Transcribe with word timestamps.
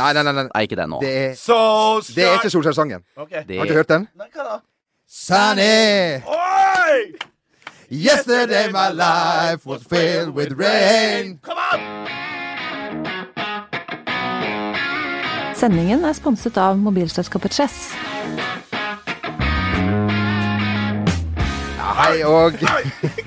Nei, 0.00 0.12
nei, 0.16 0.22
nei, 0.24 0.32
nei. 0.32 0.44
Nei, 0.54 0.62
ikke 0.66 0.76
det 0.80 0.86
nå. 0.88 0.98
Det 1.04 1.10
er, 1.24 1.34
So 1.36 1.56
det 2.16 2.24
er 2.24 2.38
ikke 2.38 2.50
Solskjær-sangen. 2.54 3.02
Okay. 3.16 3.42
Det- 3.48 3.58
Har 3.58 3.64
du 3.66 3.70
ikke 3.72 3.80
hørt 3.82 3.88
den? 3.92 4.08
Nei, 4.16 4.26
hva 4.34 4.44
da? 4.46 4.58
Sunny, 5.10 6.22
Oi! 6.22 7.12
yesterday 7.90 8.70
my 8.70 8.88
life 8.94 9.66
was 9.66 9.82
filled 9.82 10.30
with 10.34 10.52
rain. 10.56 11.38
Come 11.42 11.58
on! 11.72 11.80
Sendingen 15.60 16.04
er 16.08 16.12
sponset 16.16 16.56
av 16.56 16.78
mobilselskapet 16.80 17.52
Chess. 17.52 17.90
Hei 22.00 22.22
og 22.24 22.52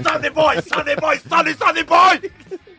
Sunny 0.01 0.31
boy, 0.33 0.55
sunny 0.65 0.95
boy, 0.99 1.19
sunny, 1.29 1.53
sunny 1.59 1.83
boy! 1.83 2.31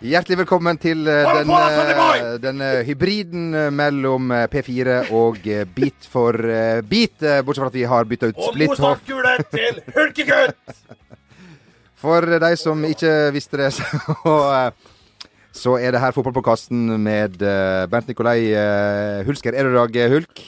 Hjertelig 0.05 0.39
velkommen 0.43 0.79
til 0.81 1.05
denne, 1.07 1.43
eh, 1.45 1.93
boy! 1.99 2.23
den 2.43 2.61
eh, 2.65 2.81
hybriden 2.87 3.47
eh, 3.57 3.71
mellom 3.75 4.33
eh, 4.35 4.47
P4 4.53 4.97
og 5.17 5.39
eh, 5.49 5.65
Beat 5.77 6.09
for 6.11 6.37
eh, 6.45 6.81
beat, 6.85 7.17
eh, 7.25 7.41
bortsett 7.45 7.65
fra 7.65 7.71
at 7.73 7.79
vi 7.79 7.87
har 7.89 8.09
bytta 8.11 8.31
ut 8.33 8.41
Og 8.41 8.51
Split 8.53 8.75
Og 8.75 8.75
morsakule 8.75 9.37
til 9.55 9.81
hulkegutt! 9.97 10.75
For 12.05 12.21
de 12.37 12.51
som 12.61 12.83
ikke 12.85 13.11
visste 13.33 13.57
det, 13.57 13.71
så, 13.79 14.35
eh, 14.53 15.31
så 15.57 15.79
er 15.81 15.95
det 15.95 16.03
her 16.03 16.13
fotballpåkasten 16.13 16.99
med 17.01 17.41
eh, 17.41 17.87
Bernt 17.89 18.11
Nikolai 18.11 18.51
eh, 18.53 19.23
Hulsker. 19.25 19.57
Er 19.57 19.65
du 19.65 19.73
i 19.73 19.79
dag, 19.79 19.97
eh, 20.03 20.11
Hulk? 20.13 20.43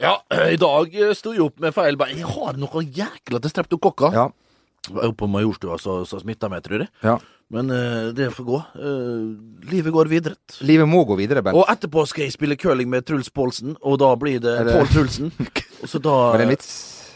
Ja, 0.00 0.14
i 0.48 0.56
dag 0.56 0.96
eh, 0.96 1.12
sto 1.18 1.34
jeg 1.34 1.44
opp 1.44 1.60
med 1.60 1.76
feil 1.76 1.98
bein. 2.00 2.16
Jeg 2.22 2.30
har 2.32 2.56
noe 2.56 2.86
jækla 2.86 3.42
til 3.44 3.52
streptokokker. 3.52 4.16
Ja. 4.16 4.30
Jeg 4.88 4.96
var 4.96 5.10
Oppe 5.10 5.26
på 5.26 5.28
Majorstua 5.34 5.76
så, 5.80 5.98
så 6.08 6.22
smitta 6.22 6.48
meg, 6.52 6.64
tror 6.64 6.86
jeg. 6.86 6.92
ja. 7.04 7.18
Men 7.52 7.70
uh, 7.70 8.08
det 8.16 8.30
får 8.34 8.46
gå. 8.48 8.58
Uh, 8.78 9.68
livet 9.70 9.92
går 9.92 10.08
videre. 10.10 10.38
Livet 10.64 10.88
må 10.88 11.04
gå 11.04 11.16
videre, 11.20 11.42
Bent. 11.44 11.58
Og 11.58 11.68
etterpå 11.70 12.06
skal 12.08 12.26
jeg 12.26 12.34
spille 12.34 12.56
curling 12.56 12.88
med 12.90 13.04
Truls 13.06 13.30
Pålsen, 13.30 13.76
og 13.82 13.98
da 14.02 14.14
blir 14.16 14.40
det 14.40 14.56
det- 14.66 14.74
Pål 14.78 14.90
Trulsen. 14.94 15.32
Og 15.84 15.88
så 15.90 16.00
da 16.00 16.14
Var 16.32 16.38
det 16.40 16.46
en 16.46 16.54
vits? 16.54 16.68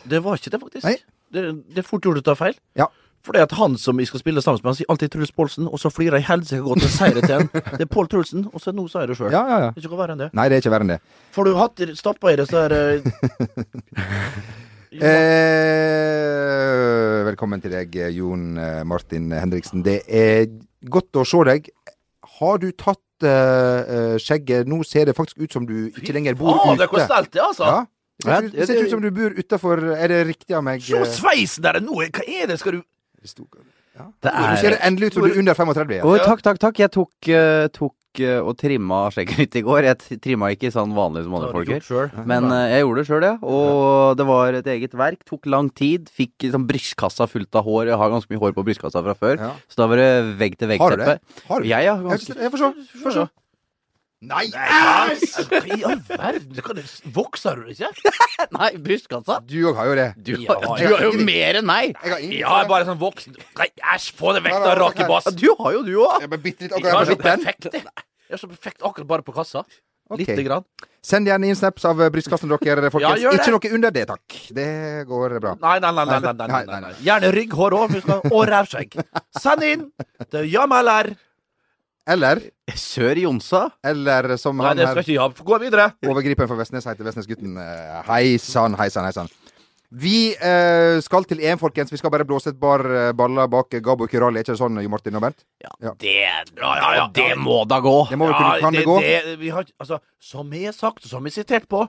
Det 0.08 0.18
var 0.24 0.36
ikke 0.36 0.50
det, 0.52 0.60
faktisk. 0.60 1.04
Det, 1.32 1.44
det 1.72 1.80
er 1.80 1.86
fort 1.86 2.04
gjort 2.04 2.20
å 2.20 2.24
ta 2.24 2.34
feil. 2.36 2.56
Ja. 2.76 2.86
For 3.24 3.34
det 3.34 3.42
at 3.48 3.52
han 3.58 3.74
som 3.80 3.98
jeg 4.00 4.08
skal 4.08 4.20
spille 4.22 4.40
sammen 4.44 4.60
med, 4.62 4.70
han 4.70 4.76
sier 4.78 4.88
alltid 4.92 5.10
Truls 5.12 5.32
Pålsen, 5.34 5.66
og 5.68 5.80
så 5.82 5.90
flirer 5.92 6.20
jeg 6.20 6.28
helsike 6.28 6.62
godt 6.64 6.84
og 6.86 6.92
sier 6.92 7.16
det 7.16 7.24
til 7.26 7.34
han. 7.34 7.48
Det 7.74 7.82
er 7.84 7.90
Pål 7.90 8.08
Trulsen, 8.12 8.46
og 8.52 8.62
så 8.62 8.72
nå 8.72 8.86
sa 8.88 9.02
jeg 9.02 9.10
det 9.12 9.18
sjøl. 9.18 9.32
Ja, 9.34 9.42
ja, 9.48 9.58
ja. 9.66 9.70
Det 9.74 9.82
er 9.82 9.88
ikke 9.88 9.98
verre 9.98 10.14
enn 10.14 10.22
det. 10.22 10.28
Nei, 10.38 10.46
det 10.48 10.58
er 10.58 10.62
ikke 10.62 10.72
verre 10.76 10.86
enn 10.86 10.92
det. 10.94 11.00
Får 11.34 11.48
du 11.48 11.56
hatt 11.58 11.82
stappa 11.98 12.32
i 12.32 12.38
det, 12.40 12.46
så 12.48 12.62
er 12.66 12.76
det 12.76 12.84
Eh, 14.88 15.00
velkommen 17.58 17.62
til 17.62 17.74
deg, 17.74 18.14
Jon 18.14 18.58
eh, 18.58 18.84
Martin 18.86 19.30
Henriksen. 19.32 19.82
Det 19.82 20.02
er 20.06 20.46
godt 20.88 21.16
å 21.16 21.24
se 21.26 21.38
deg. 21.48 21.68
Har 22.38 22.58
du 22.58 22.70
tatt 22.72 23.26
eh, 23.26 24.14
eh, 24.14 24.16
skjegget? 24.18 24.68
Nå 24.68 24.84
ser 24.86 25.06
det 25.06 25.16
faktisk 25.16 25.38
ut 25.42 25.52
som 25.52 25.66
du 25.66 25.88
ikke 25.90 26.12
lenger 26.14 26.36
bor 26.38 26.54
Å, 26.54 26.72
ute. 26.72 26.78
det 26.78 26.86
er 26.86 26.92
hvor 26.92 27.06
stelt 27.06 27.32
det 27.32 27.40
er, 27.40 27.48
altså! 27.48 27.64
Ja. 27.64 27.86
Det 28.18 28.26
ser, 28.26 28.44
ut- 28.44 28.54
det 28.58 28.66
ser 28.66 28.82
ut 28.82 28.90
som 28.90 29.02
du 29.02 29.10
bor 29.14 29.30
utafor 29.38 29.78
Er 29.94 30.10
det 30.10 30.16
riktig 30.26 30.54
av 30.58 30.64
meg? 30.66 30.82
Se 30.82 30.96
eh, 30.98 31.06
sveisen 31.06 31.62
der 31.62 31.78
nå! 31.80 32.00
Hva 32.02 32.24
er 32.26 32.48
det? 32.50 32.56
Skal 32.58 32.78
du 32.78 32.80
det 32.82 33.30
ja. 33.98 34.06
Det 34.22 34.32
Nå 34.34 34.56
ser 34.58 34.74
det 34.74 34.80
endelig 34.86 35.10
ut 35.10 35.18
som 35.18 35.24
du 35.24 35.28
er 35.30 35.38
under 35.42 35.58
35 35.58 35.94
Ja. 35.96 36.02
Oh, 36.06 36.18
takk, 36.22 36.42
takk, 36.42 36.58
takk. 36.62 36.78
Jeg 36.78 36.90
tok, 36.94 37.10
uh, 37.30 37.66
tok 37.74 37.94
eh, 37.94 37.97
og 38.42 38.54
trimma 38.58 39.04
skjegget 39.14 39.38
litt 39.42 39.58
i 39.60 39.62
går. 39.66 39.86
Jeg 39.86 40.18
trimma 40.24 40.50
ikke 40.54 40.70
sånn 40.74 40.94
vanlig 40.96 41.24
som 41.26 41.36
andre 41.38 41.50
folk 41.54 41.70
gjør. 41.70 42.14
Men 42.28 42.48
eh, 42.54 42.74
jeg 42.74 42.84
gjorde 42.84 43.02
det 43.02 43.08
sjøl, 43.10 43.26
ja. 43.28 43.34
Og 43.42 44.16
det 44.18 44.26
var 44.28 44.58
et 44.58 44.70
eget 44.74 44.96
verk. 44.98 45.20
Tok 45.28 45.46
lang 45.46 45.68
tid. 45.70 46.08
Fikk 46.14 46.48
sånn 46.50 46.66
brystkassa 46.68 47.28
fullt 47.30 47.60
av 47.60 47.68
hår. 47.68 47.92
Jeg 47.92 48.00
har 48.00 48.14
ganske 48.14 48.32
mye 48.32 48.42
hår 48.42 48.56
på 48.56 48.64
brystkassa 48.66 49.04
fra 49.04 49.14
før. 49.18 49.36
Ja. 49.38 49.52
Så 49.70 49.82
da 49.82 49.90
var 49.90 50.00
det 50.00 50.08
Har 50.80 50.96
du 50.96 51.04
det? 51.04 51.18
Har 51.48 51.60
du? 51.60 51.68
Jeg, 51.68 51.84
ja. 51.84 51.94
Jeg, 51.98 52.08
Ganske. 52.08 52.38
jeg 52.42 52.54
får 52.54 52.64
se. 52.64 52.72
Får 53.04 53.16
se. 53.18 53.26
Nei, 54.18 54.48
æsj! 54.50 55.44
I 55.70 55.76
all 55.86 56.00
verden? 56.08 56.56
Vokser 57.14 57.60
du 57.60 57.68
ikke? 57.70 57.90
Nei, 58.56 58.70
brystkassa? 58.82 59.36
Du 59.46 59.54
òg 59.70 59.76
har 59.78 59.90
jo 59.92 59.94
det. 59.98 60.06
Du, 60.26 60.32
Ja, 60.42 60.56
har- 60.58 60.80
ja. 60.82 60.88
du 60.88 60.94
har 60.96 61.04
jo 61.06 61.26
mer 61.28 61.58
enn 61.60 61.68
meg! 61.68 61.92
Jeg 62.02 62.10
har 62.12 62.24
ingen 62.24 62.38
Ja, 62.40 62.56
jeg 62.56 62.64
er 62.66 62.70
bare 62.72 62.88
sånn 62.88 62.98
voksen 62.98 63.36
Nei, 63.60 63.68
æsj, 63.94 64.08
få 64.18 64.34
det 64.34 64.42
vekk, 64.48 64.58
da, 64.64 64.72
rake 64.80 65.06
bass! 65.06 65.28
Ja, 65.30 65.36
du 65.38 65.62
har 65.62 65.76
jo 65.76 65.84
du 65.86 65.92
òg! 66.02 66.26
Jeg 66.26 66.82
er 66.90 67.12
så 67.12 67.18
perfekt, 67.20 67.68
jeg. 67.70 67.84
Jeg 67.84 68.34
er 68.36 68.42
så 68.42 68.50
perfekt 68.50 68.82
akkurat 68.82 69.06
bare 69.14 69.24
på 69.24 69.36
kassa. 69.38 69.62
Okay. 70.08 70.24
Lite 70.24 70.42
grann. 70.46 70.64
Send 71.04 71.28
gjerne 71.28 71.46
inn 71.52 71.56
snaps 71.56 71.84
av 71.86 72.00
eh, 72.00 72.08
brystkassen 72.10 72.48
dere, 72.50 72.88
folkens. 72.90 73.20
Ja. 73.22 73.30
Ikke 73.36 73.52
noe 73.52 73.70
under 73.76 73.92
det, 73.92 74.06
takk. 74.08 74.36
Det 74.56 74.68
går 75.08 75.34
bra. 75.38 75.52
Nei, 75.60 75.76
nei, 75.84 75.92
nei. 75.94 76.04
nei, 76.08 76.20
nei, 76.24 76.32
nei, 76.48 76.62
nei, 76.64 76.78
nei. 76.86 76.92
Gjerne 77.04 77.30
rygghår 77.36 77.76
òg, 77.76 77.96
og 78.32 78.42
rævskjegg. 78.48 78.96
Send 79.38 79.66
inn 79.68 79.84
til 80.32 80.48
Jameler. 80.48 81.12
Eller, 82.08 82.40
Sør 82.72 83.18
Jonsa. 83.20 83.66
eller 83.84 84.36
som 84.40 84.56
Nei, 84.56 84.70
han 84.70 84.78
det 84.78 84.86
skal 84.88 85.02
her 85.02 85.04
ikke 85.04 85.18
jeg. 85.18 85.44
Gå 85.50 85.58
videre. 85.60 85.88
overgriperen 86.08 86.48
for 86.48 86.56
Vestnes 86.56 86.86
heter 86.88 87.04
Vestnesgutten. 87.04 87.58
Eh, 87.60 88.02
Hei 88.08 88.38
sann, 88.40 88.74
hei 88.80 88.88
sann, 88.88 89.04
hei 89.04 89.12
sann. 89.12 89.28
Vi 89.90 90.34
eh, 90.36 90.98
skal 91.00 91.24
til 91.24 91.40
EM, 91.40 91.56
folkens. 91.60 91.92
Vi 91.92 91.96
skal 92.00 92.10
bare 92.12 92.24
blåse 92.28 92.50
et 92.52 92.58
par 92.60 92.80
eh, 92.84 93.12
baller 93.16 93.48
bak 93.48 93.70
Gabo 93.84 94.06
Kyrali. 94.08 94.36
Er 94.40 94.44
ikke 94.44 94.52
det 94.56 94.60
sånn, 94.60 94.80
Jo 94.84 94.88
Martin 94.92 95.16
og 95.16 95.22
Bernt? 95.24 95.44
Ja, 95.64 95.70
Ja. 95.84 95.92
det, 96.00 96.14
Ja, 96.56 96.72
ja, 96.76 96.90
ja. 96.96 97.06
det 97.16 97.36
må 97.40 97.62
da 97.68 97.78
gå. 97.80 97.94
Det 98.10 98.18
må 98.20 98.28
vel 98.28 98.36
kunne 98.40 98.60
kan 98.60 98.72
det 98.76 98.84
gå? 98.88 98.98
vi 99.40 99.48
har, 99.48 99.64
altså, 99.80 100.00
som 100.20 100.52
jeg 100.52 100.64
har 100.68 100.76
sagt, 100.76 101.04
og 101.04 101.10
som 101.12 101.24
jeg 101.24 101.32
har 101.36 101.42
sitert 101.44 101.68
på, 101.68 101.86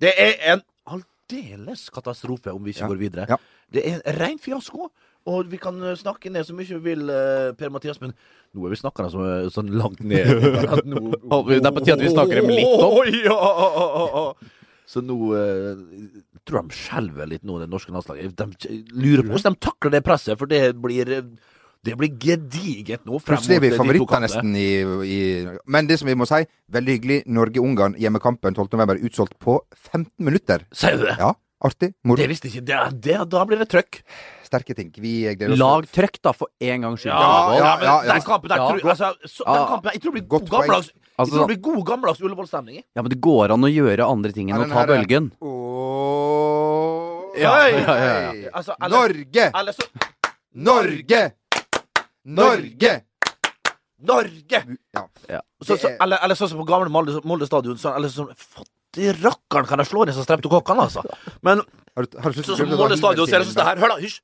det 0.00 0.12
er 0.18 0.36
en 0.54 0.62
aldeles 0.86 1.88
katastrofe 1.92 2.52
om 2.52 2.62
vi 2.64 2.72
ikke 2.72 2.84
Ja. 2.84 2.88
går 2.88 3.00
videre. 3.00 3.26
Ja. 3.28 3.36
Det 3.72 3.86
er 3.86 4.00
en 4.00 4.18
rein 4.20 4.38
fiasko. 4.38 4.90
Og 5.30 5.50
vi 5.52 5.58
kan 5.62 5.76
eh, 5.82 5.98
snakke 5.98 6.32
ned 6.32 6.46
så 6.48 6.56
mye 6.56 6.66
vi 6.66 6.80
vil, 6.90 7.04
eh, 7.12 7.52
Per-Mathias, 7.58 8.00
men 8.02 8.14
nå 8.52 8.66
er 8.66 8.74
vi 8.74 8.80
snakka 8.80 9.06
så, 9.12 9.28
sånn 9.54 9.70
langt 9.78 10.02
ned 10.02 10.26
Det 10.42 11.60
er 11.62 11.72
på 11.72 11.84
tide 11.84 11.96
at 11.96 12.02
vi 12.02 12.10
snakker 12.12 12.42
dem 12.42 12.50
litt 12.50 12.66
opp. 13.30 14.42
Så 14.92 15.00
nå 15.04 15.16
eh, 15.38 15.78
tror 16.44 16.66
de 16.66 16.76
skjelver 16.76 17.30
litt 17.30 17.46
nå, 17.48 17.56
det 17.62 17.70
norske 17.70 17.94
landslaget. 17.94 18.34
De 18.36 18.82
lurer 18.92 19.24
på 19.24 19.36
hvordan 19.36 19.56
de 19.56 19.66
takler 19.68 19.94
det 19.94 20.02
presset, 20.04 20.38
for 20.40 20.50
det 20.50 20.64
blir 20.82 21.12
eh, 21.16 21.28
det 21.82 21.96
blir 21.98 22.12
gedigent 22.22 23.06
nå. 23.08 23.18
Plutselig 23.26 23.56
er 23.58 23.62
vi 23.64 23.70
eh, 23.72 23.78
favoritter 23.78 24.22
nesten 24.22 24.52
i, 24.58 24.68
i 25.02 25.20
Men 25.66 25.88
det 25.88 25.98
som 25.98 26.10
vi 26.10 26.14
må 26.18 26.28
si, 26.30 26.44
veldig 26.70 26.94
hyggelig. 26.98 27.16
Norge-Ungarn, 27.38 27.96
hjemmekampen 27.98 28.54
12.11. 28.54 29.00
Utsolgt 29.08 29.34
på 29.42 29.56
15 29.74 30.06
minutter. 30.22 30.62
Sier 30.70 31.00
du 31.00 31.08
det? 31.08 31.16
Ja, 31.18 31.32
artig. 31.66 31.90
Moro. 32.06 32.22
Det 32.22 32.30
visste 32.30 32.52
ikke 32.52 32.62
det, 32.68 32.78
det, 33.02 33.18
Da 33.32 33.42
blir 33.48 33.58
det 33.64 33.66
trøkk. 33.72 34.02
Sterke 34.52 34.74
ting. 34.76 34.90
Vi 35.00 35.12
gleder 35.32 35.54
oss. 35.54 35.58
Lag 35.62 35.86
trøkk, 35.96 36.18
da, 36.22 36.32
for 36.36 36.48
en 36.60 36.82
gangs 36.84 37.00
skyld. 37.00 37.12
Ja, 37.14 37.20
Ja, 37.22 37.28
ja, 37.32 37.56
ja, 37.56 37.76
men 37.80 37.86
ja, 37.88 37.94
ja. 38.04 38.12
den 38.12 38.22
kampen 38.26 38.48
der 38.52 38.60
Ja. 38.60 38.68
tror, 38.68 38.90
altså, 38.92 39.08
så, 39.24 39.44
den 39.48 39.66
kampen, 39.72 39.90
Jeg 39.96 40.02
tror 40.02 40.12
det 40.12 40.18
blir 40.20 40.28
god 40.38 40.50
gammeldags 40.50 40.88
Jeg 40.92 41.00
Altså, 41.18 41.32
tror 41.34 41.46
det 41.48 41.52
blir 41.52 41.62
god 41.72 41.86
gammeldags 41.86 42.20
Ullevål-stemning. 42.20 42.82
Ja, 42.96 43.02
men 43.02 43.10
det 43.10 43.20
går 43.20 43.52
an 43.52 43.64
å 43.64 43.70
gjøre 43.72 44.04
andre 44.08 44.32
ting 44.32 44.50
enn 44.50 44.60
å 44.64 44.68
ta 44.68 44.74
her- 44.82 44.86
bølgen. 44.92 45.30
Oh, 45.42 47.32
Ja, 47.36 47.52
ja, 47.68 47.78
ja, 47.78 48.32
ja. 48.32 48.50
Altså, 48.52 48.74
eller- 48.82 48.96
Norge! 48.98 49.44
Eller 49.54 49.72
så 49.72 49.84
Norge! 50.54 51.22
Norge! 52.24 52.92
Norge! 54.02 54.60
Ja. 55.28 55.40
Så, 55.64 55.76
så, 55.78 55.88
er- 55.88 55.96
eller, 56.02 56.18
eller 56.22 56.34
sånn 56.34 56.48
som 56.52 56.58
på 56.60 56.66
gamle 56.68 56.90
Molde, 56.92 57.20
Molde 57.24 57.46
stadion. 57.48 57.78
Så, 57.78 57.94
eller 57.96 58.08
sånn 58.12 58.32
Fytti 58.36 59.12
rakkeren 59.22 59.66
kan 59.68 59.78
jeg 59.80 59.88
slå 59.88 60.04
ned 60.06 60.14
så 60.14 60.24
streptokokkene, 60.26 60.84
altså. 60.88 61.02
Men 61.42 61.62
Har 61.96 62.04
du, 62.04 62.18
har 62.20 62.30
du 62.32 62.42
som 62.42 62.56
på 62.56 62.76
Molde 62.76 62.98
stadion, 62.98 63.26
så 63.28 63.36
er 63.36 63.44
det 63.44 63.48
sånn 63.52 63.64
her. 63.66 63.76
Hør, 63.80 63.88
da. 63.94 63.96
Hysj. 64.02 64.20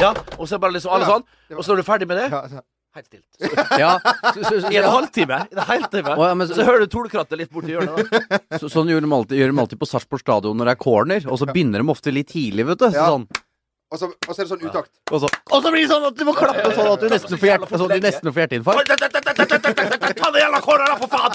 Ja, 0.00 0.12
og 0.38 0.46
så 0.48 0.54
er 0.56 0.62
bare 0.62 0.72
liksom 0.76 0.92
alle 0.94 1.06
sånn. 1.08 1.24
Og 1.56 1.64
så 1.64 1.72
når 1.72 1.80
du 1.80 1.82
er 1.84 1.88
ferdig 1.92 2.08
med 2.08 2.16
det 2.22 2.62
Helt 2.92 3.06
stilt. 3.08 3.24
Ja, 3.80 3.94
så, 4.04 4.42
så, 4.44 4.50
så, 4.60 4.68
I 4.68 4.76
en 4.76 4.84
halvtime. 4.92 5.36
I 5.48 5.54
en 5.56 5.62
halvtime. 5.64 6.12
Å, 6.12 6.26
ja, 6.28 6.34
så- 6.44 6.56
så 6.58 6.64
hører 6.66 6.82
du 6.84 6.90
tolkrattet 6.92 7.38
litt 7.40 7.48
borti 7.50 7.72
hjørnet. 7.72 8.10
da. 8.28 8.58
Så, 8.60 8.68
sånn 8.68 8.90
gjør 8.92 9.00
de 9.00 9.08
alltid, 9.16 9.38
gjør 9.40 9.48
de 9.54 9.60
alltid 9.62 9.78
på 9.80 9.88
Sarpsborg 9.88 10.20
stadion 10.20 10.58
når 10.60 10.68
det 10.68 10.74
er 10.74 10.80
corner, 10.82 11.24
og 11.32 11.38
så 11.40 11.46
begynner 11.48 11.80
de 11.80 11.88
ofte 11.88 12.12
litt 12.12 12.28
tidlig, 12.28 12.66
vet 12.68 12.82
du. 12.82 12.84
Så 12.90 12.98
Ja. 13.00 13.06
sånn, 13.14 13.24
Og 13.92 13.98
så 14.00 14.06
og 14.12 14.28
så 14.36 14.40
er 14.40 14.44
det 14.44 14.50
sånn 14.52 14.66
utakt. 14.68 14.90
og, 15.10 15.20
så, 15.24 15.28
og 15.52 15.62
så 15.64 15.72
blir 15.72 15.82
det 15.86 15.88
sånn 15.94 16.04
at 16.10 16.16
du 16.20 16.24
må 16.28 16.34
klappe 16.36 16.68
sånn 16.76 16.92
at 16.92 17.00
du 17.00 17.08
nesten 17.08 17.36
får, 17.40 17.48
hjert, 17.48 17.64
sånn, 17.72 17.88
at 17.88 17.96
du 17.96 18.04
nesten 18.04 18.28
får 18.32 18.40
hjerteinfarkt. 18.44 18.88
Ta 20.20 20.30
den 20.32 20.40
jævla 20.42 20.60
corneren, 20.60 20.92
da, 20.92 20.96
for 21.00 21.08
faen! 21.16 21.32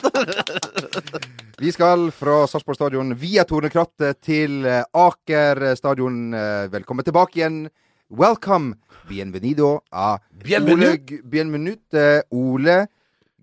Vi 1.65 1.71
skal 1.73 2.07
fra 2.13 2.43
Sarpsborg 2.49 2.77
stadion 2.77 3.15
via 3.17 3.45
Tornekrattet 3.49 4.21
til 4.21 4.61
eh, 4.65 4.83
Aker 4.93 5.73
stadion. 5.77 6.33
Eh, 6.37 6.67
Velkommen 6.69 7.05
tilbake 7.05 7.41
igjen, 7.41 7.63
Welcome. 8.09 8.75
Bienvenido 9.09 9.81
a 9.91 10.19
Bienvenu. 10.31 10.85
Ole, 10.87 11.21
bienvenute 11.23 12.23
Ole 12.31 12.87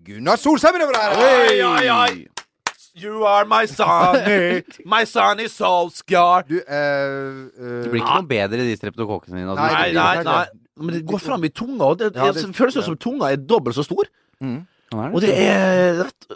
Gunnar 0.03 0.37
Solsheim 0.37 0.75
er 0.75 0.83
over 0.85 0.97
her! 0.97 1.17
Oi, 1.17 1.63
oi, 1.63 1.89
oi. 1.89 2.27
You 2.95 3.25
are 3.27 3.45
my 3.45 3.65
sonny, 3.67 4.63
my 4.85 5.03
sonny 5.05 5.47
Solskjaer. 5.49 6.45
Du, 6.47 6.55
eh, 6.59 6.75
eh, 6.77 7.81
Det 7.83 7.89
blir 7.91 8.01
ikke 8.03 8.19
noe 8.21 8.29
bedre 8.29 8.61
i 8.63 8.69
de 8.69 8.77
streptokokkene 8.79 9.41
dine. 9.41 9.49
Altså. 9.51 9.65
Nei, 9.73 9.89
nei, 9.97 10.23
nei. 10.23 10.45
Men 10.79 10.95
det 10.97 11.01
går 11.09 11.21
fram 11.23 11.43
i 11.43 11.49
tunga, 11.49 11.89
og 11.91 11.99
det, 11.99 12.11
Ja, 12.15 12.29
det, 12.31 12.45
det- 12.45 12.55
føles 12.55 12.77
som 12.85 12.97
tunga 12.97 13.31
er 13.33 13.41
dobbelt 13.41 13.75
så 13.75 13.83
stor. 13.83 14.05
mm. 14.41 14.61
Sånn 14.93 15.13
Og 15.15 15.21
det 15.21 15.33
er 15.33 16.03
rett 16.05 16.27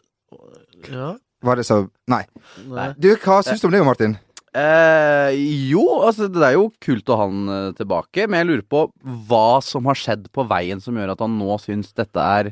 Ja. 0.90 1.14
Var 1.44 1.56
det 1.56 1.66
så 1.66 1.88
Nei. 2.08 2.26
Nei. 2.68 2.90
Du, 3.00 3.14
hva 3.16 3.40
syns 3.46 3.62
du 3.62 3.68
om 3.68 3.72
det, 3.72 3.86
Martin? 3.86 4.18
Eh, 4.50 5.36
jo, 5.70 5.84
altså 6.02 6.26
det 6.32 6.42
er 6.42 6.56
jo 6.56 6.72
kult 6.82 7.10
å 7.12 7.18
ha 7.20 7.28
han 7.28 7.52
eh, 7.54 7.68
tilbake, 7.78 8.26
men 8.26 8.42
jeg 8.42 8.50
lurer 8.50 8.66
på 8.66 8.88
hva 9.30 9.60
som 9.62 9.86
har 9.86 10.00
skjedd 10.00 10.26
på 10.34 10.46
veien 10.50 10.82
som 10.82 10.98
gjør 10.98 11.14
at 11.14 11.22
han 11.22 11.36
nå 11.38 11.60
syns 11.62 11.94
dette 11.94 12.24
er 12.40 12.50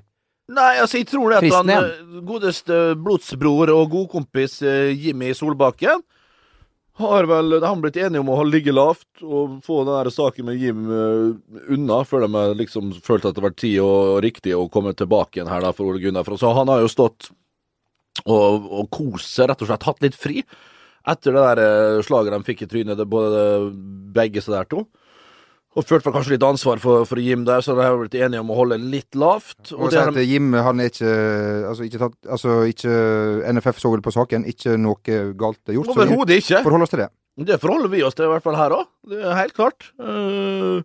Nei, 0.47 0.77
altså, 0.79 1.01
jeg 1.01 1.09
tror 1.09 1.33
det 1.33 1.39
at 1.41 1.55
han 1.57 1.71
eh, 1.73 2.21
godeste 2.23 2.77
blodsbror 3.03 3.73
og 3.73 3.89
godkompis 3.95 4.61
eh, 4.61 4.93
Jimmy 4.93 5.33
Solbakken 5.35 6.05
har 6.97 7.27
vel 7.29 7.57
han 7.61 7.81
blitt 7.81 7.97
enige 7.99 8.21
om 8.23 8.31
å 8.33 8.45
ligge 8.47 8.73
lavt 8.73 9.25
og 9.25 9.57
få 9.65 9.81
den 9.83 9.97
der 9.97 10.11
saken 10.13 10.47
med 10.47 10.61
Jim 10.61 10.85
eh, 10.87 11.65
unna, 11.75 11.99
før 12.07 12.23
de 12.23 12.31
har 12.37 12.55
liksom 12.61 12.93
følte 13.05 13.33
at 13.33 13.37
det 13.37 13.43
var 13.43 13.57
tid 13.57 13.81
og 13.83 14.21
riktig 14.25 14.55
å 14.55 14.69
komme 14.71 14.95
tilbake 14.97 15.41
igjen 15.41 15.51
her 15.51 15.65
da 15.65 15.73
for 15.75 15.91
Ole 15.91 16.01
Gunnar. 16.01 16.25
For 16.29 16.39
så 16.39 16.53
han 16.57 16.71
har 16.71 16.85
jo 16.85 16.93
stått 16.93 17.31
og, 18.23 18.71
og 18.71 18.87
kost 18.93 19.33
seg, 19.33 19.51
rett 19.51 19.61
og 19.61 19.69
slett, 19.69 19.89
hatt 19.89 20.05
litt 20.05 20.17
fri 20.17 20.45
etter 21.07 21.35
det 21.35 21.43
der 21.43 21.61
eh, 21.63 22.05
slaget 22.05 22.35
de 22.35 22.47
fikk 22.47 22.63
i 22.65 22.69
trynet, 22.71 22.97
det, 22.99 23.07
både 23.09 23.43
begge 24.15 24.43
så 24.43 24.57
der 24.57 24.69
to. 24.71 24.85
Og 25.77 25.85
følte 25.85 26.07
vel 26.07 26.15
kanskje 26.15 26.33
litt 26.33 26.45
ansvar 26.45 26.79
for, 26.81 27.05
for 27.05 27.21
Jim 27.21 27.43
der, 27.45 27.61
så 27.61 27.75
de 27.77 27.85
har 27.85 27.97
blitt 27.99 28.15
enige 28.17 28.41
om 28.41 28.49
å 28.49 28.57
holde 28.57 28.79
litt 28.81 29.13
lavt. 29.17 29.75
Og 29.75 29.85
Og 29.85 29.93
det 29.93 30.05
de, 30.15 30.25
Jim 30.25 30.55
han 30.55 30.81
er 30.81 30.89
ikke 30.89 31.13
Altså, 31.69 31.85
ikke 31.85 32.01
tatt, 32.01 32.17
altså 32.25 32.55
ikke 32.71 32.95
NFF 33.53 33.81
så 33.83 33.91
vel 33.93 34.01
på 34.05 34.13
saken. 34.15 34.47
Ikke 34.49 34.73
noe 34.81 35.17
galt 35.37 35.73
gjort. 35.75 35.91
Overhodet 35.93 36.39
ikke. 36.41 36.63
forholder 36.65 36.87
oss 36.87 36.95
til 36.95 37.03
det. 37.05 37.11
Det 37.37 37.59
forholder 37.61 37.93
vi 37.93 38.01
oss 38.01 38.17
til, 38.17 38.25
i 38.25 38.31
hvert 38.31 38.45
fall 38.45 38.57
her 38.57 38.73
òg. 38.73 38.87
Det 39.11 39.21
er 39.21 39.37
helt 39.37 39.53
klart. 39.53 39.91
Uh, 40.01 40.81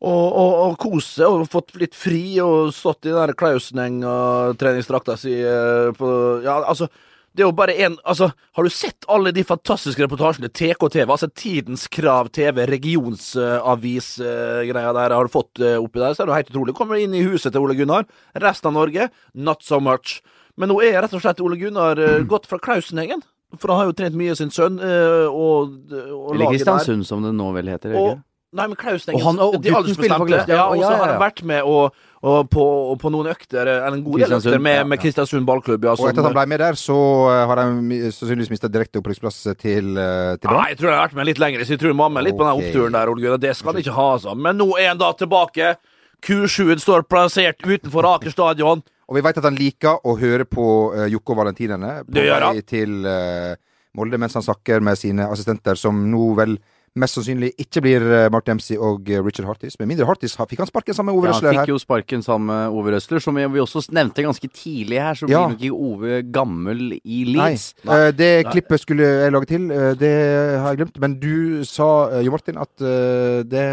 og, 0.00 0.24
og, 0.32 0.52
og 0.64 0.76
kose 0.80 1.18
seg 1.20 1.28
og 1.28 1.44
fått 1.52 1.76
litt 1.82 1.94
fri 1.94 2.24
og 2.40 2.72
stått 2.74 3.04
i 3.04 3.12
den 3.12 3.20
der 3.20 3.36
Klauseneng-treningsdrakta 3.36 5.18
si 5.20 5.36
uh, 5.44 5.92
på 5.98 6.08
Ja, 6.46 6.62
altså. 6.64 6.88
Det 7.32 7.42
er 7.42 7.48
jo 7.48 7.54
bare 7.56 7.74
en 7.86 7.94
Altså, 8.04 8.28
har 8.56 8.62
du 8.66 8.70
sett 8.72 9.04
alle 9.08 9.32
de 9.32 9.44
fantastiske 9.44 10.02
reportasjene 10.04 10.48
TK-TV, 10.52 11.08
altså 11.08 11.28
Tidens 11.32 11.86
Krav 11.92 12.28
TV, 12.34 12.66
regionsavis-greia 12.68 14.92
der, 14.96 15.10
har 15.16 15.24
du 15.24 15.30
fått 15.32 15.60
uh, 15.62 15.78
oppi 15.80 15.98
der, 16.02 16.12
så 16.14 16.22
er 16.22 16.26
det 16.28 16.32
jo 16.32 16.36
helt 16.40 16.50
utrolig. 16.52 16.74
Kommer 16.76 16.96
inn 17.00 17.14
i 17.16 17.24
huset 17.24 17.52
til 17.54 17.62
Ole 17.64 17.76
Gunnar. 17.78 18.04
Resten 18.42 18.68
av 18.72 18.76
Norge, 18.76 19.04
not 19.34 19.60
so 19.64 19.76
much. 19.80 20.20
Men 20.60 20.68
nå 20.72 20.76
er 20.84 21.00
rett 21.00 21.14
og 21.16 21.22
slett 21.24 21.40
Ole 21.44 21.56
Gunnar 21.60 21.96
uh, 22.00 22.20
gått 22.32 22.46
fra 22.50 22.58
Klausenhengen. 22.62 23.22
For 23.60 23.68
han 23.68 23.78
har 23.82 23.88
jo 23.90 23.96
trent 23.96 24.16
mye 24.16 24.32
sin 24.38 24.48
sønn, 24.52 24.78
eh, 24.80 25.26
og, 25.28 25.74
og 25.92 26.30
Eller. 26.32 26.46
Kristiansund, 26.54 27.04
som 27.04 27.20
det 27.24 27.34
nå 27.36 27.50
vel 27.52 27.68
heter. 27.68 27.92
Og, 27.92 28.14
ikke? 28.14 28.22
nei, 28.56 28.64
men 28.70 28.76
Klausenhengen 28.80 29.20
Og 29.20 29.26
han- 29.28 29.40
og 29.44 29.50
gutten 29.58 29.92
spiller 29.92 30.16
for 30.16 30.24
aldersbestemte. 30.24 30.56
Ja, 30.56 30.64
og 30.70 30.76
så 30.78 30.80
ja, 30.80 30.88
ja, 30.88 30.96
har 31.02 31.08
han 31.12 31.20
vært 31.20 31.42
med 31.50 31.60
og, 31.68 31.92
og 32.22 32.50
på, 32.54 32.64
og 32.92 32.98
på 33.02 33.10
noen 33.10 33.32
økter, 33.32 33.66
eller 33.66 33.96
en 33.96 34.02
god 34.04 34.22
del 34.22 34.34
økter, 34.36 34.60
med, 34.62 34.84
med. 34.92 35.00
Kristiansund 35.02 35.46
ballklubb. 35.46 35.88
Ja, 35.88 35.96
Og 35.98 36.06
etter 36.06 36.22
at 36.22 36.28
han 36.28 36.36
ble 36.36 36.44
med 36.52 36.62
der, 36.62 36.78
så 36.78 36.98
eh, 37.32 37.40
har 37.50 37.58
de 37.58 37.98
sannsynligvis 38.14 38.52
mista 38.52 38.70
direkte 38.70 39.00
opprykksplass 39.02 39.40
til, 39.58 39.96
eh, 39.98 40.36
til 40.38 40.54
Nei, 40.54 40.68
jeg 40.70 40.78
tror 40.78 40.92
han 40.92 41.00
har 41.00 41.08
vært 41.08 41.18
med 41.18 41.28
litt 41.32 41.42
lenger, 41.42 41.64
så 41.66 41.74
jeg 41.74 41.82
tror 41.82 41.96
mamma 41.98 42.22
er 42.22 42.28
litt 42.28 42.38
på 42.38 42.46
den 42.46 42.62
oppturen 42.62 42.94
der, 42.94 43.10
Ole 43.10 43.24
Gunnar. 43.24 43.42
Det 43.42 43.56
skal 43.58 43.74
han 43.74 43.82
ikke 43.82 43.96
ha, 43.98 44.06
altså. 44.20 44.36
Men 44.38 44.60
nå 44.62 44.68
er 44.78 44.92
han 44.92 45.02
da 45.02 45.10
tilbake. 45.18 45.74
Q7 46.22 46.78
står 46.78 47.08
plassert 47.10 47.66
utenfor 47.66 48.06
Aker 48.14 48.30
stadion. 48.30 48.84
Og 49.10 49.18
vi 49.18 49.24
vet 49.26 49.38
at 49.42 49.48
han 49.48 49.58
liker 49.58 50.06
å 50.06 50.14
høre 50.16 50.46
på 50.48 50.66
uh, 50.94 51.06
Jokke 51.10 51.34
og 51.34 51.40
Valentinerne 51.42 51.96
på 52.06 52.14
Det 52.14 52.28
gjør 52.28 52.46
han. 52.46 52.54
vei 52.54 52.62
til 52.64 53.08
eh, 53.08 53.58
Molde 53.98 54.20
mens 54.22 54.38
han 54.38 54.44
snakker 54.46 54.80
med 54.80 54.96
sine 54.96 55.26
assistenter, 55.28 55.76
som 55.76 55.98
nå 56.08 56.30
vel 56.38 56.54
mest 56.98 57.16
sannsynlig 57.16 57.52
ikke 57.60 57.80
blir 57.84 58.04
uh, 58.04 58.26
Mark 58.32 58.44
Dempsey 58.44 58.76
og 58.76 59.08
eh, 59.08 59.20
Richard 59.24 59.46
Hartis. 59.48 59.78
Med 59.80 59.88
mindre 59.88 60.06
Hartis 60.08 60.34
fikk 60.36 60.60
han 60.60 60.68
sparken 60.68 60.96
sammen 60.96 61.12
med 61.12 61.20
Ove 61.20 61.30
Røsler. 61.30 61.48
Ja, 61.48 61.62
han 61.62 61.66
fikk 61.66 61.72
jo 61.72 61.80
sparken 61.80 62.24
sammen 62.24 62.50
med 62.50 62.76
Ove 62.76 62.92
Røsler, 62.92 63.22
som 63.24 63.38
vi 63.40 63.62
også 63.62 63.84
nevnte 63.96 64.24
ganske 64.26 64.50
tidlig 64.52 65.00
her, 65.00 65.16
så 65.16 65.28
Ja. 65.30 65.46
blir 65.46 65.54
nok 65.54 65.64
ikke 65.64 65.88
Ove 65.88 66.22
gammel 66.32 66.82
i 67.00 67.22
Nei. 67.24 67.32
Leeds. 67.32 67.66
Eh, 67.86 68.10
det 68.12 68.30
Nei. 68.44 68.52
klippet 68.52 68.84
skulle 68.84 69.08
jeg 69.08 69.32
lage 69.32 69.48
til, 69.48 69.70
eh, 69.72 69.94
det 69.94 70.12
har 70.60 70.68
jeg 70.74 70.82
glemt. 70.82 71.00
Men 71.00 71.18
du 71.18 71.64
sa, 71.64 72.20
Jo 72.20 72.30
Martin, 72.30 72.58
at 72.58 72.80
eh, 72.80 73.42
det, 73.48 73.66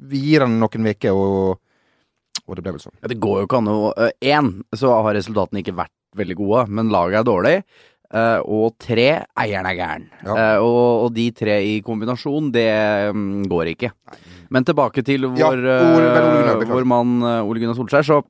vi 0.00 0.18
gir 0.18 0.40
han 0.40 0.58
noen 0.58 0.90
uker, 0.90 1.14
og, 1.14 1.58
og 2.48 2.56
det 2.56 2.64
ble 2.64 2.72
vel 2.74 2.82
sånn. 2.82 2.98
Ja, 3.02 3.08
det 3.08 3.20
går 3.22 3.42
jo 3.42 3.46
ikke 3.46 3.62
an 3.62 3.70
å 3.70 3.92
Én, 4.20 4.52
så 4.74 4.90
har 5.02 5.14
resultatene 5.14 5.62
ikke 5.62 5.78
vært 5.78 5.94
veldig 6.16 6.36
gode, 6.36 6.66
men 6.68 6.90
laget 6.92 7.20
er 7.22 7.24
dårlig. 7.24 7.56
Eh, 8.12 8.40
og 8.44 8.74
tre, 8.82 9.06
eieren 9.40 9.66
er 9.70 9.76
gæren. 9.78 10.02
Ja. 10.26 10.34
Eh, 10.36 10.58
og, 10.60 11.06
og 11.06 11.14
de 11.16 11.30
tre 11.32 11.54
i 11.64 11.78
kombinasjon, 11.84 12.50
det 12.52 12.66
um, 13.14 13.42
går 13.48 13.70
ikke. 13.72 13.88
Men 14.52 14.66
tilbake 14.68 15.00
til 15.06 15.24
Ja, 15.38 15.48
vår, 15.48 15.62
Ole- 15.64 16.10
vel, 16.12 16.26
Ole 16.28 16.50
eh, 16.66 16.68
vår 16.74 16.84
mann 16.92 17.14
Ole 17.24 17.62
Gunnar 17.62 17.78
Solskjær, 17.78 18.04
så 18.04 18.20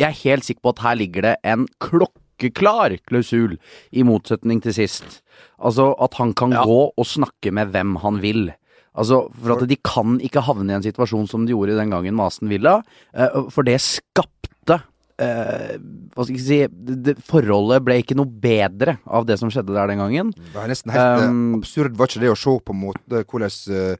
jeg 0.00 0.06
er 0.08 0.16
helt 0.22 0.46
sikker 0.46 0.62
på 0.64 0.72
at 0.72 0.82
her 0.86 0.96
ligger 0.96 1.26
det 1.26 1.34
en 1.52 1.66
klokkeklar 1.84 2.94
klausul, 3.10 3.58
i 3.92 4.04
motsetning 4.06 4.62
til 4.64 4.72
sist. 4.78 5.20
Altså 5.60 5.90
at 6.00 6.16
han 6.20 6.32
kan 6.32 6.54
Ja. 6.56 6.64
gå 6.64 6.80
og 6.96 7.06
snakke 7.06 7.52
med 7.52 7.72
hvem 7.74 7.96
han 8.00 8.20
vil. 8.22 8.54
Altså, 8.96 9.28
for 9.36 9.52
at 9.54 9.68
de 9.68 9.76
kan 9.84 10.16
ikke 10.24 10.40
havne 10.42 10.72
i 10.72 10.74
en 10.78 10.82
situasjon 10.82 11.28
som 11.28 11.44
de 11.46 11.52
gjorde 11.52 11.76
den 11.78 11.90
gangen 11.92 12.16
med 12.16 12.26
Aston 12.26 12.48
Villa, 12.50 12.80
for 13.52 13.62
det 13.62 13.76
skapte 13.80 14.80
eh, 15.22 15.74
Hva 16.14 16.26
skal 16.26 16.36
jeg 16.36 16.44
si 16.44 16.60
det, 16.66 16.96
det, 17.06 17.14
Forholdet 17.28 17.84
ble 17.86 17.98
ikke 18.02 18.16
noe 18.18 18.28
bedre 18.28 18.98
av 19.06 19.26
det 19.28 19.38
som 19.40 19.52
skjedde 19.52 19.76
der 19.76 19.92
den 19.92 20.02
gangen. 20.02 20.32
Det 20.36 20.54
var 20.56 20.70
nesten 20.70 20.94
helt 20.94 21.24
eh, 21.24 21.28
Um, 21.30 21.58
absurd, 21.60 21.96
var 21.98 22.10
ikke 22.10 22.24
det, 22.24 22.32
å 22.32 22.38
se 22.38 22.56
på 22.64 22.76
en 22.76 22.82
måte 22.82 23.24
hvordan 23.24 23.76
eh, 23.76 23.96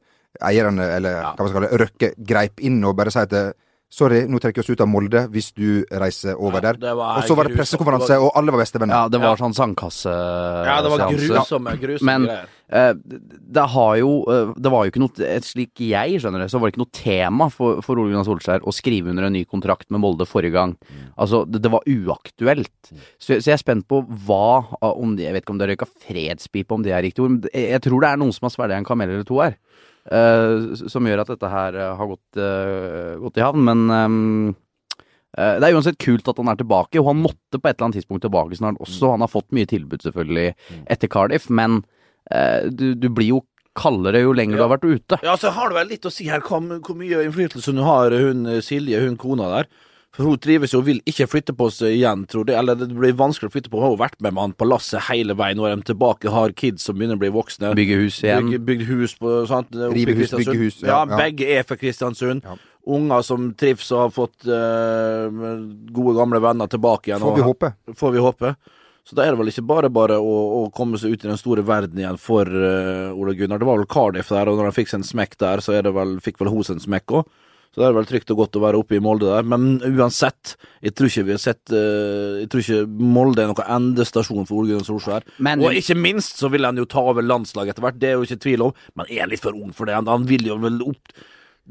eierne, 0.51 0.87
eller 0.97 1.19
hva 1.21 1.35
man 1.37 1.51
skal 1.51 1.59
kalle 1.59 1.71
det, 1.71 1.81
Røkke, 1.85 2.11
greip 2.31 2.63
inn 2.63 2.79
og 2.87 2.97
bare 2.99 3.13
si 3.13 3.21
at 3.21 3.35
eh, 3.37 3.51
Sorry, 3.91 4.21
nå 4.31 4.39
trekker 4.39 4.61
vi 4.61 4.63
oss 4.63 4.69
ut 4.71 4.81
av 4.85 4.87
Molde 4.87 5.25
hvis 5.33 5.49
du 5.51 5.83
reiser 5.91 6.37
over 6.39 6.63
der. 6.63 6.77
Og 6.95 7.25
så 7.27 7.35
var 7.35 7.49
det 7.49 7.57
pressekonferanse, 7.57 8.15
og 8.23 8.29
alle 8.39 8.53
var 8.55 8.61
bestevenner. 8.63 8.95
Ja, 8.95 9.09
det 9.11 9.19
var 9.19 9.33
Ja. 9.35 9.39
sånn 9.41 9.55
sandkasse... 9.57 10.13
Ja, 10.69 10.77
det 10.85 10.91
var 10.93 11.03
grusomme, 11.11 11.73
grusomme 11.81 12.05
Men- 12.13 12.27
greier. 12.29 12.57
Eh, 12.71 12.93
det 13.51 13.63
har 13.67 13.97
jo 13.99 14.11
eh, 14.31 14.53
Det 14.55 14.71
var 14.71 14.85
jo 14.85 14.91
ikke 14.93 15.01
noe 15.03 15.39
Slik 15.43 15.81
jeg 15.83 16.21
skjønner 16.23 16.39
det, 16.39 16.45
så 16.53 16.55
var 16.61 16.69
det 16.69 16.77
ikke 16.77 16.83
noe 16.85 16.93
tema 16.95 17.49
for, 17.51 17.81
for 17.83 17.99
Ole 17.99 18.13
Gunnar 18.13 18.23
Solskjær 18.23 18.63
å 18.63 18.71
skrive 18.71 19.11
under 19.11 19.27
en 19.27 19.33
ny 19.35 19.41
kontrakt 19.43 19.89
med 19.91 19.99
Molde 19.99 20.23
forrige 20.23 20.53
gang. 20.55 20.77
Altså, 21.19 21.41
det, 21.51 21.59
det 21.65 21.71
var 21.73 21.83
uaktuelt. 21.83 22.71
Så, 23.19 23.41
så 23.41 23.49
jeg 23.51 23.57
er 23.57 23.59
spent 23.59 23.89
på 23.91 23.99
hva 24.07 24.63
om 24.87 25.17
de, 25.17 25.25
Jeg 25.27 25.35
vet 25.35 25.43
ikke 25.43 25.51
om 25.57 25.59
det 25.59 25.67
røyka 25.73 25.89
fredspipe, 26.07 26.71
om 26.71 26.85
det 26.87 26.95
er 26.95 27.03
riktig 27.03 27.25
ord, 27.25 27.33
men 27.35 27.49
jeg, 27.51 27.73
jeg 27.75 27.83
tror 27.89 28.05
det 28.05 28.13
er 28.13 28.23
noen 28.23 28.31
som 28.39 28.47
har 28.47 28.55
svelget 28.55 28.77
en 28.79 28.87
kamel 28.87 29.11
eller 29.17 29.27
to 29.27 29.41
her. 29.43 29.59
Eh, 30.09 30.73
som 30.89 31.07
gjør 31.07 31.23
at 31.23 31.31
dette 31.33 31.51
her 31.51 31.77
eh, 31.77 31.93
har 31.99 32.09
gått, 32.09 32.39
eh, 32.39 33.13
gått 33.21 33.39
i 33.39 33.45
havn. 33.45 33.65
Men 33.67 34.55
det 35.31 35.63
er 35.63 35.77
uansett 35.77 35.99
kult 36.01 36.27
at 36.27 36.41
han 36.41 36.51
er 36.51 36.57
tilbake, 36.59 36.99
og 36.99 37.07
han 37.07 37.21
måtte 37.23 37.55
på 37.55 37.69
et 37.69 37.77
eller 37.77 37.87
annet 37.87 38.01
tidspunkt 38.01 38.25
tilbake 38.25 38.57
snart 38.59 38.81
også. 38.83 39.13
Han 39.13 39.23
har 39.23 39.31
fått 39.31 39.47
mye 39.55 39.69
tilbud, 39.69 40.03
selvfølgelig, 40.03 40.51
etter 40.91 41.11
Cardiff, 41.11 41.45
men 41.47 41.85
du, 42.67 42.91
du 42.99 43.07
blir 43.07 43.29
jo 43.29 43.39
kaldere 43.79 44.25
jo 44.25 44.33
lenger 44.35 44.59
du 44.59 44.65
har 44.65 44.73
vært 44.73 44.89
ute. 44.89 45.21
Ja, 45.23 45.37
så 45.39 45.53
har 45.55 45.71
det 45.71 45.77
vel 45.77 45.89
litt 45.93 46.07
å 46.07 46.11
si 46.11 46.27
her 46.27 46.43
hvor, 46.43 46.59
mye 46.99 47.23
innflytelse 47.23 47.71
hun 47.71 47.79
har, 47.87 48.11
hun 48.11 48.43
Silje, 48.59 48.99
hun 49.05 49.15
kona 49.19 49.47
der. 49.55 49.71
For 50.11 50.27
hun 50.27 50.39
trives 50.43 50.73
jo 50.73 50.81
og 50.81 50.87
vil 50.89 50.97
ikke 51.07 51.27
flytte 51.31 51.53
på 51.55 51.69
seg 51.71 51.93
igjen, 51.95 52.25
tror 52.27 52.49
jeg. 52.49 52.57
Eller 52.59 52.75
det 52.75 52.89
blir 52.91 53.13
vanskelig 53.15 53.47
å 53.47 53.53
flytte 53.53 53.71
på. 53.71 53.79
Hun 53.79 53.85
har 53.85 53.93
jo 53.93 53.99
vært 54.01 54.17
med 54.25 54.35
han 54.35 54.55
på 54.59 54.67
lasset 54.67 55.05
hele 55.07 55.37
veien. 55.39 55.55
Nå 55.55 55.69
er 55.69 55.77
de 55.79 55.87
tilbake, 55.87 56.33
har 56.33 56.51
kids 56.57 56.83
som 56.87 56.97
begynner 56.99 57.15
å 57.15 57.21
bli 57.21 57.29
voksne. 57.31 57.71
Bygge 57.79 57.99
hus 58.01 58.17
igjen. 58.25 58.49
Bygge, 58.49 58.59
bygge 58.67 58.87
hus 58.89 59.15
på 59.21 59.37
sant? 59.47 59.71
Rive 59.71 60.17
hus, 60.19 60.33
bygge 60.35 60.57
hus, 60.59 60.81
Ja, 60.83 60.89
ja, 60.89 61.05
ja. 61.05 61.21
begge 61.21 61.47
er 61.55 61.63
fra 61.67 61.79
Kristiansund. 61.79 62.43
Ja. 62.43 62.57
Unger 62.91 63.23
som 63.23 63.51
trives 63.55 63.87
og 63.93 64.03
har 64.03 64.11
fått 64.11 64.49
uh, 64.49 65.31
gode, 65.95 66.15
gamle 66.17 66.41
venner 66.43 66.67
tilbake 66.67 67.11
igjen. 67.11 67.23
Får 67.23 67.37
vi 67.37 67.47
håpe. 67.47 67.73
får 67.95 68.15
vi 68.17 68.23
håpe. 68.25 68.55
Så 69.07 69.15
da 69.17 69.23
er 69.23 69.31
det 69.31 69.39
vel 69.39 69.49
ikke 69.49 69.63
bare 69.65 69.89
bare 69.93 70.17
å, 70.19 70.33
å 70.59 70.65
komme 70.75 70.99
seg 70.99 71.15
ut 71.15 71.23
i 71.23 71.29
den 71.29 71.39
store 71.39 71.63
verden 71.65 72.01
igjen 72.01 72.19
for 72.21 72.51
uh, 72.51 73.15
Ole 73.15 73.37
Gunnar. 73.39 73.61
Det 73.61 73.69
var 73.69 73.79
vel 73.79 73.89
Cardiff 73.89 74.33
der, 74.33 74.51
og 74.51 74.59
når 74.59 74.69
han 74.69 74.75
fikk 74.75 74.91
seg 74.91 74.99
en 74.99 75.07
smekk 75.07 75.39
der, 75.39 75.63
så 75.63 75.77
er 75.77 75.87
det 75.87 75.95
vel, 75.95 76.17
fikk 76.23 76.41
vel 76.41 76.51
hos 76.51 76.73
en 76.73 76.83
smekk 76.83 77.21
òg. 77.21 77.31
Så 77.71 77.79
det 77.79 77.87
er 77.87 77.95
vel 77.95 78.07
trygt 78.09 78.31
og 78.33 78.41
godt 78.41 78.57
å 78.59 78.63
være 78.65 78.79
oppe 78.81 78.97
i 78.97 79.01
Molde 79.03 79.29
der. 79.29 79.45
Men 79.47 79.77
uansett, 79.87 80.57
jeg 80.83 80.91
tror 80.95 81.07
ikke 81.07 81.25
vi 81.29 81.35
har 81.37 81.39
sett 81.39 81.71
eh, 81.71 82.41
Jeg 82.41 82.49
tror 82.51 82.65
ikke 82.65 83.05
Molde 83.15 83.45
er 83.45 83.51
noen 83.51 83.73
endestasjon 83.77 84.47
for 84.49 84.59
Ole 84.59 84.73
Gunnar 84.73 84.87
Solskjær. 84.89 85.27
Men- 85.39 85.63
og 85.63 85.77
ikke 85.79 85.95
minst 85.95 86.41
så 86.41 86.51
vil 86.51 86.67
han 86.67 86.79
jo 86.79 86.85
ta 86.89 86.99
over 87.13 87.23
landslaget 87.23 87.75
etter 87.75 87.87
hvert, 87.87 87.99
det 88.01 88.09
er 88.09 88.17
jo 88.19 88.27
ikke 88.27 88.41
tvil 88.43 88.65
om. 88.67 88.73
Men 88.99 89.07
er 89.09 89.31
litt 89.31 89.43
for 89.43 89.55
ung 89.55 89.71
for 89.75 89.87
det. 89.87 89.95
Han, 89.95 90.11
han 90.11 90.27
vil 90.27 90.51
jo 90.51 90.59
vel 90.59 90.81
opp 90.83 91.15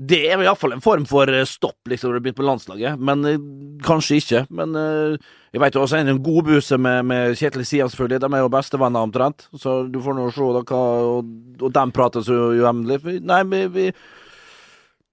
det 0.00 0.20
er 0.30 0.40
iallfall 0.40 0.72
en 0.72 0.80
form 0.84 1.02
for 1.08 1.28
eh, 1.28 1.44
stopp, 1.48 1.76
liksom, 1.90 2.08
når 2.08 2.20
du 2.20 2.24
begynner 2.24 2.38
på 2.38 2.46
landslaget. 2.46 3.00
Men 3.04 3.24
eh, 3.26 3.40
kanskje 3.84 4.20
ikke. 4.20 4.42
Men 4.56 4.76
eh, 4.78 5.16
jeg 5.52 5.60
vet 5.64 5.76
jo 5.76 5.82
også 5.82 5.98
en 6.00 6.22
god 6.24 6.46
buse 6.46 6.78
med, 6.80 7.04
med 7.10 7.34
Kjetil 7.36 7.66
Sian, 7.66 7.90
selvfølgelig. 7.90 8.22
De 8.22 8.30
er 8.30 8.44
jo 8.44 8.52
bestevenner 8.54 9.04
omtrent. 9.04 9.48
Så 9.58 9.74
du 9.90 9.98
får 10.00 10.16
nå 10.16 10.28
se 10.32 10.46
da 10.56 10.62
hva 10.70 10.80
Og, 11.18 11.34
og 11.60 11.74
de 11.76 11.84
prater 11.92 12.24
så 12.24 12.38
uendelig. 12.54 13.18
Nei, 13.26 13.42
vi, 13.50 13.64
vi 13.74 13.86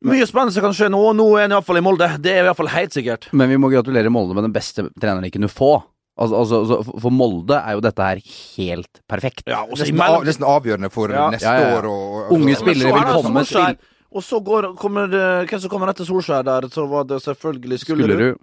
Mye 0.05 0.25
spennende 0.29 0.53
som 0.53 0.61
kan 0.67 0.75
skje 0.77 0.91
nå. 0.93 0.99
Nå 1.17 1.25
er 1.37 1.47
han 1.47 1.55
iallfall 1.55 1.79
i 1.79 1.81
Molde. 1.81 2.07
Det 2.21 2.31
er 2.35 2.43
i 2.43 2.47
hvert 2.47 2.57
fall 2.59 2.69
helt 2.69 2.93
sikkert. 2.93 3.29
Men 3.33 3.49
vi 3.49 3.57
må 3.57 3.71
gratulere 3.73 4.11
Molde 4.13 4.35
med 4.37 4.45
den 4.45 4.53
beste 4.53 4.89
treneren 5.01 5.25
de 5.25 5.31
kunne 5.33 5.49
få. 5.49 5.71
Altså, 6.17 6.35
altså, 6.41 6.59
altså, 6.63 6.99
for 7.01 7.13
Molde 7.13 7.57
er 7.61 7.75
jo 7.77 7.81
dette 7.85 8.05
her 8.05 8.21
helt 8.57 9.01
perfekt. 9.09 9.43
Ja, 9.49 9.63
og 9.65 9.77
så 9.77 9.85
Nesten, 9.85 10.01
av, 10.01 10.23
nesten 10.25 10.45
avgjørende 10.49 10.89
for 10.93 11.09
Ja. 11.13 11.27
neste 11.33 11.45
Ja, 11.45 11.53
ja, 11.59 11.69
ja. 11.69 11.77
år. 11.77 11.85
Og, 11.89 12.15
og, 12.25 12.31
Unge 12.37 12.45
Men 12.45 12.55
spillere 12.55 12.89
er 12.89 12.93
vil 12.93 13.05
det 13.05 13.23
komme 13.23 13.43
til- 13.45 13.77
Og 14.17 14.23
så 14.23 14.39
går, 14.43 14.75
kommer 14.77 15.07
det, 15.11 15.49
Hvem 15.49 15.59
som 15.61 15.69
kommer 15.69 15.89
etter 15.89 16.05
Solskjær 16.05 16.43
der? 16.45 16.61
Så 16.69 16.87
var 16.89 17.03
det 17.03 17.21
selvfølgelig 17.21 17.79
Skullerud. 17.79 18.09
Skullerud. 18.09 18.35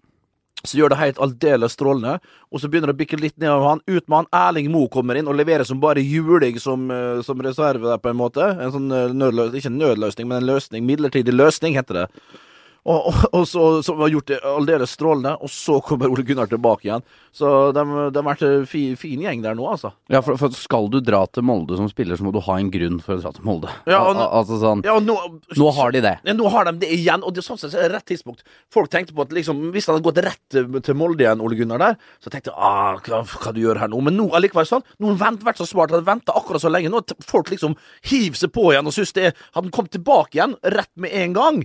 Så 0.64 0.78
gjør 0.78 0.94
det 0.94 1.00
helt 1.00 1.21
aldeles 1.21 1.75
strålende, 1.76 2.16
og 2.49 2.61
så 2.61 2.71
begynner 2.73 2.88
det 2.88 2.97
å 2.97 3.00
bikke 3.02 3.21
litt 3.21 3.37
ned 3.37 3.52
av 3.52 3.66
han. 3.68 3.83
Ut 3.85 4.09
med 4.09 4.16
han. 4.23 4.30
Erling 4.33 4.71
Moe 4.73 4.88
kommer 4.92 5.18
inn 5.21 5.28
og 5.28 5.37
leverer 5.37 5.66
som 5.68 5.83
bare 5.83 6.00
juling 6.00 6.56
som, 6.62 6.90
eh, 6.90 7.21
som 7.26 7.42
reserve 7.44 7.85
der, 7.85 8.00
på 8.00 8.09
en 8.09 8.16
måte. 8.16 8.49
En 8.49 8.73
sånn 8.73 8.88
eh, 8.88 9.12
nødløsning, 9.12 9.61
ikke 9.61 9.73
en 9.75 9.83
nødløsning, 9.83 10.30
men 10.30 10.40
en 10.40 10.49
løsning. 10.54 10.87
Midlertidig 10.88 11.37
løsning, 11.37 11.76
heter 11.76 12.00
det. 12.00 12.06
Og, 12.84 13.06
og, 13.08 13.20
og 13.32 13.44
så, 13.48 13.62
som 13.84 14.00
har 14.04 14.10
gjort 14.12 14.28
det 14.28 14.38
aldeles 14.44 14.92
strålende, 14.92 15.34
og 15.40 15.48
så 15.48 15.78
kommer 15.84 16.12
Ole 16.12 16.24
Gunnar 16.26 16.50
tilbake 16.50 16.84
igjen. 16.84 17.04
Så 17.34 17.48
de, 17.72 17.82
de 18.12 18.20
har 18.20 18.26
vært 18.26 18.44
en 18.44 18.66
fin, 18.68 18.92
fin 19.00 19.22
gjeng 19.24 19.40
der 19.44 19.56
nå, 19.56 19.64
altså. 19.72 19.94
Ja, 20.12 20.20
for, 20.24 20.36
for 20.40 20.52
skal 20.54 20.90
du 20.92 20.98
dra 21.00 21.22
til 21.32 21.46
Molde 21.48 21.78
som 21.78 21.88
spiller, 21.88 22.18
så 22.20 22.26
må 22.26 22.32
du 22.34 22.42
ha 22.44 22.58
en 22.60 22.68
grunn 22.74 23.00
for 23.04 23.16
å 23.16 23.22
dra 23.22 23.32
til 23.34 23.46
Molde. 23.48 23.72
Ja, 23.88 24.02
og 24.04 24.20
Al 24.20 24.26
altså 24.42 24.60
sånn 24.60 24.84
Ja, 24.84 24.98
nå, 25.00 25.16
Nå 25.56 25.70
har 25.78 25.94
de 25.96 26.02
det. 26.04 26.14
Ja, 26.28 26.36
nå 26.36 26.50
har 26.52 26.68
de 26.68 26.76
det 26.84 26.90
igjen, 26.92 27.24
og 27.24 27.34
det 27.36 27.46
sånn 27.46 27.60
sett 27.60 27.72
er 27.72 27.88
det 27.88 27.96
rett 27.96 28.08
tidspunkt. 28.12 28.44
Folk 28.72 28.92
tenkte 28.92 29.16
på 29.16 29.24
at 29.24 29.32
liksom, 29.34 29.70
hvis 29.74 29.88
han 29.88 29.96
hadde 29.96 30.08
gått 30.10 30.20
rett 30.28 30.58
til, 30.84 30.98
Molde 30.98 31.24
igjen, 31.24 31.42
Ole 31.44 31.58
Gunnar 31.58 31.80
der, 31.80 31.96
så 32.20 32.32
tenkte 32.32 32.52
jeg 32.52 32.60
ah, 32.60 33.00
hva, 33.00 33.22
hva 33.24 33.54
du 33.56 33.62
gjør 33.64 33.80
her 33.80 33.90
nå? 33.90 34.02
Men 34.04 34.18
nå 34.20 34.28
allikevel 34.36 34.68
sånn, 34.68 34.84
nå 35.00 35.14
har 35.16 35.24
han 35.30 35.40
vært 35.42 35.62
så 35.62 35.68
smart, 35.68 35.94
hadde 35.94 36.06
venta 36.06 36.36
akkurat 36.36 36.62
så 36.62 36.72
lenge. 36.72 36.92
Nå 36.92 37.00
folk 37.24 37.48
liksom 37.54 37.78
hiver 38.10 38.44
seg 38.44 38.52
på 38.52 38.68
igjen 38.74 38.92
og 38.92 38.94
syns 38.94 39.16
det 39.16 39.30
er 39.30 39.32
Hadde 39.54 39.68
han 39.68 39.74
kommet 39.74 39.92
tilbake 39.94 40.36
igjen 40.36 40.54
rett 40.74 40.90
med 41.00 41.14
en 41.14 41.34
gang 41.36 41.64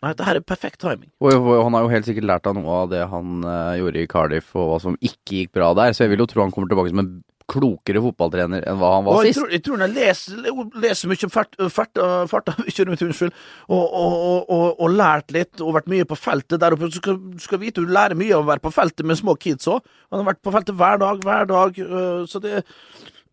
Nei, 0.00 0.14
dette 0.14 0.24
her 0.24 0.38
er 0.38 0.44
perfekt 0.44 0.80
timing. 0.80 1.10
Og, 1.20 1.34
og 1.36 1.64
han 1.66 1.74
har 1.76 1.84
jo 1.84 1.92
helt 1.92 2.06
sikkert 2.08 2.28
lært 2.28 2.46
av 2.48 2.56
noe 2.56 2.76
av 2.84 2.92
det 2.92 3.02
han 3.10 3.42
uh, 3.44 3.76
gjorde 3.76 4.00
i 4.00 4.08
Cardiff, 4.08 4.54
og 4.56 4.70
hva 4.70 4.78
som 4.80 4.96
ikke 4.96 5.42
gikk 5.42 5.58
bra 5.58 5.74
der. 5.76 5.92
Så 5.92 6.06
jeg 6.06 6.14
vil 6.14 6.24
jo 6.24 6.30
tro 6.30 6.44
han 6.44 6.54
kommer 6.54 6.70
tilbake 6.72 6.92
som 6.94 7.02
en 7.02 7.18
klokere 7.50 8.00
fotballtrener 8.04 8.64
enn 8.68 8.78
hva 8.78 8.92
han 8.94 9.06
var 9.06 9.24
jeg 9.24 9.34
sist. 9.34 9.40
tror, 9.40 9.52
jeg 9.56 9.62
tror 9.66 9.80
han 9.82 9.94
leser, 9.94 10.44
leser 10.84 11.10
mye 11.10 11.30
fart, 11.34 11.56
farta, 11.74 12.54
ikke 12.70 12.86
rundt, 12.88 13.04
unnskyld, 13.08 13.32
og, 13.68 13.82
og, 13.82 14.14
og, 14.14 14.52
og, 14.56 14.66
og 14.86 14.94
lært 14.94 15.34
litt, 15.34 15.60
og 15.60 15.74
vært 15.76 15.90
mye 15.90 16.08
på 16.08 16.18
feltet 16.18 16.62
der 16.62 16.76
oppe. 16.76 16.90
Du 16.90 17.00
skal, 17.00 17.18
du 17.18 17.42
skal 17.42 17.62
vite, 17.62 17.82
du 17.82 17.90
lærer 17.90 18.18
mye 18.18 18.36
av 18.36 18.44
å 18.44 18.50
være 18.52 18.64
på 18.64 18.74
feltet 18.74 19.08
med 19.08 19.18
små 19.20 19.36
kids 19.40 19.68
òg. 19.70 19.82
Han 20.10 20.22
har 20.22 20.30
vært 20.32 20.44
på 20.46 20.54
feltet 20.54 20.78
hver 20.78 21.02
dag, 21.02 21.24
hver 21.26 21.50
dag, 21.50 21.82
øh, 21.86 22.22
så 22.30 22.42
det 22.44 22.62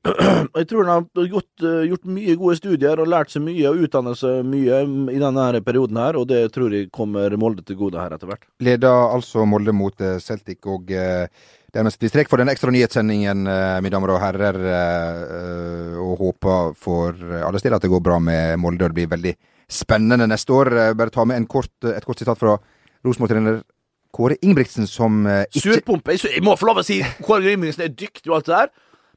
og 0.53 0.59
jeg 0.61 0.69
tror 0.69 0.87
han 0.87 1.07
har 1.07 1.27
gjort, 1.33 1.51
øh, 1.63 1.83
gjort 1.91 2.07
mye 2.17 2.37
gode 2.39 2.55
studier 2.59 3.01
og 3.03 3.11
lært 3.11 3.33
seg 3.33 3.43
mye 3.45 3.67
og 3.71 3.83
utdannet 3.87 4.19
seg 4.19 4.47
mye 4.47 4.81
i 5.13 5.19
denne 5.21 5.49
her 5.49 5.59
perioden 5.65 5.99
her, 6.01 6.19
og 6.19 6.29
det 6.31 6.41
tror 6.55 6.73
jeg 6.73 6.91
kommer 6.93 7.35
Molde 7.39 7.65
til 7.67 7.79
gode 7.79 8.01
her 8.01 8.15
etter 8.15 8.29
hvert. 8.29 8.47
Leder 8.63 9.11
altså 9.11 9.45
Molde 9.49 9.75
mot 9.75 10.01
eh, 10.01 10.19
Celtic, 10.23 10.63
og 10.69 10.89
eh, 10.91 11.27
dermed 11.75 11.93
setter 11.93 12.07
vi 12.07 12.13
strek 12.15 12.31
for 12.31 12.41
den 12.41 12.53
ekstra 12.53 12.73
nyhetssendingen, 12.73 13.45
eh, 13.51 13.75
mine 13.83 13.93
damer 13.93 14.15
og 14.15 14.23
herrer. 14.23 14.63
eh, 14.71 15.93
og 15.97 16.17
håper 16.21 16.73
for 16.77 17.15
alle 17.43 17.59
steder 17.59 17.77
at 17.77 17.85
det 17.85 17.91
går 17.91 18.03
bra 18.03 18.17
med 18.23 18.57
Molde, 18.61 18.85
og 18.85 18.93
det 18.93 18.99
blir 19.01 19.13
veldig 19.17 19.35
spennende 19.67 20.27
neste 20.27 20.53
år. 20.53 20.71
Eh, 20.73 20.93
bare 20.93 21.13
ta 21.13 21.25
med 21.25 21.37
en 21.37 21.47
kort, 21.47 21.73
et 21.83 22.05
kort 22.05 22.19
sitat 22.19 22.39
fra 22.39 22.57
Rosenborg-trener 23.05 23.61
Kåre 24.15 24.37
Ingebrigtsen, 24.41 24.87
som 24.87 25.25
eh, 25.27 25.43
ikke 25.51 25.75
Surpumpe. 25.77 26.15
Jeg, 26.15 26.41
må 26.43 26.55
få 26.57 26.69
lov 26.69 26.81
å 26.81 26.85
si 26.85 27.01
Kåre 27.21 27.51
Ingebrigtsen 27.51 27.85
er 27.85 27.93
dyktig 27.93 28.31
og 28.31 28.39
alt 28.39 28.47
det 28.49 28.55
der. 28.55 28.71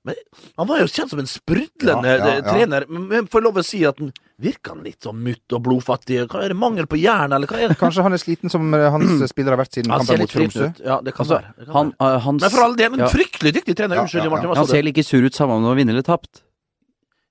Men 0.08 0.16
han 0.56 0.66
var 0.70 0.78
jo 0.80 0.86
kjent 0.88 1.10
som 1.12 1.20
en 1.20 1.28
sprudlende 1.28 2.08
Ja, 2.08 2.16
ja, 2.24 2.34
ja. 2.40 2.52
trener. 2.54 2.86
Men 2.88 3.26
får 3.28 3.40
jeg 3.42 3.44
lov 3.44 3.58
å 3.60 3.64
si 3.68 3.80
at 3.84 3.98
han 4.00 4.12
virker 4.40 4.72
han 4.72 4.84
litt 4.86 5.04
sånn 5.04 5.18
mutt 5.20 5.52
og 5.52 5.60
blodfattig? 5.66 6.22
Hva 6.32 6.40
Er 6.46 6.54
det 6.54 6.56
mangel 6.56 6.86
på 6.88 6.96
jern, 6.96 7.34
eller 7.36 7.50
hva 7.50 7.58
er 7.60 7.68
det? 7.74 7.76
Kanskje 7.80 8.06
han 8.06 8.16
er 8.16 8.22
sliten 8.22 8.48
som 8.52 8.72
eh, 8.72 8.86
hans 8.94 9.12
spillere 9.34 9.58
har 9.58 9.60
vært 9.60 9.76
siden 9.76 9.92
Han 9.92 10.00
kampen 10.06 10.22
mot 10.24 10.32
Tromsø. 10.32 10.70
Ja, 10.80 10.96
det 11.04 11.12
kan 11.12 11.26
Altså, 11.26 11.36
være. 11.42 11.52
Det 11.58 11.66
kan 11.68 11.76
han, 11.76 11.92
være. 11.98 12.14
eh, 12.16 12.20
han, 12.24 12.40
Men 12.40 12.54
for 12.56 12.64
all 12.64 12.78
del, 12.80 12.94
en 12.96 13.04
ja. 13.04 13.10
fryktelig 13.12 13.52
dyktig 13.60 13.76
trener. 13.76 14.00
Ja, 14.00 14.06
Unnskyld, 14.08 14.22
ja, 14.24 14.30
ja. 14.30 14.34
Martin. 14.36 14.52
Hva 14.54 14.56
Han 14.62 14.70
ser 14.72 14.86
like 14.88 15.04
sur 15.04 15.26
ut 15.28 15.36
samme 15.36 15.58
om 15.60 15.68
han 15.68 15.76
vinner 15.82 15.92
eller 15.98 16.06
tapt. 16.08 16.40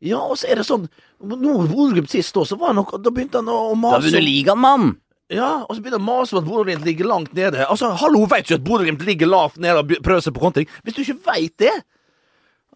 Ja, 0.06 0.22
og 0.30 0.38
så 0.40 0.48
er 0.54 0.62
det 0.62 0.64
sånn 0.70 0.86
Nå 1.20 1.58
Bodø-Glimt 1.68 2.08
sist 2.14 2.38
år, 2.40 2.46
så 2.48 2.56
var 2.56 2.70
han 2.72 2.78
nok 2.80 2.94
Da 3.04 3.12
begynte 3.12 3.42
han 3.42 3.50
å 3.52 3.74
mase 3.76 3.98
Da 3.98 4.06
vinner 4.06 4.24
ligaen, 4.24 4.62
mann! 4.64 4.86
Ja, 5.28 5.66
og 5.66 5.74
så 5.76 5.82
begynte 5.84 5.98
han 6.00 6.06
å 6.06 6.12
mase 6.14 6.38
om 6.38 6.40
at 6.40 6.48
Bodø-Glimt 6.48 6.86
ligger 6.88 7.10
langt 7.10 7.34
nede. 7.36 7.66
Altså, 7.68 7.90
hallo, 8.00 8.22
veit 8.32 8.48
du 8.48 8.54
at 8.56 8.64
Bodø-Glimt 8.64 9.04
ligger 9.10 9.28
lavt 9.30 9.58
nede 9.62 9.82
og 9.82 9.92
prøver 10.06 10.24
seg 10.24 10.34
på 10.38 10.46
kontring? 10.46 10.70
Hvis 10.86 10.96
du 10.96 11.02
ikke 11.04 11.18
veit 11.28 11.58
det 11.62 11.74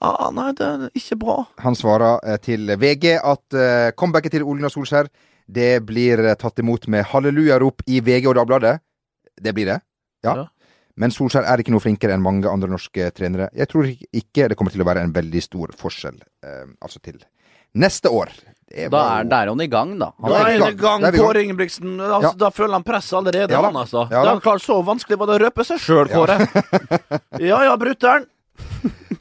ah, 0.04 0.32
Nei, 0.36 0.50
det 0.58 0.68
er 0.68 0.90
ikke 1.00 1.18
bra. 1.22 1.38
Han 1.64 1.78
svarer 1.80 2.20
eh, 2.28 2.40
til 2.44 2.68
VG 2.80 3.16
at 3.20 3.58
uh, 3.58 3.92
comebacket 4.00 4.36
til 4.36 4.44
Olen 4.44 4.68
og 4.68 4.74
Solskjær 4.74 5.10
det 5.48 5.84
blir 5.86 6.22
eh, 6.24 6.36
tatt 6.40 6.60
imot 6.60 6.88
med 6.88 7.06
hallelujarop 7.12 7.84
i 7.88 8.00
VG 8.04 8.30
og 8.32 8.38
Dagbladet. 8.40 8.78
Det 9.42 9.54
blir 9.56 9.70
det. 9.74 9.80
Ja. 10.24 10.36
Ja. 10.44 10.48
Men 10.96 11.12
Solskjær 11.12 11.48
er 11.50 11.60
ikke 11.62 11.74
noe 11.74 11.82
flinkere 11.84 12.14
enn 12.16 12.24
mange 12.24 12.50
andre 12.50 12.70
norske 12.70 13.10
trenere. 13.18 13.50
Jeg 13.58 13.70
tror 13.72 13.90
ikke 13.90 14.50
det 14.50 14.58
kommer 14.58 14.74
til 14.74 14.84
å 14.84 14.88
være 14.88 15.04
en 15.04 15.14
veldig 15.16 15.42
stor 15.42 15.74
forskjell, 15.78 16.20
uh, 16.46 16.68
altså 16.86 17.02
til 17.04 17.18
neste 17.74 18.12
år. 18.14 18.30
Det 18.74 18.90
Da 18.94 19.02
er, 19.20 19.24
der 19.26 19.30
da 19.30 19.40
er 19.42 19.50
han 19.52 19.62
i 19.62 19.68
gang, 19.70 19.98
da. 20.00 20.12
Han 20.22 20.32
Da 20.32 20.38
er 20.38 20.44
han 20.44 20.52
er 20.68 20.72
i 20.72 20.78
gang. 20.78 21.04
er. 21.04 21.18
Kåre 21.18 21.42
Ingebrigtsen. 21.44 22.00
Altså, 22.00 22.30
Ja. 22.30 22.34
Da 22.38 22.50
føler 22.50 22.74
han 22.74 22.84
presset 22.84 23.18
allerede, 23.18 23.52
Ja 23.52 23.62
han 23.62 23.76
altså. 23.76 24.08
Ja 24.12 24.24
det 24.24 24.32
er 24.32 24.40
klart, 24.40 24.62
Så 24.62 24.82
vanskelig 24.86 25.18
var 25.20 25.28
det 25.28 25.42
å 25.42 25.44
røpe 25.46 25.66
seg 25.66 25.80
sjøl, 25.80 26.08
Kåre. 26.10 26.38
ja 27.50 27.64
ja, 27.64 27.76
brutter'n. 27.78 28.26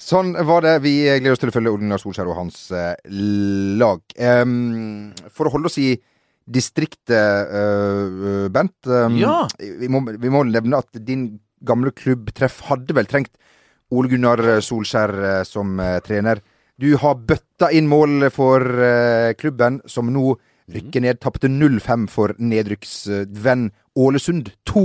Sånn 0.03 0.33
var 0.49 0.65
det. 0.65 0.79
Vi 0.83 0.97
gleder 1.07 1.37
oss 1.37 1.43
til 1.43 1.53
å 1.53 1.55
følge 1.55 1.73
Gunnar 1.79 2.01
Solskjær 2.03 2.31
og 2.33 2.39
hans 2.41 2.65
eh, 2.75 2.97
lag. 3.79 4.03
Um, 4.19 5.13
for 5.31 5.47
å 5.47 5.53
holde 5.55 5.71
oss 5.71 5.79
i 5.79 5.93
distriktet, 6.53 7.53
uh, 7.55 8.49
Bent. 8.51 8.75
Um, 8.91 9.15
Ja. 9.21 9.45
vi, 9.59 9.87
må, 9.93 10.03
vi 10.11 10.33
må 10.33 10.43
nevne 10.49 10.81
at 10.83 10.99
din 11.07 11.29
gamle 11.63 11.93
klubbtreff 11.95 12.65
hadde 12.67 12.97
vel 12.99 13.07
trengt 13.07 13.31
Ole 13.95 14.11
Gunnar 14.11 14.43
Solskjær 14.65 15.15
uh, 15.23 15.43
som 15.47 15.79
uh, 15.79 16.01
trener. 16.03 16.43
Du 16.83 16.89
har 16.99 17.15
bøtta 17.23 17.69
inn 17.71 17.87
mål 17.87 18.27
for 18.35 18.65
klubben, 19.39 19.77
som 19.87 20.09
nå 20.11 20.33
rykker 20.73 21.05
ned. 21.05 21.21
Tapte 21.23 21.47
0-5 21.47 22.09
for 22.11 22.33
nedrykksvenn 22.43 23.69
Ålesund 24.03 24.51
2. 24.67 24.83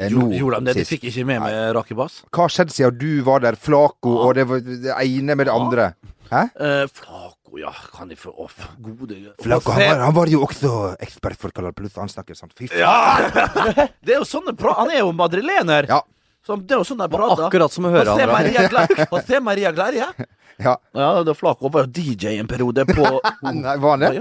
Eh, 0.00 0.14
Gjorde 0.38 0.60
de 0.60 0.70
det? 0.70 0.76
De 0.80 0.86
fikk 0.88 1.04
ikke 1.10 1.26
med 1.28 1.42
meg 1.44 1.58
Rakibas. 1.76 2.22
Hva 2.32 2.46
har 2.46 2.54
skjedd 2.54 2.72
siden 2.72 2.96
du 3.00 3.10
var 3.26 3.42
der? 3.44 3.58
Flaco, 3.60 4.14
og 4.24 4.34
det 4.38 4.46
var 4.48 4.62
det 4.64 4.94
ene 4.96 5.36
med 5.36 5.46
det 5.50 5.54
andre. 5.54 5.90
Hæ? 6.30 6.44
Eh, 6.56 6.84
Flaco, 6.94 7.58
ja, 7.58 7.72
kan 7.96 8.08
de 8.08 8.16
få 8.16 8.30
off? 8.38 8.56
Gode 8.80 9.18
Flaco, 9.42 9.74
han 9.74 9.82
var, 9.88 10.04
han 10.06 10.14
var 10.16 10.30
jo 10.30 10.44
også 10.46 10.72
ekspert 11.02 11.36
for 11.40 11.50
Canal 11.54 11.74
Plus. 11.76 11.96
Han 11.98 12.08
snakker 12.12 12.38
sånn. 12.38 12.52
Fy 12.56 12.70
faen. 12.70 12.80
Ja! 12.80 13.88
Det 14.06 14.14
er 14.14 14.20
jo 14.22 14.28
sånne 14.28 14.54
pra 14.56 14.76
Han 14.78 14.92
er 14.94 15.02
jo 15.02 15.12
madrilener. 15.16 15.90
Ja. 15.90 16.00
Så 16.46 16.56
det 16.56 16.74
er 16.74 16.80
jo 16.80 16.86
sånn 16.88 17.00
de 17.02 17.08
prater. 17.12 17.46
akkurat 17.46 17.74
som 17.74 17.86
å 17.86 17.92
høre 17.92 18.08
José 18.08 18.26
han. 18.26 18.32
Maria 18.32 19.06
og 19.12 19.18
se 19.26 19.40
Maria 19.44 19.72
Glerje. 19.76 20.12
Ja. 20.60 20.74
Ja, 20.92 21.22
det 21.24 21.32
flak 21.38 21.62
var 21.64 21.86
jo 21.86 21.88
DJ 21.88 22.34
en 22.36 22.48
periode 22.50 22.84
på 22.84 23.04
Nei, 23.48 23.76
var 23.80 23.94
han 23.94 24.02
Hva 24.04 24.04
det? 24.04 24.18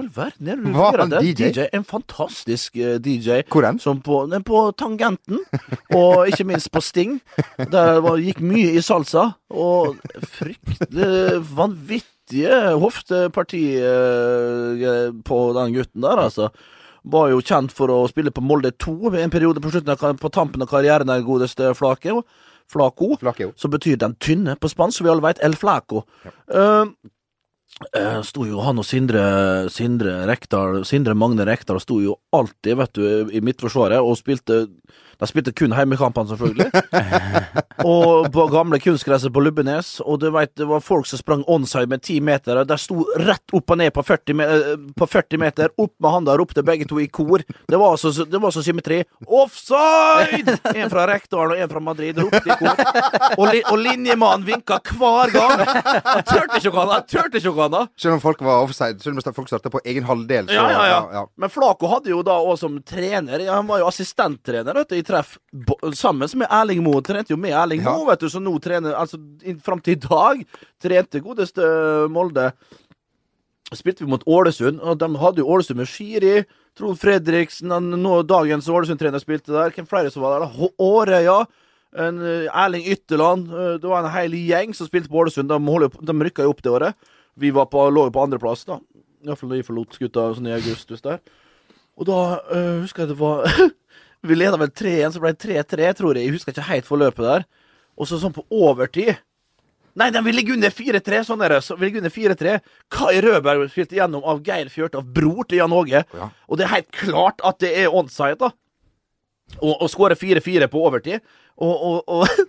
all 0.72 0.94
er 0.96 1.02
han 1.04 1.12
DJ? 1.26 1.50
DJ? 1.50 1.66
En 1.76 1.84
fantastisk 1.84 2.78
uh, 2.80 2.96
DJ. 3.04 3.42
Hvor 3.52 3.68
hen? 3.68 3.80
Som 3.84 4.00
på, 4.06 4.22
på 4.48 4.62
Tangenten, 4.80 5.42
og 5.98 6.32
ikke 6.32 6.48
minst 6.48 6.72
på 6.72 6.80
Sting. 6.86 7.18
Der 7.60 8.00
var, 8.06 8.22
gikk 8.24 8.40
mye 8.40 8.72
i 8.72 8.84
salsa, 8.86 9.34
og 9.52 10.00
fryktelig 10.38 11.42
vanvittige 11.60 12.62
hofteparti 12.86 13.66
uh, 13.84 15.12
på 15.28 15.42
den 15.60 15.76
gutten 15.76 16.08
der, 16.08 16.24
altså. 16.30 16.54
Var 17.04 17.30
jo 17.32 17.42
kjent 17.42 17.74
for 17.76 17.92
å 17.94 18.02
spille 18.12 18.34
på 18.36 18.44
Molde 18.44 18.72
2 18.76 19.14
ved 19.14 19.24
en 19.24 19.34
periode 19.34 19.64
på 19.64 19.72
slutten 19.72 19.94
av, 19.96 20.18
på 20.20 20.32
tampen 20.34 20.66
av 20.66 20.72
karrieren, 20.72 21.08
den 21.08 21.26
godeste 21.28 21.74
Flake. 21.78 22.16
Flaco. 22.70 23.16
Flakeo. 23.18 23.54
Så 23.58 23.68
betyr 23.68 23.98
den 23.98 24.16
tynne 24.22 24.56
på 24.56 24.70
spansk, 24.70 25.00
som 25.00 25.08
vi 25.08 25.14
alle 25.14 25.26
vet, 25.26 25.40
El 25.44 25.56
Flaco. 25.58 26.04
Eh, 26.26 26.86
eh, 27.96 28.22
sto 28.26 28.46
jo 28.48 28.64
han 28.66 28.80
og 28.82 28.88
Sindre, 28.88 29.24
Sindre 29.74 30.24
Rekdal 30.30 30.84
Sindre 30.88 31.16
Magne 31.18 31.46
Rekdal 31.48 31.82
sto 31.84 32.00
jo 32.04 32.18
alltid, 32.36 32.76
vet 32.80 32.98
du, 32.98 33.06
i 33.32 33.44
midtforsvaret 33.44 34.02
og 34.04 34.18
spilte 34.20 34.66
De 35.20 35.28
spilte 35.28 35.52
kun 35.52 35.74
heimekampene, 35.76 36.30
selvfølgelig. 36.32 36.70
og 37.92 38.30
på 38.32 38.46
gamle 38.54 38.78
kunstgresset 38.80 39.34
på 39.36 39.42
Lubbenes. 39.44 39.98
Og 40.00 40.22
du 40.22 40.30
vet, 40.32 40.54
det 40.56 40.64
var 40.70 40.80
folk 40.80 41.10
som 41.10 41.20
sprang 41.20 41.42
onside 41.44 41.92
med 41.92 42.06
ti 42.08 42.22
meter. 42.24 42.62
De 42.64 42.78
sto 42.80 43.04
rett 43.20 43.52
opp 43.52 43.74
og 43.76 43.82
ned 43.82 43.92
på 43.92 44.06
40, 44.08 44.38
me 44.40 44.48
eh, 44.48 44.70
på 44.96 45.08
40 45.12 45.42
meter, 45.44 45.74
opp 45.76 45.92
med 46.00 46.14
handa 46.14 46.38
ropte 46.40 46.64
begge 46.64 46.88
to 46.88 47.02
i 47.04 47.10
kor. 47.12 47.44
Det 47.44 47.82
var 47.82 48.00
så, 48.00 48.14
det 48.24 48.40
var 48.40 48.56
så 48.56 48.64
symmetri. 48.64 49.02
Offside! 49.28 50.56
En 50.72 50.88
fra 50.88 51.04
Rekdal 51.12 51.52
og 51.52 51.66
en 51.66 51.74
fra 51.76 51.84
Madrid 51.84 52.24
ropte 52.24 52.40
i 52.48 52.58
kor. 52.64 52.80
Og, 53.36 53.46
li 53.52 53.60
og 53.66 53.76
linjemannen 53.84 54.48
vinka 54.48 54.80
hver 54.94 55.36
gang. 55.36 55.66
Han 55.68 56.24
turte 56.32 56.62
ikke 56.64 56.72
å 56.72 56.78
gå 56.80 56.88
han 56.94 57.08
turte 57.12 57.44
ikke 57.44 57.52
å 57.52 57.59
da. 57.68 57.88
Selv 58.00 58.14
om 58.16 58.22
folk 58.24 58.40
var 58.42 58.64
offside, 58.64 59.02
selv 59.04 59.18
om 59.20 59.34
folk 59.36 59.50
starta 59.52 59.70
på 59.70 59.82
egen 59.84 60.04
halvdel. 60.08 60.48
Så, 60.48 60.54
Ja, 60.56 60.70
ja, 60.72 60.86
ja. 60.88 61.10
ja. 61.14 61.26
Men 61.36 61.50
Flako 61.50 61.88
hadde 61.92 62.10
jo 62.14 62.22
da 62.24 62.38
òg 62.40 62.58
som 62.58 62.80
trener 62.82 63.40
ja, 63.44 63.56
Han 63.58 63.68
var 63.68 63.80
jo 63.80 63.88
assistenttrener 63.90 64.74
vet 64.74 64.90
du, 64.90 64.96
i 64.96 65.04
treff 65.04 65.38
sammen 65.94 66.30
med 66.40 66.48
Erling 66.50 66.82
Moe. 66.84 67.02
Trente 67.02 67.34
jo 67.34 67.38
med 67.38 67.52
Erling 67.52 67.82
Ja. 67.84 67.92
Moe, 67.98 68.08
vet 68.14 68.20
du, 68.24 68.30
som 68.30 68.44
nå 68.44 68.56
trener 68.64 68.96
Altså 68.96 69.18
fram 69.62 69.82
til 69.84 69.98
i 69.98 70.00
dag 70.08 70.46
trente 70.82 71.20
godeste 71.20 72.08
Molde. 72.10 72.54
Spilte 73.76 74.02
vi 74.04 74.10
mot 74.10 74.24
Ålesund, 74.26 74.80
og 74.82 74.98
de 74.98 75.08
hadde 75.22 75.44
jo 75.44 75.50
Ålesund 75.54 75.78
med 75.78 75.90
Skiri. 75.92 76.40
Trond 76.80 76.98
Fredriksen, 76.98 77.70
nå 78.02 78.22
dagens 78.26 78.66
Ålesund-trener 78.72 79.22
spilte 79.22 79.54
der. 79.54 79.70
Hvem 79.76 79.86
flere 79.90 80.10
som 80.10 80.24
var 80.24 80.40
der? 80.40 80.48
Hå- 80.56 80.72
Årøya. 80.82 81.44
En, 81.94 82.18
eh, 82.22 82.48
Erling 82.50 82.86
Ytterland. 82.86 83.48
eh, 83.52 83.78
det 83.78 83.84
var 83.90 84.04
en 84.04 84.12
hel 84.12 84.32
gjeng 84.32 84.74
som 84.76 84.88
spilte 84.88 85.10
på 85.10 85.22
Ålesund. 85.22 85.50
De, 85.50 85.90
de 86.06 86.14
rykka 86.14 86.44
jo 86.44 86.50
opp 86.50 86.62
det 86.64 86.72
året. 86.72 86.96
Vi 87.40 87.52
var 87.56 87.70
på, 87.72 87.86
lå 87.90 88.08
jo 88.08 88.16
på 88.16 88.24
andreplass, 88.24 88.66
da. 88.68 88.80
Iallfall 89.26 89.52
da 89.52 89.60
vi 89.60 89.68
forlot 89.68 89.96
skuta 89.96 90.30
sånn 90.36 90.50
i 90.50 90.56
august. 90.56 90.92
Just 90.92 91.08
der. 91.08 91.22
Og 92.00 92.08
da 92.08 92.20
øh, 92.56 92.82
husker 92.84 93.04
jeg 93.04 93.14
det 93.14 93.20
var 93.20 93.48
Vi 94.28 94.36
leda 94.36 94.60
vel 94.60 94.72
3-1, 94.76 95.16
så 95.16 95.24
ble 95.24 95.32
det 95.32 95.46
3-3, 95.72 95.90
tror 95.96 96.18
jeg. 96.18 96.28
Jeg 96.28 96.36
husker 96.36 96.52
ikke 96.52 96.68
helt 96.68 96.88
forløpet 96.88 97.24
der. 97.24 97.46
Og 98.00 98.08
så 98.08 98.20
sånn 98.20 98.36
på 98.36 98.44
overtid 98.52 99.16
Nei, 100.00 100.10
de 100.14 100.22
vil 100.24 100.38
ligge 100.38 100.54
under 100.54 100.72
4-3. 100.72 101.22
Sånn 101.28 101.42
er 101.44 101.56
det. 101.56 101.64
Så 101.66 101.76
vil 101.76 101.90
ligge 101.90 102.00
under 102.00 102.14
4-3. 102.14 102.56
Kai 102.94 103.20
Rødberg 103.26 103.66
spilte 103.72 103.98
gjennom 103.98 104.24
av 104.28 104.42
Geir 104.46 104.70
Fjørtoft, 104.72 105.10
bror 105.16 105.48
til 105.50 105.60
Jan 105.60 105.76
Åge. 105.76 106.04
Ja. 106.16 106.30
Og 106.48 106.60
det 106.60 106.68
er 106.68 106.76
helt 106.76 106.92
klart 106.96 107.44
at 107.44 107.60
det 107.64 107.74
er 107.82 107.96
onside, 107.96 108.38
da. 108.40 108.52
Og, 109.58 109.74
og 109.74 109.90
skårer 109.92 110.20
4-4 110.20 110.70
på 110.72 110.84
overtid. 110.88 111.26
Og, 111.58 111.74
og, 111.74 112.04
og, 112.06 112.28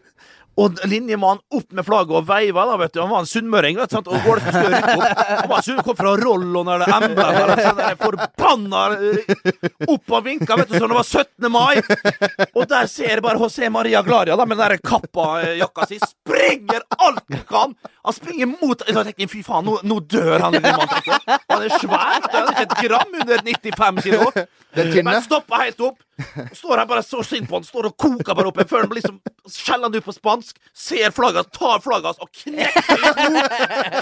og 0.58 0.80
linjemannen 0.90 1.40
opp 1.56 1.70
med 1.72 1.86
flagget 1.86 2.16
og 2.18 2.26
veiva, 2.28 2.64
da, 2.68 2.74
vet 2.80 2.92
du. 2.92 2.98
Han 3.00 3.10
var 3.12 3.22
en 3.22 3.28
sunnmøring, 3.30 3.78
vet 3.78 3.90
du. 3.90 3.94
sant? 3.96 4.08
Og 4.10 4.16
opp. 4.18 4.42
Han 4.50 5.48
var 5.48 5.62
sunn, 5.64 5.78
kom 5.86 5.96
fra 5.96 6.16
Rollon 6.20 6.68
eller 6.74 6.90
Embla 6.96 7.28
eller 7.32 7.62
sånn 7.64 7.80
forbanna 8.00 8.82
eh, 8.98 9.38
opp 9.86 10.16
og 10.18 10.26
vinka, 10.26 10.58
vet 10.60 10.72
du, 10.72 10.76
som 10.76 10.90
det 10.90 10.98
var 10.98 11.06
17. 11.06 11.48
mai. 11.54 11.80
Og 12.52 12.66
der 12.68 12.90
ser 12.90 13.14
jeg 13.14 13.24
bare 13.24 13.40
José 13.40 13.70
Maria 13.72 14.02
Glaria 14.04 14.36
da, 14.36 14.44
med 14.48 14.58
den 14.60 14.74
der 14.74 14.82
kappa-jakka 14.84 15.88
si. 15.88 16.00
Springer 16.02 16.84
alt 16.98 17.24
han 17.30 17.46
kan! 17.48 17.74
Han 18.00 18.16
springer 18.16 18.48
mot 18.48 18.80
Jeg 18.88 18.96
tenkte, 18.96 19.26
Fy 19.30 19.42
faen, 19.44 19.66
nå, 19.68 19.78
nå 19.86 19.98
dør 20.08 20.40
han 20.44 20.54
linjemannen. 20.56 20.92
tenkte 20.92 21.16
jeg. 21.16 21.40
Han 21.50 21.64
er 21.66 21.74
svær. 21.78 22.28
Han 22.32 22.38
er 22.40 22.52
ikke 22.54 22.66
et 22.66 22.78
gram 22.84 23.18
under 23.22 23.42
95 23.46 24.04
kilo. 24.06 24.30
Men 25.04 25.18
stopper 25.24 25.64
helt 25.66 25.82
opp. 25.84 25.98
Står 26.56 26.78
her 26.78 26.86
bare 26.90 27.02
så 27.06 27.22
sint 27.26 27.48
på 27.48 27.58
han, 27.58 27.64
står 27.66 27.90
og 27.90 27.96
koker 28.00 28.34
bare 28.36 28.50
opp. 28.50 28.60
Før 28.70 28.84
han 28.84 28.90
blir 28.92 29.00
liksom 29.02 29.20
skjeller 29.50 29.88
han 29.88 29.96
ut 29.96 30.04
på 30.06 30.14
spansk, 30.14 30.58
ser 30.76 31.10
flagget, 31.16 31.50
tar 31.56 31.80
flagget 31.84 32.12
hans 32.12 32.20
og 32.22 32.28
knekker 32.42 32.84
det 32.94 33.08
i 33.08 33.12
to! 33.16 33.30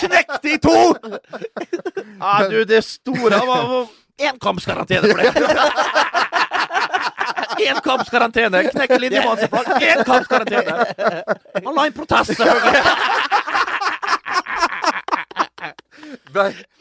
Knekk 0.05 0.35
det 0.43 0.53
i 0.53 0.61
to! 0.65 0.79
Ja, 2.19 2.35
du, 2.51 2.59
det 2.69 2.83
store 2.87 3.39
var, 3.47 3.87
enkampskarantene 4.19 5.13
for 5.13 5.19
det. 5.23 5.29
Enkampskarantene. 7.69 8.63
Knekker 8.71 8.99
linjemannen 9.03 9.39
sitt 9.43 9.51
flagg. 9.51 9.83
Enkampskarantene. 9.83 10.73
Han 11.65 11.75
la 11.75 11.87
inn 11.89 11.97
protest, 11.97 12.39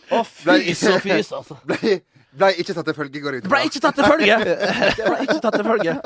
Å, 0.08 0.22
fys 0.24 0.84
og 0.88 1.02
fys, 1.04 1.32
altså. 1.36 1.58
ble, 1.68 1.98
ble 2.36 2.52
ikke 2.60 2.74
tatt 2.76 2.86
til 2.92 2.98
følge, 2.98 3.22
går 3.24 3.38
ut 3.40 3.44
Det 3.44 3.52
ble 3.52 3.62
ikke 3.70 3.80
tatt 3.86 3.96
til 3.96 4.04
følge. 4.06 4.38
Det 4.44 5.06
ble 5.08 5.18
ikke 5.28 5.40
tatt 5.46 5.56
til 5.56 5.66
følge. 5.68 5.98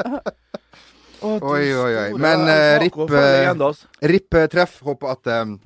Oi, 1.22 1.66
oi, 1.78 1.92
oi. 2.02 2.06
Men 2.18 2.48
uh, 2.50 2.80
RIP, 2.82 2.96
uh, 2.98 3.84
RIP 4.10 4.34
uh, 4.40 4.46
treff. 4.50 4.80
Håper 4.86 5.12
at 5.14 5.28
um, 5.44 5.60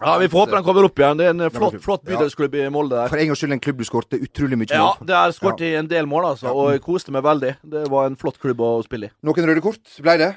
Ja, 0.00 0.14
Vi 0.18 0.28
får 0.32 0.46
håpe 0.46 0.56
den 0.56 0.64
kommer 0.64 0.86
opp 0.88 0.98
igjen. 1.02 1.18
Det 1.20 1.26
er 1.28 1.34
en 1.34 1.42
flott, 1.52 1.76
flott 1.84 2.04
bydelsklubb 2.08 2.54
i 2.58 2.62
Molde 2.72 2.96
der. 2.96 3.10
For 3.12 3.20
en 3.20 3.28
gangs 3.28 3.42
skyld 3.42 3.52
en 3.58 3.60
klubb 3.62 3.82
du 3.82 3.84
skårte 3.86 4.18
utrolig 4.24 4.56
mye 4.62 4.70
Ja, 4.72 4.86
mål. 4.88 5.04
det 5.10 5.18
er 5.18 5.34
skåret 5.36 5.60
i 5.68 5.74
en 5.78 5.90
del 5.90 6.08
mål, 6.08 6.30
altså. 6.32 6.48
Og 6.56 6.72
jeg 6.72 6.82
koste 6.86 7.12
meg 7.14 7.22
veldig. 7.26 7.52
Det 7.74 7.84
var 7.92 8.08
en 8.08 8.16
flott 8.18 8.40
klubb 8.42 8.64
å 8.64 8.72
spille 8.86 9.10
i. 9.10 9.14
Noen 9.28 9.50
røde 9.52 9.62
kort 9.62 9.98
ble 10.02 10.16
det? 10.24 10.30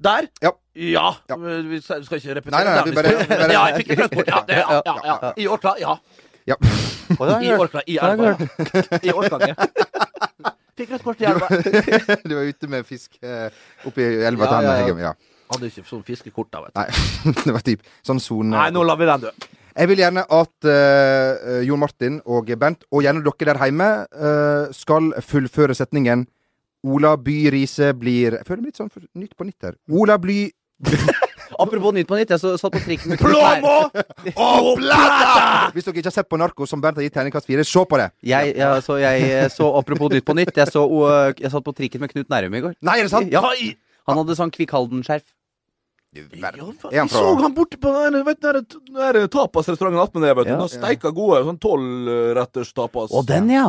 Der? 0.00 0.30
Ja. 0.40 0.54
Ja. 0.80 1.06
Ja. 1.28 1.36
Vi 1.36 1.82
skal 1.84 2.00
ikke 2.06 2.38
repetere 2.40 2.56
Nei, 2.56 2.64
nei, 2.64 2.82
vi 2.88 2.96
bare- 2.96 3.26
bare- 3.28 3.52
Ja, 3.52 3.66
jeg 3.68 3.82
fikk 3.82 3.90
et 3.92 4.00
rødt 4.00 4.14
kort. 4.16 4.32
Ja, 4.32 4.40
det, 4.48 4.58
ja, 4.64 4.80
ja, 4.86 4.96
ja. 5.12 5.32
I 5.36 5.46
Orkla, 5.52 5.74
ja. 5.82 5.98
Ja. 6.48 6.56
Å, 7.16 7.26
det 7.26 7.32
har 7.34 7.42
I 7.42 7.50
hørt. 7.50 7.60
Orkla, 7.66 7.82
i 7.86 7.98
Elva. 7.98 8.30
ja. 8.30 9.00
I 9.02 9.14
Orkanger. 9.18 9.54
Fikk 10.80 10.94
rødt 10.94 11.04
kort 11.04 11.20
i 11.20 11.28
Elva. 11.28 11.48
du 12.28 12.34
var 12.36 12.48
ute 12.48 12.70
med 12.72 12.86
fisk 12.88 13.18
uh, 13.24 13.48
oppi 13.88 14.06
elva 14.24 14.46
Ja, 14.46 14.50
til 14.52 14.68
ja, 14.68 14.72
ja. 14.72 14.76
Hegem. 14.84 15.02
Ja. 15.04 15.14
Hadde 15.50 15.70
ikke 15.70 15.82
sånn 15.88 16.04
fiskekort 16.06 16.50
da, 16.54 16.62
vet 16.64 16.74
du. 16.74 16.80
Nei, 16.80 17.34
det 17.44 17.54
var 17.56 17.64
typ 17.66 17.82
sånn 18.06 18.20
sone 18.22 18.54
Nei, 18.54 18.68
nå 18.74 18.84
lar 18.86 19.00
vi 19.00 19.08
den 19.10 19.24
dø. 19.26 19.32
Jeg 19.70 19.88
vil 19.90 20.00
gjerne 20.02 20.22
at 20.34 20.66
eh, 20.68 21.60
Jon 21.66 21.80
Martin 21.80 22.18
og 22.26 22.48
Bent, 22.58 22.82
og 22.90 23.04
gjerne 23.04 23.22
dere 23.24 23.52
der 23.52 23.60
hjemme, 23.62 23.88
eh, 24.10 24.72
skal 24.76 25.12
fullføre 25.24 25.76
setningen 25.78 26.24
Ola 26.90 27.12
By 27.20 27.36
Riise 27.52 27.90
blir 27.96 28.38
Jeg 28.38 28.46
føler 28.48 28.62
meg 28.64 28.72
litt 28.72 28.80
sånn 28.80 28.90
for, 28.92 29.04
nytt 29.20 29.36
på 29.38 29.46
nytt 29.46 29.68
her. 29.68 29.76
Ola 29.92 30.16
Bly 30.20 30.42
Apropos 31.60 31.92
Nytt 31.96 32.08
på 32.08 32.16
Nytt, 32.18 32.30
jeg 32.34 32.40
så, 32.42 32.52
satt 32.60 32.72
på 32.74 32.80
trikken 32.84 33.12
med 33.12 33.20
Knut 33.20 33.34
Plomo 33.36 33.74
og 34.34 34.70
plata! 34.80 35.70
Hvis 35.74 35.86
dere 35.88 36.00
ikke 36.00 36.08
har 36.10 36.16
sett 36.16 36.28
på 36.30 36.38
Narko, 36.40 36.66
som 36.70 36.80
Bernt 36.82 37.00
har 37.00 37.04
gitt 37.06 37.14
terningkast 37.16 37.48
fire, 37.50 37.64
se 37.68 37.84
på 37.90 38.00
det! 38.00 38.08
jeg, 38.32 38.54
jeg, 38.56 38.84
så, 38.86 38.96
jeg 39.02 39.50
så 39.54 39.68
apropos 39.80 40.12
Nytt 40.14 40.26
på 40.28 40.36
Nytt, 40.38 40.54
jeg, 40.56 40.72
så, 40.72 40.86
uh, 40.86 41.34
jeg 41.36 41.52
satt 41.52 41.66
på 41.66 41.76
trikken 41.76 42.00
med 42.04 42.12
Knut 42.14 42.32
Nærum 42.32 42.56
i 42.56 42.64
går. 42.68 42.78
Nei, 42.86 42.96
er 43.00 43.08
det 43.08 43.12
sant? 43.12 43.30
Ja, 43.32 43.44
han 44.08 44.22
hadde 44.22 44.38
sånn 44.38 44.52
Kvikkhalden-skjerf. 44.54 45.26
Ja, 46.10 47.04
Vi 47.04 47.08
så 47.12 47.36
han 47.38 47.52
borte 47.54 47.78
på 47.78 47.92
den 47.94 48.16
der, 48.16 48.24
vet 48.26 48.40
du, 48.40 48.48
den 48.50 48.64
der- 48.64 49.12
den 49.12 49.22
der 49.22 49.28
tapasrestauranten 49.30 50.00
attmed 50.02 50.24
der. 50.26 50.34
vet 50.34 50.48
du. 50.48 50.50
Ja. 50.50 50.58
Han 50.58 50.68
steika 50.72 51.12
gode 51.14 51.44
sånn 51.46 51.60
tolvretters 51.62 52.72
tapas. 52.74 53.12
Å, 53.14 53.22
den, 53.26 53.50
ja! 53.54 53.68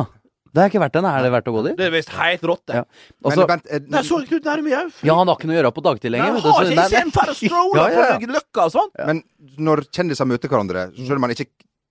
Det 0.52 0.60
har 0.60 0.68
jeg 0.68 0.74
ikke 0.74 0.82
vært 0.84 0.92
den. 0.98 1.06
Er 1.08 1.22
det 1.24 1.30
verdt 1.32 1.46
å 1.48 1.52
gå 1.56 1.60
dit? 1.64 1.76
Det 1.78 1.86
er 1.86 1.92
visst 1.94 2.10
helt 2.12 2.42
rått, 2.44 2.62
det. 2.68 2.74
Ja. 2.76 2.82
Også, 2.84 3.28
Men 3.28 3.38
så- 3.38 3.46
Bent, 3.48 3.66
eh, 3.72 3.78
Der 3.78 4.02
så 4.04 4.18
jeg 4.20 4.28
Knut 4.28 4.44
Nærum 4.44 4.66
i 4.68 4.74
òg. 4.76 4.90
ja, 5.02 5.14
han 5.16 5.26
har 5.32 5.36
ikke 5.36 5.46
noe 5.48 5.56
å 5.56 5.60
gjøre 5.62 5.72
på 5.72 5.82
dagtid 5.86 6.10
lenger. 6.12 6.26
Han 6.26 6.34
vet 6.34 6.42
du, 6.44 6.50
har 6.52 6.64
ikke 6.64 6.68
det 6.68 6.78
er- 6.78 6.88
sett 6.92 7.12
for 7.12 7.32
å 7.32 7.34
strolle 7.34 7.74
Ja, 7.76 7.86
ja, 7.88 8.08
ja. 8.12 8.18
på 8.18 8.32
Løkka 8.36 8.64
og 8.66 8.72
sånn. 8.72 8.90
men 9.06 9.22
når 9.58 9.84
kjendiser 9.90 10.26
møter 10.28 10.48
hverandre, 10.52 10.92
så 10.92 11.06
selv 11.06 11.16
om 11.16 11.20
man 11.22 11.30
ikke 11.30 11.46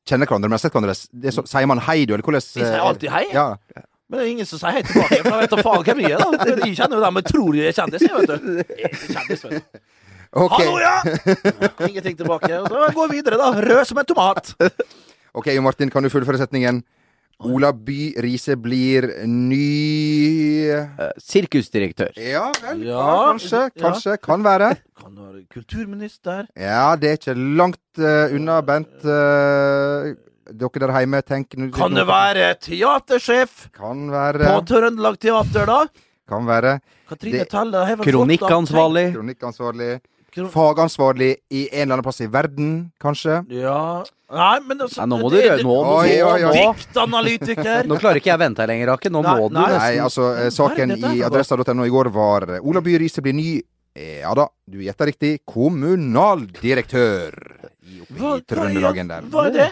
kjenner 0.06 0.26
hverandre, 0.30 0.46
men 0.50 0.52
har 0.52 0.58
sett 0.60 0.74
hverandre, 0.74 1.08
det 1.22 1.28
er 1.28 1.32
så, 1.42 1.48
sier 1.48 1.66
man 1.68 1.80
hei, 1.80 2.06
du, 2.06 2.14
eller 2.14 2.24
hvordan 2.24 2.42
Vi 2.54 2.62
sier 2.62 2.76
eh, 2.76 2.86
alltid 2.86 3.10
hei. 3.10 3.26
Ja. 3.34 3.56
Men 4.12 4.20
det 4.20 4.28
er 4.28 4.32
ingen 4.36 4.46
som 4.46 4.60
sier 4.60 4.72
hei 4.78 4.82
tilbake. 4.84 5.22
For 5.24 5.32
jeg 5.32 5.42
vet 5.42 5.50
da 5.50 5.58
faen 5.64 5.84
hvem 5.88 6.00
jeg 6.02 6.12
er. 6.12 6.18
da 6.20 6.66
Jeg 6.68 6.76
kjenner 6.76 6.96
jo 7.00 7.02
dem 7.02 7.16
jeg 7.16 7.26
tror 7.32 7.56
jeg 7.56 7.66
er 7.66 7.76
kjendis. 7.82 8.02
Jeg, 8.02 8.14
vet 8.14 8.28
du. 8.28 8.56
Jeg 8.58 8.86
er 8.86 8.90
ikke 8.92 9.14
kjendis, 9.16 9.44
vet 9.44 9.52
du. 9.52 9.80
OK, 10.34 10.52
Hallo, 10.52 10.78
ja! 10.80 10.96
Ingenting 11.88 12.16
tilbake. 12.18 12.52
Og 12.62 12.68
så 12.70 12.94
går 12.94 13.10
vi 13.10 13.22
videre, 13.22 13.38
da. 13.40 13.52
Rød 13.52 13.86
som 13.88 13.98
en 13.98 14.06
tomat. 14.06 14.54
Ok, 15.34 15.48
Jo 15.56 15.62
Martin, 15.62 15.90
kan 15.90 16.04
du 16.04 16.10
fullføre 16.10 16.38
setningen? 16.38 16.84
Ola 17.44 17.72
By 17.74 18.14
Riise 18.22 18.56
blir 18.56 19.08
ny 19.26 19.62
Eh, 20.72 21.12
Sirkusdirektør. 21.18 22.12
Ja 22.16 22.52
vel, 22.62 22.84
Ja, 22.88 23.06
kanskje. 23.32 23.62
kanskje, 23.82 24.12
ja. 24.12 24.18
kan 24.18 24.44
være. 24.46 24.70
Kan 25.02 25.16
være 25.18 25.42
kulturminister? 25.52 26.48
Ja, 26.56 26.96
det 26.96 27.10
er 27.10 27.18
ikke 27.18 27.36
langt 27.58 27.80
uh, 28.00 28.36
unna, 28.36 28.62
Bent. 28.62 28.94
Uh, 29.04 30.14
dere 30.52 30.80
der 30.84 30.94
hjemme, 31.00 31.22
tenk 31.24 31.56
nå- 31.58 31.72
Kan 31.74 31.94
det 31.96 32.06
være 32.08 32.54
teatersjef 32.60 33.70
Kan 33.74 34.10
være 34.12 34.46
på. 34.46 34.66
Trøndelag 34.68 35.18
Teater, 35.20 35.66
da? 35.66 35.86
Kan 36.28 36.46
være. 36.48 36.80
Katrine 37.10 37.40
Det- 37.40 37.50
Telle 37.50 37.98
Kronikkansvarlig. 38.06 39.14
Kronikkansvarlig. 39.16 40.00
Fagansvarlig 40.52 41.36
i 41.52 41.66
en 41.72 41.82
eller 41.84 41.94
annen 41.98 42.04
plass 42.06 42.22
i 42.22 42.28
verden, 42.32 42.92
kanskje. 43.02 43.42
Ja 43.52 44.04
Nei, 44.32 44.60
men 44.64 44.80
altså 44.80 45.02
Nei, 45.04 45.08
nå 45.12 45.18
må 45.20 45.30
du 45.30 45.36
det- 45.36 45.58
nå, 45.60 45.74
nå, 45.84 45.96
Oi, 46.00 46.22
oi, 46.24 46.44
oi. 46.48 46.54
Diktanalytiker. 46.56 47.84
nå 47.90 47.98
klarer 48.00 48.16
ikke 48.22 48.32
jeg 48.32 48.40
vente 48.40 48.62
her 48.64 48.68
lenger, 48.72 48.88
Rakke. 48.94 49.12
Nå 49.12 49.22
Nei, 49.26 49.34
må 49.42 49.50
du 49.50 49.56
nei. 49.58 49.66
nesten 49.68 49.82
Nei, 49.84 49.98
altså, 50.06 50.30
eh, 50.40 50.50
saken 50.56 50.94
i 50.96 51.22
adressa.no 51.28 51.84
i 51.84 51.92
går 51.92 52.10
var 52.16 52.48
eh, 52.56 52.62
Ola 52.64 52.80
By 52.82 52.96
Riise 53.04 53.22
blir 53.22 53.36
ny 53.36 53.50
Ja 54.24 54.32
da, 54.34 54.46
du 54.72 54.78
gjetta 54.80 55.04
riktig. 55.10 55.42
Kommunaldirektør 55.46 57.36
i, 57.84 58.00
oppe 58.02 58.16
Hva- 58.22 58.38
i 58.40 58.46
Trøndelagen 58.48 59.10
der. 59.12 59.22
Hva 59.34 59.46
er 59.50 59.52
det? 59.58 59.68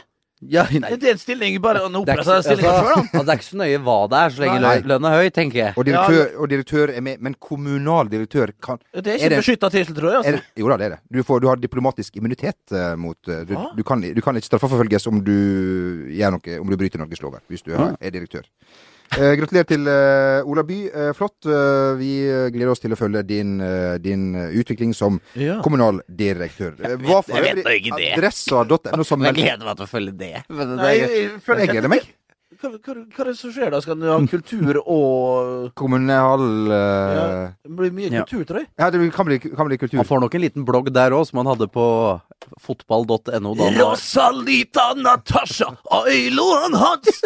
Ja, 0.47 0.63
nei, 0.71 0.91
Er 0.93 0.99
det 1.01 1.09
en 1.11 1.17
stilling 1.19 1.57
bare 1.61 1.81
en 1.83 1.91
det 1.97 2.13
er, 2.13 2.21
ikke, 2.21 2.31
altså, 2.31 2.55
før, 2.55 2.61
da? 2.63 2.93
altså, 3.03 3.23
det 3.25 3.33
er 3.33 3.39
ikke 3.39 3.47
så 3.49 3.57
nøye 3.59 3.79
hva 3.83 3.95
det 4.07 4.19
er, 4.19 4.29
så 4.35 4.43
lenge 4.45 4.59
Nei. 4.63 4.75
lønna 4.87 5.11
er 5.11 5.23
høy, 5.23 5.29
tenker 5.35 5.59
jeg. 5.59 5.73
Og 5.75 5.87
direktør, 5.89 6.21
og 6.39 6.51
direktør 6.53 6.93
er 6.95 7.03
med, 7.03 7.19
men 7.25 7.35
kommunaldirektør 7.43 8.53
kan 8.63 8.79
Det 8.93 9.03
er 9.03 9.17
Er 9.17 9.17
ikke 9.17 9.31
en 9.33 9.43
beskytta 9.43 9.71
tittel, 9.73 9.97
tror 9.97 10.09
jeg. 10.09 10.13
er 10.13 10.19
Altså. 10.19 10.43
det, 10.55 10.63
Jo 10.63 10.69
da, 10.71 10.77
det 10.79 10.85
er 10.87 10.95
det. 10.95 10.99
Du, 11.11 11.19
får, 11.27 11.41
du 11.43 11.49
har 11.51 11.59
diplomatisk 11.59 12.15
immunitet 12.21 12.71
eh, 12.71 12.93
mot 12.95 13.17
eh, 13.27 13.43
du, 13.49 13.53
Hva? 13.57 13.67
du, 13.75 13.83
kan, 13.83 14.01
du 14.01 14.21
kan 14.23 14.39
ikke 14.39 14.51
straffeforfølges 14.53 15.09
om 15.11 15.19
du 15.25 15.35
gjør 16.15 16.37
noe 16.37 16.59
Om 16.61 16.71
du 16.71 16.77
bryter 16.79 17.03
Norges 17.03 17.21
lover, 17.21 17.43
hvis 17.51 17.65
du 17.65 17.73
er, 17.75 17.97
er 17.99 18.15
direktør. 18.15 18.47
Eh, 19.17 19.33
gratulerer 19.39 19.65
til 19.69 19.87
eh, 19.89 20.45
Ola 20.45 20.63
By. 20.67 20.77
Eh, 20.89 21.09
flott. 21.17 21.37
Eh, 21.49 21.95
vi 21.99 22.11
eh, 22.29 22.49
gleder 22.53 22.73
oss 22.75 22.83
til 22.83 22.93
å 22.93 22.99
følge 22.99 23.23
din, 23.25 23.55
eh, 23.63 23.97
din 24.03 24.27
eh, 24.37 24.53
utvikling 24.61 24.93
som 24.95 25.17
Ja. 25.39 25.59
kommunaldirektør. 25.65 26.75
Eh, 26.83 26.95
hva 27.01 27.23
for 27.25 27.35
jeg 27.39 27.47
vet 27.47 27.63
øvrig 27.65 27.81
ikke 27.81 27.97
det. 27.97 28.11
Adressa.no 28.19 29.03
som 29.07 29.25
Jeg 29.25 29.39
gleder 29.39 29.65
meg 29.65 29.75
til 29.81 29.87
å 29.87 29.89
følge 29.89 30.15
det. 30.19 30.35
Men 30.49 30.75
Nei, 30.77 30.93
det 30.99 31.09
jeg 31.09 31.29
føler 31.45 31.65
Jeg 31.65 31.75
gleder 31.75 31.93
meg. 31.95 32.07
Hva, 32.59 32.69
hva, 32.75 32.93
hva 33.15 33.23
er 33.23 33.27
det 33.29 33.37
som 33.39 33.51
skjer 33.55 33.69
da? 33.71 33.79
Skal 33.79 33.95
du 34.01 34.07
ha 34.11 34.17
kultur 34.27 34.79
og 34.83 35.69
Kommunal 35.79 36.41
uh... 36.67 36.75
Ja. 36.75 37.27
Det 37.63 37.71
blir 37.77 37.93
mye 37.95 38.09
kultur, 38.19 38.41
tror 38.49 38.59
jeg. 38.65 38.67
Ja, 38.81 38.89
det 38.91 38.99
kan 39.15 39.29
bli, 39.29 39.37
kan 39.39 39.69
bli 39.69 39.77
kultur. 39.79 39.95
Man 40.01 40.09
får 40.09 40.19
nok 40.25 40.35
en 40.35 40.43
liten 40.43 40.65
blogg 40.67 40.89
der 40.91 41.15
òg, 41.15 41.23
som 41.29 41.39
han 41.39 41.47
hadde 41.53 41.69
på 41.71 41.85
fotball.no. 42.59 43.53
Rosalita 43.79 44.89
Natasha 44.99 45.71
Ailoan 46.03 46.75
Hans! 46.75 47.23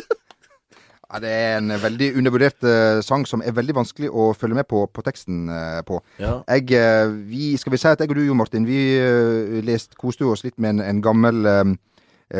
Ja, 1.13 1.19
det 1.21 1.29
er 1.29 1.59
en 1.59 1.69
veldig 1.77 2.07
undervurdert 2.17 2.65
uh, 2.65 2.97
sang 3.05 3.21
som 3.29 3.43
er 3.45 3.53
veldig 3.53 3.75
vanskelig 3.77 4.09
å 4.09 4.31
følge 4.33 4.57
med 4.57 4.65
på, 4.65 4.79
på 4.89 5.03
teksten 5.05 5.43
uh, 5.45 5.83
på. 5.85 5.99
Ja. 6.17 6.39
Jeg, 6.49 6.73
uh, 6.73 7.13
vi, 7.29 7.51
skal 7.61 7.75
vi 7.75 7.79
si 7.83 7.85
at 7.91 8.01
jeg 8.01 8.09
og 8.09 8.17
du, 8.17 8.23
Jo 8.25 8.33
Martin, 8.37 8.65
vi 8.65 8.79
lest, 9.61 9.93
koste 10.01 10.25
oss 10.25 10.41
litt 10.45 10.57
med 10.57 10.79
en, 10.79 10.81
en 10.87 11.03
gammel 11.05 11.45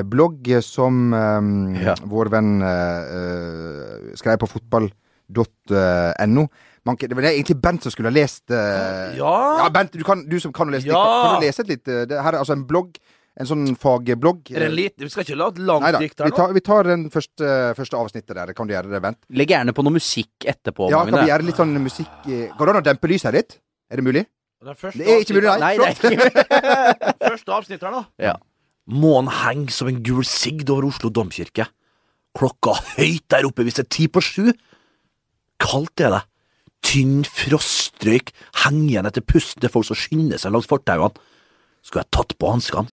blogg 0.10 0.48
som 0.66 1.14
Ja. 1.78 1.94
vår 2.10 2.32
venn 2.34 2.52
skrev 4.18 4.40
på 4.42 4.50
fotball.no. 4.56 6.48
Man, 6.84 6.98
det 7.00 7.16
var 7.16 7.30
egentlig 7.30 7.60
Bent 7.62 7.86
som 7.86 7.94
skulle 7.94 8.10
ha 8.10 8.16
lest 8.16 8.50
uh, 8.50 9.14
Ja. 9.20 9.36
ja, 9.62 9.70
Bent, 9.72 9.94
du, 9.94 10.02
kan, 10.04 10.26
du 10.26 10.40
som 10.42 10.52
kan 10.56 10.74
lese, 10.74 10.90
Ja. 10.90 10.98
kan, 10.98 11.30
kan 11.30 11.38
du 11.38 11.46
lese 11.46 11.62
et 11.62 11.70
litt 11.76 11.86
det 12.10 12.18
her 12.26 12.34
er 12.34 12.42
altså 12.42 12.58
en 12.58 12.66
blogg 12.68 12.98
en 13.40 13.48
sånn 13.50 13.64
fagblogg. 13.82 14.52
Er 14.54 14.62
det 14.62 14.68
en 14.70 14.76
liten 14.78 15.08
Vi 15.08 15.10
skal 15.10 15.26
ikke 15.26 15.38
la 15.40 15.48
et 15.50 15.60
langt 15.66 15.86
Neida, 15.88 16.00
dikt 16.04 16.20
her 16.22 16.28
vi 16.30 16.34
nå? 16.34 16.38
tar, 16.38 16.52
vi 16.54 16.62
tar 16.62 16.90
den 16.90 17.06
første, 17.14 17.50
første 17.80 17.98
avsnittet 17.98 18.36
der. 18.38 18.54
Kan 18.54 18.70
du 18.70 18.76
gjøre 18.76 18.92
det, 18.92 19.02
Bent? 19.02 19.20
Legg 19.34 19.50
gjerne 19.56 19.74
på 19.74 19.86
noe 19.86 19.96
musikk 19.96 20.46
etterpå, 20.54 20.90
Ja, 20.94 21.02
kan 21.10 21.18
vi 21.24 21.32
gjøre 21.32 21.48
litt 21.48 21.58
sånn 21.58 21.74
musikk 21.82 22.28
eh, 22.30 22.52
Går 22.58 22.70
det 22.70 22.76
an 22.76 22.82
å 22.84 22.86
dempe 22.86 23.10
lyset 23.10 23.34
litt? 23.34 23.58
Er 23.90 24.02
det 24.02 24.06
mulig? 24.06 24.26
Den 24.64 24.78
første 24.80 25.02
Det 25.02 25.10
er 25.10 25.24
ikke 25.26 25.38
mulig, 25.40 25.50
nei. 25.50 25.58
Nei, 25.60 25.74
det 25.82 25.88
er 25.90 25.96
ikke 25.98 27.30
Første 27.34 27.56
avsnitt 27.58 27.82
her, 27.88 27.98
da. 27.98 28.04
Ja. 28.22 28.36
Månen 28.94 29.32
henger 29.42 29.74
som 29.74 29.90
en 29.90 30.02
gul 30.06 30.24
sigd 30.28 30.70
over 30.70 30.88
Oslo 30.92 31.10
domkirke. 31.10 31.66
Klokka 32.38 32.78
høyt 32.98 33.26
der 33.34 33.48
oppe 33.50 33.66
hvis 33.66 33.80
det 33.80 33.88
er 33.88 33.92
ti 33.98 34.08
på 34.12 34.22
sju. 34.24 34.54
Kaldt 35.64 36.04
er 36.06 36.14
det. 36.20 36.24
Tynn 36.84 37.22
frostrøyk 37.26 38.34
henger 38.66 38.90
igjen 38.92 39.08
etter 39.10 39.24
pusten 39.26 39.64
til 39.64 39.72
folk 39.74 39.88
som 39.88 39.98
skynder 39.98 40.42
seg 40.42 40.54
langs 40.54 40.68
fortauene. 40.70 41.16
Skulle 41.84 42.04
jeg 42.06 42.14
tatt 42.16 42.36
på 42.40 42.52
hanskene? 42.52 42.93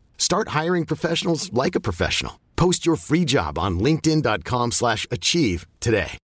Start 0.21 0.49
hiring 0.59 0.85
professionals 0.85 1.51
like 1.51 1.75
a 1.75 1.81
professional. 1.81 2.39
Post 2.55 2.85
your 2.85 2.95
free 2.95 3.25
job 3.25 3.57
on 3.57 3.79
linkedin.com/achieve 3.79 4.71
slash 4.71 5.07
achieve 5.09 5.65
today. 5.79 6.17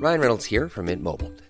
Ryan 0.00 0.20
Reynolds 0.20 0.46
here 0.46 0.68
from 0.68 0.84
Mint 0.86 1.02
Mobile. 1.02 1.32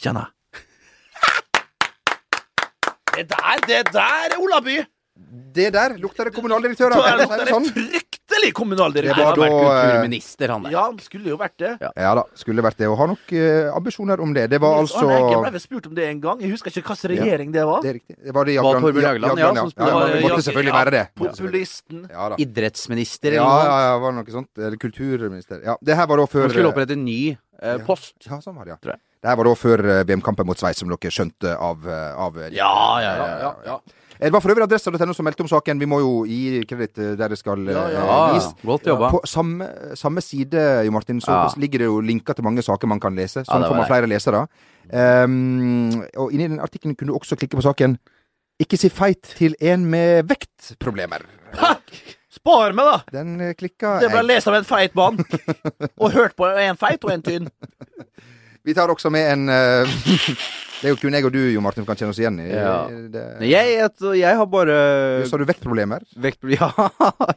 Kjenner 0.00 0.30
jeg. 0.30 0.36
Det 3.10 3.26
der, 3.28 3.66
det 3.66 3.82
der 3.92 4.32
er 4.32 4.40
Olaby! 4.40 4.78
Det 5.54 5.66
der 5.74 5.96
lukter 6.00 6.30
det 6.30 6.32
kommunaldirektør 6.32 6.94
av. 6.94 7.02
Da 7.02 7.10
er 7.10 7.28
kan 7.28 7.40
det 7.40 7.46
det 7.50 7.52
sånn. 7.52 7.66
fryktelig 7.74 8.48
Det 8.48 8.54
kommunaldirektør. 8.56 9.18
var 9.18 9.26
Han 9.26 9.28
har 9.28 9.40
vært 9.42 9.50
da, 9.52 9.58
eh, 9.58 9.80
kulturminister, 9.90 10.52
han 10.54 10.62
der. 10.64 10.72
Ja, 10.72 10.84
han 10.86 10.98
skulle 11.04 11.28
jo 11.28 11.36
vært 11.36 11.56
det. 11.60 11.72
Ja 11.82 12.12
da, 12.16 12.22
skulle 12.38 12.64
vært 12.64 12.78
det. 12.80 12.88
Og 12.88 12.96
har 12.96 13.10
nok 13.10 13.34
uh, 13.34 13.74
ambisjoner 13.76 14.22
om 14.24 14.32
det. 14.32 14.46
Det 14.54 14.60
var 14.62 14.78
Nils 14.78 14.94
Arne 14.96 15.18
Jeg 15.18 15.26
ble 15.26 15.36
altså 15.36 15.52
vel 15.58 15.64
spurt 15.66 15.90
om 15.90 15.98
det 15.98 16.06
en 16.06 16.22
gang. 16.22 16.40
Jeg 16.40 16.54
husker 16.54 16.72
ikke 16.72 16.94
hvilken 16.94 17.12
regjering 17.12 17.52
det 17.58 17.66
var. 17.68 17.84
Det 17.84 17.90
er 17.92 17.98
riktig. 17.98 18.16
Det 18.16 18.34
var 18.38 18.48
det 18.48 18.56
Jagland 18.56 18.86
Torbjørn 18.86 19.08
Jagland, 19.10 19.42
ja, 19.44 19.52
som 19.60 19.74
spurte. 19.74 19.90
ja, 19.90 20.00
Ja, 20.00 20.14
det 20.14 20.22
måtte 20.24 20.46
selvfølgelig 20.48 20.72
ja, 20.72 20.78
være 20.78 20.96
det. 20.96 21.04
Populisten. 21.20 22.00
Ja 22.08 22.30
da. 22.32 22.40
Idrettsminister 22.46 23.36
eller 23.36 23.52
noe 23.52 23.68
ja, 23.68 23.78
ja, 23.90 24.00
var 24.06 24.16
det 24.16 24.22
noe 24.22 24.38
sånt. 24.38 24.50
Eller 24.56 24.80
kulturminister. 24.86 25.62
Ja, 25.66 25.76
det 25.82 26.00
her 26.00 26.08
var 26.08 26.24
da 26.24 26.30
før 26.30 26.48
Han 26.48 26.56
skulle 26.56 26.72
opprette 26.72 26.96
en 26.96 27.04
ny 27.04 27.20
uh, 27.36 27.76
post. 27.84 28.16
Ja, 28.24 28.40
sånn 28.40 28.56
var 28.56 28.72
det, 28.72 28.80
Tror 28.80 28.96
jeg. 28.96 29.02
Det 29.20 29.32
var 29.36 29.44
da 29.44 29.56
før 29.58 29.82
eh, 29.84 30.02
VM-kampen 30.08 30.46
mot 30.48 30.58
Sveits, 30.60 30.80
som 30.80 30.88
dere 30.88 31.12
skjønte 31.12 31.52
av, 31.52 31.82
eh, 31.84 32.20
av 32.24 32.38
eh, 32.40 32.54
Ja, 32.56 32.72
ja, 33.04 33.10
ja. 33.42 33.50
ja. 33.66 33.80
Det 34.20 34.28
var 34.32 34.42
for 34.44 34.52
øvrig 34.52 34.66
adressa.no 34.66 35.14
som 35.16 35.24
meldte 35.24 35.44
om 35.44 35.48
saken. 35.48 35.80
Vi 35.80 35.88
må 35.88 35.98
jo 36.02 36.10
gi 36.28 36.60
kreditt 36.68 36.98
der 37.16 37.32
det 37.32 37.38
skal 37.40 37.62
Ja, 37.68 37.86
ja. 37.88 38.18
Gis. 38.34 38.48
ja. 38.50 38.68
Godt 38.68 38.88
jobba. 38.88 39.08
På 39.12 39.20
samme, 39.28 39.68
samme 39.96 40.20
side 40.24 40.64
Jo 40.84 40.92
Martin, 40.92 41.22
så 41.24 41.38
ligger 41.56 41.84
det 41.84 41.88
jo 41.88 42.02
linker 42.04 42.36
til 42.36 42.44
mange 42.44 42.64
saker 42.64 42.88
man 42.88 43.00
kan 43.00 43.16
lese. 43.16 43.46
Sånn 43.48 43.64
får 43.64 43.78
man 43.78 43.88
flere 43.88 44.10
lesere. 44.10 44.44
Um, 44.90 46.02
og 46.18 46.34
inni 46.34 46.50
den 46.50 46.60
artikkelen 46.60 46.96
kunne 46.98 47.14
du 47.14 47.16
også 47.16 47.38
klikke 47.38 47.56
på 47.56 47.64
saken 47.64 47.96
'Ikke 48.60 48.76
si 48.76 48.90
feit 48.92 49.22
til 49.38 49.54
en 49.60 49.86
med 49.88 50.28
vektproblemer'. 50.28 51.24
Ha! 51.56 51.76
Spar 52.30 52.74
meg, 52.76 52.86
da! 52.86 53.20
Den 53.22 53.54
klikka 53.58 53.98
Det 54.02 54.10
ble 54.12 54.20
lest 54.22 54.48
av 54.50 54.54
en 54.58 54.66
feit 54.68 54.94
mann. 54.94 55.18
Og 56.00 56.12
hørt 56.12 56.36
på 56.36 56.46
en 56.46 56.76
feit 56.76 57.02
og 57.04 57.10
en 57.14 57.24
tynn. 57.24 57.48
Vi 58.70 58.76
tar 58.78 58.92
også 58.92 59.10
med 59.12 59.26
en 59.34 59.48
eh, 59.50 60.00
Det 60.80 60.88
er 60.88 60.94
jo 60.94 60.98
kun 61.02 61.12
jeg 61.12 61.26
og 61.28 61.34
du, 61.34 61.40
Jo 61.52 61.60
Martin, 61.60 61.82
som 61.82 61.88
kan 61.90 61.98
kjenne 61.98 62.14
oss 62.14 62.20
igjen 62.22 62.38
i. 62.40 62.46
Ja. 62.48 62.76
Det, 62.88 63.24
Jeg, 63.44 63.72
jeg, 63.76 64.12
jeg 64.16 64.38
har 64.38 64.46
bare 64.48 64.76
Så 65.28 65.36
har 65.36 65.42
du 65.42 65.50
vektproblemer? 65.50 66.06
Vekt, 66.24 66.40
ja, 66.56 66.70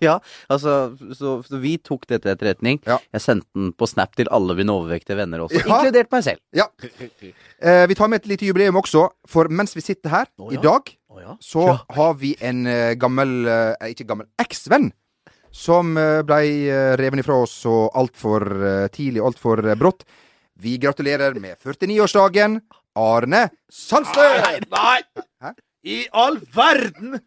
ja. 0.03 0.13
Altså, 0.47 0.95
så, 1.17 1.35
så 1.43 1.59
vi 1.59 1.75
tok 1.83 2.07
det 2.07 2.21
til 2.23 2.31
etterretning. 2.33 2.79
Ja. 2.87 3.01
Jeg 3.11 3.25
sendte 3.25 3.49
den 3.57 3.73
på 3.75 3.89
Snap 3.89 4.15
til 4.15 4.31
alle 4.31 4.55
mine 4.55 4.71
overvektige 4.71 5.19
venner 5.19 5.43
også, 5.43 5.59
inkludert 5.65 6.11
meg 6.13 6.27
selv. 6.29 6.43
Ja. 6.55 6.69
Eh, 7.63 7.85
vi 7.87 7.95
tar 7.95 8.09
med 8.11 8.19
et 8.19 8.25
lite 8.27 8.43
jubileum 8.43 8.75
også, 8.75 9.05
for 9.29 9.47
mens 9.47 9.71
vi 9.77 9.79
sitter 9.83 10.11
her 10.11 10.25
Å, 10.35 10.49
i 10.51 10.57
dag, 10.59 10.89
oh, 11.13 11.37
så 11.39 11.77
har 11.95 12.17
vi 12.19 12.33
en 12.43 12.65
eh, 12.67 12.95
gammel 12.99 13.47
eh, 13.47 13.93
Ikke 13.93 14.07
gammel, 14.09 14.27
eksvenn. 14.41 14.89
Som 15.53 15.93
uh, 15.95 16.25
blei 16.25 16.65
reven 16.99 17.21
ifra 17.21 17.37
oss 17.45 17.53
så 17.63 17.85
altfor 17.93 18.43
tidlig 18.91 19.21
og 19.21 19.29
altfor 19.31 19.61
brått. 19.79 20.03
Vi 20.59 20.77
gratulerer 20.77 21.33
med 21.33 21.57
49-årsdagen, 21.57 22.59
Arne 22.95 23.49
Sandstø! 23.73 24.25
Nei, 24.45 24.59
nei! 24.69 25.23
Hæ? 25.41 25.53
I 25.83 26.03
all 26.13 26.37
verden! 26.53 27.19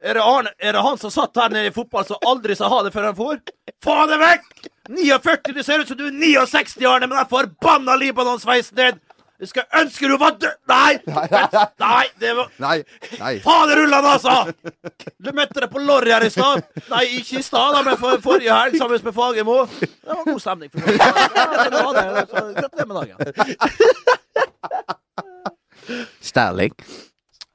Er 0.00 0.16
det, 0.16 0.22
Arne, 0.24 0.52
er 0.58 0.72
det 0.76 0.82
han 0.84 0.98
som 1.00 1.12
satt 1.12 1.36
her 1.36 1.52
nede 1.52 1.68
i 1.68 1.74
fotball 1.74 2.06
som 2.08 2.20
aldri 2.28 2.54
sa 2.56 2.70
ha 2.72 2.82
det 2.84 2.92
før 2.94 3.10
han 3.10 3.16
får? 3.16 3.40
Få 3.84 3.96
det 4.08 4.20
vekk! 4.20 4.46
49, 4.90 5.54
du 5.56 5.62
ser 5.64 5.82
ut 5.82 5.90
som 5.90 5.98
du 5.98 6.06
er 6.08 6.16
69, 6.16 6.84
Arne, 6.88 7.08
med 7.08 7.18
den 7.18 7.30
forbanna 7.32 7.96
Libanon-sveisen 8.00 8.78
din! 8.80 9.00
Jeg 9.40 9.48
skal 9.48 9.64
ønske 9.80 10.08
du 10.10 10.16
var 10.20 10.34
død 10.40 10.56
Nei! 10.68 10.98
Nei, 11.84 12.04
det 12.20 12.32
var 12.36 12.50
Nei, 12.60 12.78
nei. 13.18 13.32
Faderullan, 13.44 14.04
altså! 14.12 14.52
Du 15.24 15.30
møtte 15.36 15.60
deg 15.64 15.70
på 15.72 15.80
Lorry 15.84 16.12
her 16.12 16.24
i 16.24 16.30
stad. 16.32 16.62
Nei, 16.90 17.04
ikke 17.20 17.40
i 17.40 17.44
stad, 17.44 17.74
da, 17.76 17.82
men 17.86 17.98
for, 18.00 18.20
forrige 18.24 18.54
helg 18.56 18.78
sammen 18.80 19.00
med 19.04 19.14
Fagermo. 19.16 19.56
Det 19.80 19.90
var 20.06 20.24
god 20.28 20.40
stemning. 20.40 20.70
For 20.72 20.80
Gratulerer 21.60 22.86
med 22.86 22.96
dagen. 22.96 23.16
Sterling. 26.20 26.74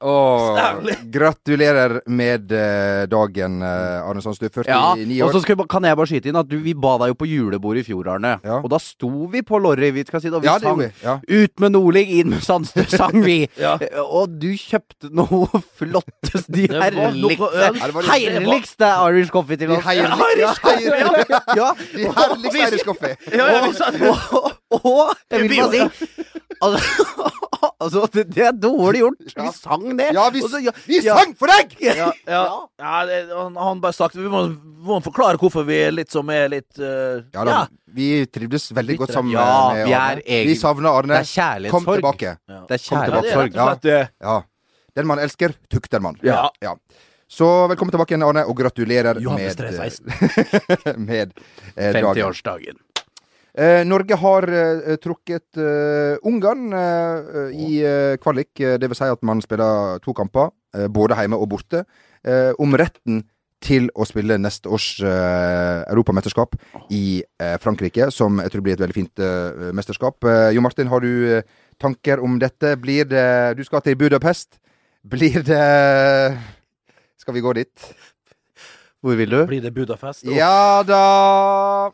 Åh, 0.04 0.58
Stanley. 0.58 0.94
gratulerer 1.10 2.00
med 2.06 2.52
eh, 2.52 3.06
dagen, 3.08 3.62
eh, 3.64 4.02
Arne 4.04 4.20
Sandstø. 4.20 4.50
49 4.52 4.66
Ja, 5.16 5.24
og 5.24 5.32
så 5.32 5.40
skal, 5.40 5.56
kan 5.72 5.86
jeg 5.88 5.96
bare 5.96 6.10
skyte 6.10 6.28
inn 6.28 6.36
at 6.36 6.48
du, 6.50 6.58
vi 6.60 6.74
ba 6.76 6.98
deg 7.00 7.14
jo 7.14 7.16
på 7.22 7.28
julebord 7.30 7.80
i 7.80 7.84
fjor, 7.86 8.10
Arne. 8.12 8.34
Ja. 8.44 8.58
Og 8.60 8.68
da 8.74 8.76
sto 8.82 9.08
vi 9.32 9.40
på 9.46 9.56
Lorry, 9.62 9.88
vi 9.96 10.04
skal 10.04 10.20
si 10.20 10.28
det, 10.28 10.36
og 10.36 10.44
vi 10.44 10.50
Ja, 10.50 10.58
det 10.60 10.66
sang 10.68 10.76
gjorde 10.76 10.90
vi. 10.92 11.06
Ja. 11.06 11.14
'Ut 11.24 11.60
med 11.64 11.72
Nordling, 11.72 12.10
inn 12.18 12.30
med 12.34 12.44
Sandstø', 12.44 12.84
sang 12.92 13.24
vi. 13.24 13.38
Ja. 13.56 13.78
Og 14.04 14.36
du 14.38 14.50
kjøpte 14.60 15.08
noe 15.16 15.48
flottest, 15.80 16.52
de 16.52 16.66
Det 16.68 16.76
var 16.76 16.92
noe 16.92 17.08
herligste 17.08 17.48
øl. 17.48 17.80
Ja, 17.80 17.86
det 17.86 17.94
var 17.94 18.02
det- 18.02 18.10
Herligste 18.12 18.92
Irish 19.08 19.32
coffee 19.32 19.56
til 19.56 19.68
De 19.72 19.76
oss. 19.78 19.84
herligste 19.84 20.76
Ja, 20.76 21.00
ja. 21.56 21.72
De 21.96 22.04
herligste 22.20 22.58
Irish 22.68 22.84
coffee. 22.84 23.16
Ja, 23.32 23.48
ja, 23.48 23.64
vi 23.66 23.72
sa 23.72 23.90
det. 23.96 24.02
Og, 24.12 24.52
og, 24.70 24.84
og 24.84 25.16
jeg 25.32 25.40
vil 25.48 25.56
bare 25.56 25.72
si 25.72 26.22
Altså, 26.64 27.04
altså 27.82 28.02
det, 28.14 28.24
det 28.32 28.44
er 28.48 28.52
dårlig 28.56 29.02
gjort. 29.02 29.24
Vi 29.36 29.48
sang 29.56 29.84
det. 29.98 30.08
Ja, 30.16 30.24
vi, 30.32 30.42
så- 30.44 30.60
ja, 30.64 30.72
vi 30.86 31.00
ja. 31.04 31.16
sang 31.18 31.34
for 31.38 31.50
deg! 31.52 31.74
Ja, 31.82 32.10
ja. 32.26 32.42
ja 32.80 32.94
det, 33.08 33.18
han, 33.32 33.56
han 33.60 33.80
bare 33.82 33.96
sagt 33.96 34.16
Vi 34.16 34.28
må, 34.32 34.44
må 34.86 35.00
forklare 35.04 35.40
hvorfor 35.40 35.66
vi 35.68 35.78
er 35.88 35.94
litt 35.96 36.12
som 36.14 36.30
er 36.32 36.48
litt 36.52 36.80
uh, 36.80 37.20
Ja 37.34 37.44
da, 37.48 37.58
vi 37.96 38.10
trivdes 38.32 38.70
veldig 38.76 38.98
godt 39.02 39.14
sammen 39.16 39.34
Ja, 39.34 39.46
med 39.74 39.88
vi 39.90 39.96
Arne. 39.98 40.42
Vi 40.50 40.56
savner 40.60 40.90
Arne. 41.00 41.14
Det 41.16 41.22
er 41.24 41.32
kjærlighetssorg. 41.32 41.86
Kom 41.86 41.90
tilbake. 41.94 42.36
ja. 42.36 42.62
Det 42.68 42.78
er 42.78 42.84
Ja, 42.84 42.86
kjærlighetssorg. 42.90 44.08
Ja. 44.30 44.38
Den 44.96 45.06
man 45.12 45.20
elsker, 45.20 45.52
tukter 45.68 46.00
man. 46.00 46.16
Ja. 46.24 46.48
Så 47.28 47.46
velkommen 47.66 47.90
tilbake 47.90 48.14
igjen, 48.14 48.22
Arne, 48.22 48.44
og 48.46 48.54
gratulerer 48.56 49.18
Johannes 49.20 49.56
med, 49.58 49.96
med 51.08 51.32
eh, 51.74 51.90
dagen. 51.90 52.12
50-årsdagen. 52.14 52.78
Eh, 53.56 53.82
Norge 53.88 54.16
har 54.20 54.44
eh, 54.52 54.96
trukket 55.00 55.56
eh, 55.56 56.18
Ungarn 56.28 56.74
eh, 56.76 57.54
i 57.56 57.78
eh, 57.80 58.16
kvalik. 58.20 58.52
Det 58.60 58.90
vil 58.90 58.98
si 58.98 59.08
at 59.08 59.22
man 59.24 59.40
spiller 59.40 59.96
to 60.04 60.12
kamper, 60.16 60.50
eh, 60.76 60.90
både 60.92 61.16
hjemme 61.16 61.38
og 61.40 61.48
borte, 61.54 61.86
eh, 62.26 62.52
om 62.60 62.76
retten 62.76 63.22
til 63.64 63.88
å 63.96 64.04
spille 64.04 64.36
neste 64.38 64.68
års 64.68 64.98
eh, 65.00 65.78
europamesterskap 65.88 66.58
i 66.92 67.22
eh, 67.40 67.56
Frankrike, 67.62 68.10
som 68.12 68.42
jeg 68.44 68.52
tror 68.52 68.66
blir 68.66 68.76
et 68.76 68.82
veldig 68.84 68.96
fint 68.96 69.24
eh, 69.24 69.70
mesterskap. 69.76 70.20
Eh, 70.28 70.50
jo 70.52 70.64
Martin, 70.64 70.90
har 70.92 71.00
du 71.00 71.38
eh, 71.38 71.46
tanker 71.80 72.20
om 72.20 72.36
dette? 72.42 72.74
Blir 72.76 73.08
det 73.08 73.56
Du 73.56 73.64
skal 73.64 73.80
til 73.86 73.96
Budapest. 73.96 74.60
Blir 75.06 75.40
det 75.46 76.36
Skal 77.16 77.34
vi 77.34 77.40
gå 77.40 77.52
dit? 77.56 77.88
Hvor 79.00 79.16
vil 79.16 79.32
du? 79.32 79.40
Blir 79.48 79.64
det 79.64 79.72
Budapest? 79.72 80.24
Ja 80.28 80.82
da 80.84 81.90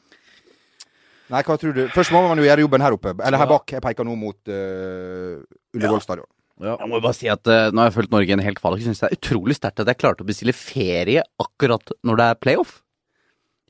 Nei, 1.32 1.40
hva 1.48 1.56
tror 1.56 1.72
du? 1.76 1.82
Først 1.94 2.12
må 2.12 2.20
man 2.26 2.38
jo 2.40 2.44
gjøre 2.44 2.64
jobben 2.66 2.84
her 2.84 2.92
oppe. 2.98 3.14
Eller 3.24 3.40
her 3.40 3.48
bak. 3.50 3.72
Jeg 3.72 3.80
peker 3.84 4.04
nå 4.04 4.14
mot 4.20 4.52
uh, 4.52 5.40
Ullevål 5.72 6.02
stadion. 6.04 6.28
Jeg 6.62 6.86
må 6.92 7.00
bare 7.02 7.16
si 7.16 7.26
at 7.32 7.48
uh, 7.48 7.70
Nå 7.74 7.80
har 7.82 7.88
jeg 7.88 7.96
fulgt 7.96 8.12
Norge 8.12 8.28
i 8.28 8.36
en 8.36 8.44
hel 8.44 8.54
kvalik. 8.58 8.82
Jeg 8.84 8.90
synes 8.92 9.00
det 9.02 9.08
er 9.08 9.16
utrolig 9.18 9.56
sterkt 9.58 9.80
at 9.82 9.88
jeg 9.90 9.98
klarte 10.02 10.22
å 10.22 10.28
bestille 10.28 10.52
ferie 10.54 11.24
akkurat 11.42 11.94
når 12.06 12.20
det 12.20 12.26
er 12.34 12.40
playoff. 12.44 12.78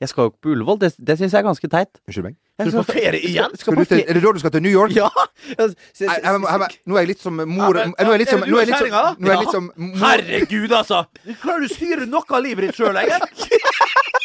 Jeg 0.03 0.09
skal 0.11 0.25
jo 0.27 0.33
ikke 0.33 0.41
på 0.43 0.51
Ullevål. 0.57 0.79
Det, 0.83 0.89
det 0.99 1.15
syns 1.21 1.31
jeg 1.31 1.39
er 1.39 1.47
ganske 1.47 1.69
teit. 1.71 2.01
Unnskyld 2.03 2.27
meg. 2.27 2.35
Skal 2.59 2.69
du 2.69 2.77
på 2.83 2.93
ferie 2.93 3.21
igjen? 3.31 3.55
Skal 3.57 3.77
du 3.79 3.85
til, 3.87 4.01
er 4.03 4.13
det 4.17 4.21
da 4.21 4.31
du 4.35 4.39
skal 4.43 4.51
til 4.53 4.61
New 4.65 4.73
York? 4.75 4.91
Ja! 4.99 5.07
Jeg- 5.57 5.73
jeg- 6.03 6.21
jeg, 6.23 6.67
nå 6.85 6.95
er 6.95 7.01
jeg 7.03 7.09
litt 7.13 7.23
som 7.23 7.35
mor 7.39 7.75
Ja, 7.79 7.87
men- 7.87 7.95
Nå 7.97 8.11
er 8.11 8.13
jeg 8.13 8.21
litt 8.21 8.29
som 8.33 8.43
Nå 8.45 8.59
er 8.59 8.61
jeg 8.61 8.69
litt 8.69 8.83
som, 8.83 9.15
nå 9.19 9.27
er 9.27 9.33
jeg 9.33 9.41
litt 9.41 9.55
som 9.55 9.65
mor 9.75 10.03
Herregud, 10.03 10.75
altså! 10.77 10.99
Klarer 11.41 11.65
du 11.65 11.67
å 11.67 11.73
styre 11.73 12.07
noe 12.09 12.23
av 12.37 12.43
livet 12.45 12.67
ditt 12.69 12.77
sjøl 12.79 12.93
lenger? 12.95 13.25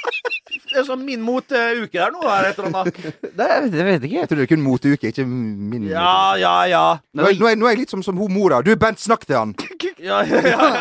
Er 0.79 0.85
sånn 0.87 1.03
min 1.05 1.21
moteuke 1.27 1.93
der 1.99 2.11
nå, 2.15 2.21
eller 2.23 2.49
et 2.53 2.59
eller 2.59 2.69
annet. 2.83 2.95
Nei, 3.39 3.47
jeg 3.49 3.61
vet- 3.65 3.75
jeg 3.79 3.85
vet 3.89 4.03
ikke. 4.09 4.19
Jeg 4.23 4.29
tror 4.31 4.37
det 4.41 4.45
er 4.47 4.53
kun 4.55 4.63
moteuke, 4.65 5.07
ikke 5.13 5.25
min 5.29 5.85
Ja, 5.91 6.35
ja, 6.39 6.55
ja. 6.71 6.85
nå, 7.15 7.21
er, 7.29 7.33
nå, 7.41 7.47
er, 7.51 7.55
nå 7.59 7.65
er 7.67 7.71
jeg 7.77 7.81
litt 7.85 7.93
som, 7.95 8.03
som 8.07 8.17
hun 8.21 8.31
mora. 8.33 8.57
Du, 8.63 8.71
Bent, 8.79 8.99
snakk 9.03 9.23
til 9.27 9.37
han! 9.39 9.51
ja, 10.09 10.19
ja, 10.23 10.41
ja. 10.47 10.59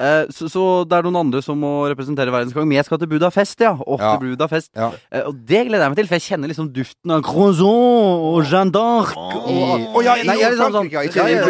Eh, 0.00 0.24
så, 0.34 0.48
så 0.50 0.62
det 0.88 0.96
er 0.96 1.02
noen 1.04 1.16
andre 1.20 1.42
som 1.44 1.58
må 1.60 1.70
representere 1.90 2.32
verdensgang. 2.32 2.64
Men 2.66 2.76
jeg 2.80 2.86
skal 2.88 2.98
til 3.02 3.10
Budapest, 3.12 3.60
ja. 3.62 3.72
Åh, 3.76 3.98
Ja. 4.00 4.16
til 4.18 4.28
Budapest. 4.32 4.70
Ja. 4.74 4.88
Eh, 5.12 5.22
og 5.28 5.34
det 5.46 5.60
gleder 5.68 5.84
jeg 5.84 5.90
meg 5.92 5.98
til, 6.00 6.08
for 6.08 6.16
jeg 6.16 6.24
kjenner 6.24 6.48
liksom 6.50 6.70
duften 6.74 7.10
av 7.14 7.20
croissant 7.26 8.24
og 8.30 8.38
Jeanne 8.48 8.72
d'Arc. 8.74 9.08
I, 9.14 9.16
oh, 9.60 9.76
oh, 9.92 10.00
ja, 10.02 10.14
i 10.16 10.18
jeg 10.26 10.40
er 10.48 10.52
liksom 10.56 10.72
Frankrike, 10.74 10.96
ja, 10.96 11.00
sånn- 11.04 11.12
ikke 11.12 11.20
i 11.20 11.22
ja, 11.36 11.40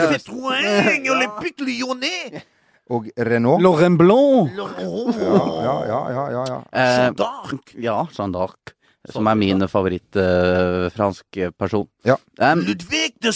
Og 2.90 3.06
Renault. 3.16 3.62
Laurent 3.62 3.96
Blanc. 4.00 4.50
Ja, 4.58 5.76
ja, 5.86 6.00
ja, 6.10 6.24
ja, 6.34 6.44
ja. 6.48 6.58
Eh, 6.72 6.96
Jeanne 6.96 7.14
d'Arc. 7.20 7.74
ja, 7.78 7.98
Jeanne 8.16 8.34
d'Arc. 8.34 8.74
Som 9.08 9.24
er 9.30 9.36
min 9.40 9.62
favoritt-franske 9.64 11.46
person. 11.56 11.86
Ja. 12.04 12.18
Um, 12.36 12.60
Ludvig 12.66 13.14
de 13.20 13.32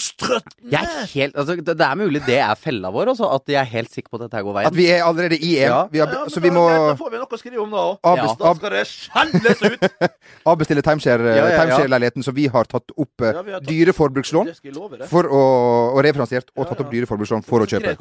helt, 1.15 1.37
altså, 1.41 1.55
det, 1.57 1.73
det 1.81 1.87
er 1.87 1.97
mulig 1.97 2.21
det 2.27 2.37
er 2.37 2.53
fella 2.61 2.91
vår, 2.93 3.09
også, 3.15 3.31
at 3.33 3.49
jeg 3.49 3.57
er 3.63 3.71
helt 3.73 3.93
sikker 3.93 4.13
på 4.13 4.19
at 4.21 4.27
dette 4.27 4.43
går 4.45 4.57
veien. 4.59 4.69
At 4.69 4.77
vi 4.77 4.87
er 4.93 5.05
allerede 5.07 5.39
i 5.39 5.55
EM. 5.63 5.71
Ja. 5.73 5.79
Vi 5.93 6.03
har, 6.03 6.13
Ja, 6.13 6.25
så 6.29 6.43
vi 6.45 6.51
må 6.53 6.67
Da 6.69 6.93
får 7.01 7.15
vi 7.15 7.21
noe 7.23 7.33
å 7.33 7.41
skrive 7.41 7.63
om 7.65 7.73
da 7.73 7.85
òg. 7.95 7.97
Da 8.05 8.53
skal 8.59 8.75
det 8.77 8.83
skjelles 8.91 9.65
ut! 9.65 9.87
avbestille 10.53 10.85
timeshare- 10.85 11.33
Ja, 11.33 11.37
ja, 11.41 11.47
ja. 11.49 11.63
timeshare-leiligheten 11.63 12.27
så 12.29 12.35
vi 12.37 12.45
har 12.53 12.69
tatt 12.69 12.93
opp 12.93 13.25
uh, 13.25 13.31
Ja, 13.31 13.41
har 13.41 13.65
tatt- 13.65 13.71
dyre 13.71 13.97
forbrukslån 13.97 14.53
for 15.09 15.31
å, 15.33 15.43
og 15.95 16.03
refinansiert, 16.05 16.53
og 16.57 16.69
tatt 16.69 16.85
opp 16.85 16.93
dyre 16.93 17.09
forbrukslån 17.09 17.45
for 17.49 17.65
å 17.65 17.71
kjøpe. 17.73 17.97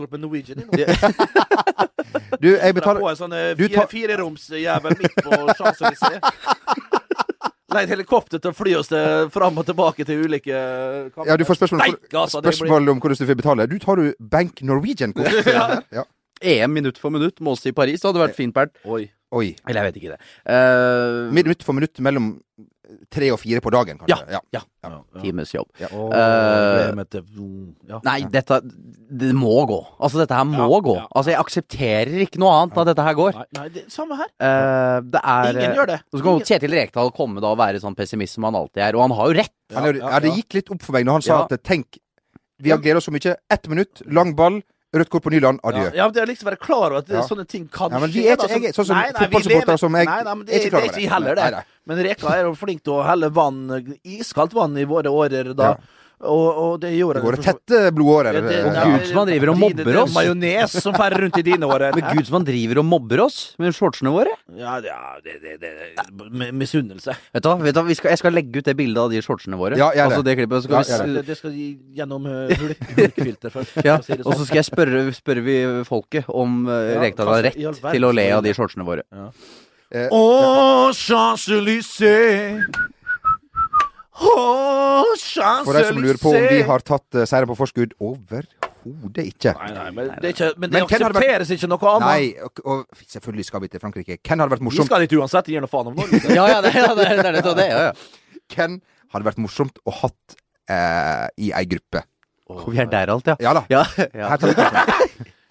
Du, 2.43 2.49
jeg 2.59 2.75
Betaler... 2.75 3.15
sånn 3.19 3.33
eh, 3.39 3.53
Du 3.55 3.65
tar- 3.71 3.87
fireroms-jævel 3.91 4.99
midt 4.99 5.15
på 5.23 5.31
Champs-Élysées. 5.55 6.99
Leid 7.73 7.89
helikopter 7.91 8.39
til 8.43 8.51
å 8.51 8.55
fly 8.57 8.73
oss 8.79 8.89
til, 8.91 9.29
fram 9.33 9.57
og 9.61 9.65
tilbake 9.67 10.05
til 10.07 10.23
ulike 10.27 10.53
kamper. 11.13 11.29
Ja, 11.31 11.37
du 11.37 11.45
får 11.47 11.59
spørsmål, 11.61 11.81
Steik, 11.83 12.13
altså, 12.13 12.41
spørsmål 12.43 12.83
blir- 12.85 12.91
om 12.95 12.99
hvordan 13.03 13.19
du 13.19 13.25
vil 13.31 13.39
betale. 13.41 13.67
Du 13.71 13.77
tar 13.83 14.01
jo 14.03 14.13
Bank 14.19 14.61
Norwegian-kort. 14.61 15.47
ja. 15.99 16.03
EM 16.43 16.73
minutt 16.75 16.97
for 16.99 17.09
minutt, 17.13 17.39
Målstid 17.39 17.71
i 17.71 17.77
Paris, 17.77 18.01
det 18.01 18.09
hadde 18.09 18.23
vært 18.25 18.35
fint, 18.35 18.53
Bernt. 18.55 18.75
Oi. 18.85 19.05
Oi. 19.33 19.55
Eller 19.67 19.81
jeg 19.81 19.93
vet 19.93 20.01
ikke 20.01 20.13
det. 20.13 20.19
Uh, 20.45 21.31
Minutt 21.33 21.63
for 21.65 21.73
minutt 21.73 21.97
mellom 22.05 22.33
tre 23.13 23.29
og 23.33 23.39
fire 23.41 23.61
på 23.63 23.71
dagen, 23.73 23.99
ja, 24.09 24.17
ja. 24.31 24.39
ja. 24.53 24.61
Times 25.21 25.53
jobb. 25.53 25.69
Åh, 25.79 25.93
uh, 25.93 27.03
det 27.03 27.21
ja. 27.89 27.99
Nei, 28.03 28.17
dette 28.31 28.59
Det 28.63 29.31
må 29.37 29.53
gå. 29.69 29.79
Altså, 29.99 30.19
dette 30.21 30.35
her 30.37 30.47
må 30.49 30.65
Ja, 30.65 30.81
gå. 30.87 30.95
Altså, 31.13 31.31
jeg 31.31 31.39
aksepterer 31.39 32.25
ikke 32.25 32.41
noe 32.43 32.51
annet 32.57 32.77
At 32.83 32.89
dette 32.91 33.05
her 33.07 33.17
går. 33.19 33.39
Nei, 33.39 33.45
nei 33.59 33.67
det, 33.77 33.85
samme 33.93 34.17
her. 34.19 34.29
Uh, 34.41 34.99
det 35.13 35.21
er 35.23 35.49
Ingen 35.53 35.77
gjør 35.79 35.91
det. 35.93 35.99
Og 36.11 36.19
så 36.19 36.25
kan 36.27 36.45
Kjetil 36.51 36.77
Rekdal 36.79 37.13
komme 37.15 37.43
da 37.43 37.53
og 37.53 37.61
være 37.61 37.81
sånn 37.83 37.97
pessimist 37.97 38.39
som 38.39 38.47
han 38.49 38.59
alltid 38.59 38.83
er, 38.89 38.97
og 38.97 39.05
han 39.07 39.17
har 39.19 39.31
jo 39.31 39.39
rett. 39.39 39.55
Han 39.73 39.89
er, 39.89 40.01
Ja, 40.03 40.19
det 40.23 40.35
gikk 40.41 40.59
litt 40.59 40.73
opp 40.73 40.83
for 40.85 40.97
meg 40.97 41.07
når 41.07 41.19
han 41.19 41.25
sa 41.25 41.33
Ja. 41.33 41.47
at 41.49 41.63
tenk, 41.63 41.99
vi 42.59 42.71
har 42.71 42.79
gledet 42.83 43.01
oss 43.01 43.09
så 43.09 43.13
mye. 43.15 43.35
Ett 43.51 43.67
minutt, 43.67 44.01
lang 44.05 44.35
ball, 44.35 44.61
rødt 44.93 45.09
kort 45.09 45.23
på 45.23 45.31
Nyland, 45.33 45.59
adjø. 45.65 45.85
Ja, 45.89 46.03
ja, 46.03 46.09
det 46.13 46.21
er 46.21 46.29
liksom 46.29 46.49
være 46.51 46.59
klar 46.61 46.91
over 46.91 46.97
at 47.01 47.09
Ja. 47.09 47.21
sånne 47.25 47.47
ting 47.47 47.67
kan 47.67 47.89
skje. 47.89 47.93
Ja, 47.93 47.99
men 47.99 48.09
vi 48.11 48.27
er 48.27 48.35
ikke- 48.37 48.49
jeg 48.49 48.65
er 48.65 48.73
sånn 48.73 48.85
som 48.85 48.97
fotballsupportere 48.97 49.79
som 49.79 49.95
jeg 49.95 50.05
Nei, 50.05 50.23
nei, 50.23 50.33
men 50.35 50.45
det, 50.45 50.53
er 50.53 50.59
ikke 50.59 50.63
det, 50.63 50.69
klar 50.69 50.79
er 50.79 50.83
over 50.83 50.89
ikke 50.89 50.93
det. 50.93 51.01
vi 51.01 51.13
heller, 51.13 51.35
det. 51.35 51.43
Nei, 51.43 51.51
nei. 51.51 51.63
Men 51.85 51.99
Reka 52.05 52.37
er 52.37 52.45
jo 52.47 52.53
flink 52.55 52.83
til 52.85 52.93
å 52.99 53.03
helle 53.07 53.29
vann, 53.33 53.65
iskaldt 54.03 54.53
vann, 54.55 54.77
i 54.79 54.85
våre 54.87 55.11
årer 55.11 55.53
da. 55.53 55.73
Ja. 55.75 55.99
Og, 56.23 56.45
og 56.55 56.75
det 56.79 56.93
gjorde 56.95 57.19
Det 57.19 57.23
går 57.25 57.35
tette 57.43 57.79
blodårer. 57.91 58.37
Ja, 58.37 58.41
det- 58.45 58.59
eh, 58.63 58.67
Og 58.69 58.93
Gud 58.93 59.07
som 59.09 59.17
han 59.17 59.27
driver 59.27 59.49
og 59.51 59.57
mobber 59.59 59.89
er 59.91 59.97
oss. 60.05 60.13
Majones 60.15 60.75
som 60.85 60.93
ferder 60.95 61.19
rundt 61.25 61.37
i 61.37 61.43
dine 61.43 61.67
årer. 61.67 61.91
Men 61.97 62.15
gud 62.15 62.29
som 62.29 62.37
han 62.37 62.45
driver 62.47 62.79
og 62.79 62.85
mobber 62.87 63.19
oss 63.25 63.39
med 63.59 63.75
shortsene 63.75 64.13
våre. 64.13 64.31
Ja, 64.55 64.77
ja 64.85 64.99
det, 65.19 65.33
det, 65.43 65.57
det, 65.59 65.73
Misunnelse. 66.55 67.17
Vet 67.33 67.43
du 67.43 67.49
hva, 67.49 67.57
vet 67.59 67.75
du 67.75 67.81
hva? 67.81 67.85
Vi 67.89 67.97
skal, 67.99 68.13
jeg 68.13 68.21
skal 68.21 68.31
legge 68.37 68.55
ut 68.55 68.69
det 68.69 68.75
bildet 68.79 69.01
av 69.03 69.11
de 69.11 69.19
shortsene 69.25 69.59
våre. 69.59 69.75
Ja, 69.75 69.89
gjør 69.91 69.99
det. 69.99 70.05
Altså 70.05 70.23
det 70.29 70.37
klippet. 70.39 70.63
Skal 70.63 70.77
Ja, 70.93 71.03
vi, 71.03 71.13
Det, 71.17 71.25
det 71.27 71.37
skal 71.41 71.51
gi- 71.51 71.79
gjennom 71.99 72.25
uh, 72.31 72.55
hulkfilter 72.63 73.51
først. 73.57 73.83
ja, 73.83 73.97
si 73.99 74.13
og 74.13 74.23
så 74.23 74.37
sånn. 74.37 74.45
skal 74.47 74.61
jeg 74.61 74.69
spørre, 74.71 75.03
spørre 75.19 75.43
vi 75.43 75.57
folket 75.83 76.31
om 76.31 76.61
uh, 76.69 76.79
Ja, 76.93 77.01
Rekdal 77.03 77.33
har 77.33 77.43
rett 77.49 77.59
til 77.91 78.07
å 78.07 78.13
le 78.15 78.29
av 78.31 78.47
de 78.47 78.55
shortsene 78.55 78.87
våre. 78.87 79.03
Eh, 79.93 80.07
oh, 80.11 80.89
Champs-Élysées. 80.91 82.59
Champs-Élysées. 84.13 85.65
For 85.65 85.73
de 85.77 85.83
som 85.87 85.99
lurer 86.01 86.19
på 86.21 86.33
om 86.33 86.45
vi 86.49 86.61
har 86.67 86.83
tatt 86.85 87.17
uh, 87.17 87.23
seieren 87.29 87.49
på 87.49 87.57
forskudd 87.57 87.95
overhodet 88.01 89.25
ikke. 89.31 89.53
Nei, 89.57 89.71
nei, 89.75 89.89
men 89.95 90.11
det, 90.21 90.33
ikke, 90.35 90.49
men 90.57 90.69
det 90.71 90.77
Men 90.77 90.87
aksepteres 90.87 91.49
vært- 91.49 91.57
ikke 91.57 91.69
noe 91.71 91.91
annet. 91.93 92.07
Nei, 92.07 92.23
og, 92.45 92.63
og 92.65 93.05
selvfølgelig 93.15 93.47
skal 93.49 93.63
vi 93.63 93.71
til 93.73 93.83
Frankrike. 93.83 94.17
Hvem 94.21 94.43
hadde 94.43 94.55
vært 94.55 94.65
morsomt 94.69 94.85
Vi 94.85 94.91
skal 94.91 95.05
dit 95.05 95.17
uansett. 95.19 95.51
Gir 95.53 95.65
noe 95.65 95.71
faen 95.71 95.91
om 95.91 95.99
Norge. 95.99 96.23
Ja, 96.29 96.47
ja, 96.51 96.61
det, 96.65 96.73
ja, 96.77 96.89
det, 96.93 97.09
det 97.09 97.27
er 97.29 97.37
nettopp 97.39 97.59
det. 97.59 97.67
Ja, 97.71 97.83
ja. 97.89 98.41
Hvem 98.53 98.79
hadde 99.13 99.29
vært 99.29 99.41
morsomt 99.41 99.79
å 99.85 99.93
hatt 100.03 100.37
eh, 100.73 101.27
i 101.41 101.53
ei 101.53 101.65
gruppe? 101.69 102.03
Oh, 102.51 102.65
vi 102.69 102.81
er 102.83 102.89
der 102.91 103.09
alt, 103.13 103.29
ja. 103.29 103.37
Ja 103.41 103.53
da. 103.55 103.63
Ja, 103.71 103.85
ja. 104.13 104.29
Her 104.33 104.41
tar 104.41 104.51
vi. 104.51 105.29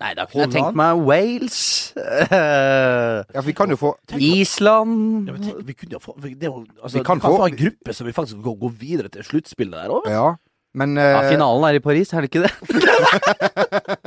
Nei, 0.00 0.10
da 0.14 0.26
kunne 0.28 0.42
jeg 0.44 0.52
tenkt 0.52 0.74
meg 0.76 0.98
Wales. 1.08 1.94
Ja, 1.96 3.40
for 3.40 3.46
vi 3.48 3.52
kan 3.56 3.70
jo 3.72 3.76
få 3.80 3.94
Island 4.20 5.28
Ja, 5.28 5.32
men 5.36 5.42
tenk, 5.46 5.62
vi 5.66 5.72
kunne 5.78 5.92
jo 5.96 6.00
få 6.02 6.12
vi, 6.20 6.34
det 6.36 6.46
jo, 6.50 6.64
altså, 6.82 6.98
Vi 6.98 7.04
kan 7.04 7.20
kan 7.20 7.30
få- 7.30 7.36
få 7.40 7.46
en 7.48 7.56
gruppe 7.56 7.94
som 7.96 8.06
vi 8.06 8.12
faktisk 8.12 8.42
kan 8.44 8.58
gå 8.60 8.68
videre 8.80 9.08
til 9.08 9.24
sluttspillet 9.24 9.72
der 9.78 9.88
òg. 9.96 10.04
Ja, 10.12 10.34
men 10.76 10.96
Ja, 11.00 11.22
eh, 11.22 11.30
finalen 11.32 11.64
er 11.70 11.74
i 11.78 11.80
Paris, 11.80 12.12
er 12.12 12.20
det 12.20 12.28
ikke 12.34 12.44
det? 12.44 12.52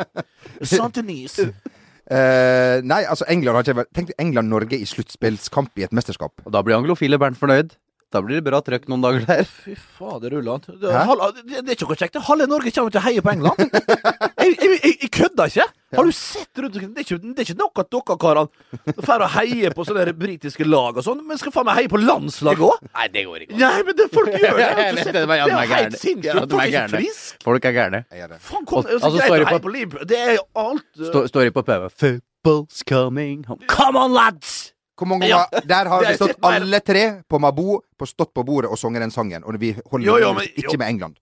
Saint-Denis. 0.69 1.39
eh, 2.11 2.81
Nei, 2.85 3.01
altså 3.09 3.25
England 3.29 3.55
har 3.57 3.63
ikke 3.65 3.77
vært 3.81 3.93
Tenk 3.95 4.09
England-Norge 4.21 4.77
i 4.79 4.85
sluttspillskamp 4.89 5.71
i 5.79 5.83
et 5.87 5.93
mesterskap. 5.95 6.33
Og 6.45 6.51
da 6.53 6.61
blir 6.65 6.77
anglofile 6.77 7.19
Bernt 7.21 7.39
fornøyd. 7.41 7.69
Da 8.09 8.21
blir 8.25 8.39
det 8.39 8.45
bra 8.47 8.57
trøkk 8.65 8.87
noen 8.89 9.03
dager 9.05 9.25
der. 9.27 9.43
Fy 9.63 9.75
fader, 9.77 10.33
Ulland. 10.39 10.65
Det, 10.65 10.89
det, 10.89 11.59
det 11.59 11.59
er 11.61 11.75
ikke 11.75 11.89
noe 11.91 11.97
kjekt. 11.99 12.15
Halve 12.25 12.47
Norge 12.49 12.71
kommer 12.73 12.93
til 12.93 13.01
å 13.01 13.03
heie 13.05 13.21
på 13.21 13.33
England. 13.35 13.59
jeg, 14.41 14.55
jeg, 14.55 14.79
jeg, 14.79 14.95
jeg 15.03 15.11
kødder 15.13 15.51
ikke! 15.51 15.67
Har 15.97 16.05
du 16.05 16.13
sett 16.13 16.59
rundt 16.61 16.75
omkring? 16.77 16.91
Det 16.93 17.05
det 17.09 17.41
er 17.41 17.47
ikke 17.47 17.57
nok 17.57 17.79
at 17.81 17.87
dere 17.93 18.15
karene 18.21 18.93
drar 19.01 19.23
og 19.25 19.31
heier 19.33 19.73
på 19.77 19.85
sånne 19.87 20.13
britiske 20.17 20.65
lag 20.67 20.97
og 20.97 21.05
sånn, 21.05 21.21
men 21.25 21.39
skal 21.41 21.53
faen 21.53 21.65
meg 21.69 21.79
heie 21.81 21.89
på 21.89 22.01
landslaget 22.01 22.65
òg? 22.67 22.89
Nei, 22.93 23.07
det 23.13 23.23
går 23.25 23.45
ikke. 23.45 23.57
Nei, 23.61 23.77
men 23.87 23.97
det 23.97 24.09
folk 24.13 24.33
gjør 24.33 24.57
det! 24.59 24.69
det, 24.79 25.05
Det 25.09 25.25
Det 25.29 25.37
er 25.49 25.73
helt 25.73 25.99
sinnssykt. 26.01 26.39
Folk 26.53 26.61
er 26.61 26.69
ikke 26.73 26.87
friske. 26.95 27.39
Folk 27.45 27.69
er 27.69 27.77
gærne. 27.77 28.03
Det. 28.09 28.41
Faen, 28.49 28.65
kom, 28.69 28.83
Og- 28.83 28.91
altså, 28.99 29.13
heie 29.25 29.45
på- 29.49 29.61
på 29.65 29.73
Liverpool. 29.77 30.09
Det 30.09 30.17
er 30.25 30.35
jo 30.39 30.45
alt 30.65 30.85
uh, 31.01 31.21
står 31.29 31.49
de 31.49 31.55
på 31.57 31.65
PV. 31.69 31.89
Football's 32.01 32.83
coming 32.89 33.45
home. 33.49 33.61
Come 33.69 33.97
on, 33.97 34.13
lads! 34.13 34.68
Hvor 34.99 35.07
mange 35.13 35.29
Ja. 35.31 35.45
Der 35.65 35.87
har 35.89 36.03
vi 36.05 36.13
stått 36.19 36.37
alle 36.43 36.79
tre 36.83 37.05
på 37.29 37.39
Mabo, 37.39 37.79
på 37.97 38.07
stått 38.09 38.33
på 38.35 38.43
bordet 38.45 38.69
og 38.71 38.77
sunget 38.77 39.01
den 39.05 39.11
sangen. 39.15 39.43
Og 39.47 39.55
vi 39.59 39.71
holder 39.89 40.05
Jo, 40.05 40.17
jo, 40.19 40.33
men- 40.33 40.47
jo. 40.55 40.63
ikke 40.69 40.77
med 40.77 40.89
England. 40.93 41.15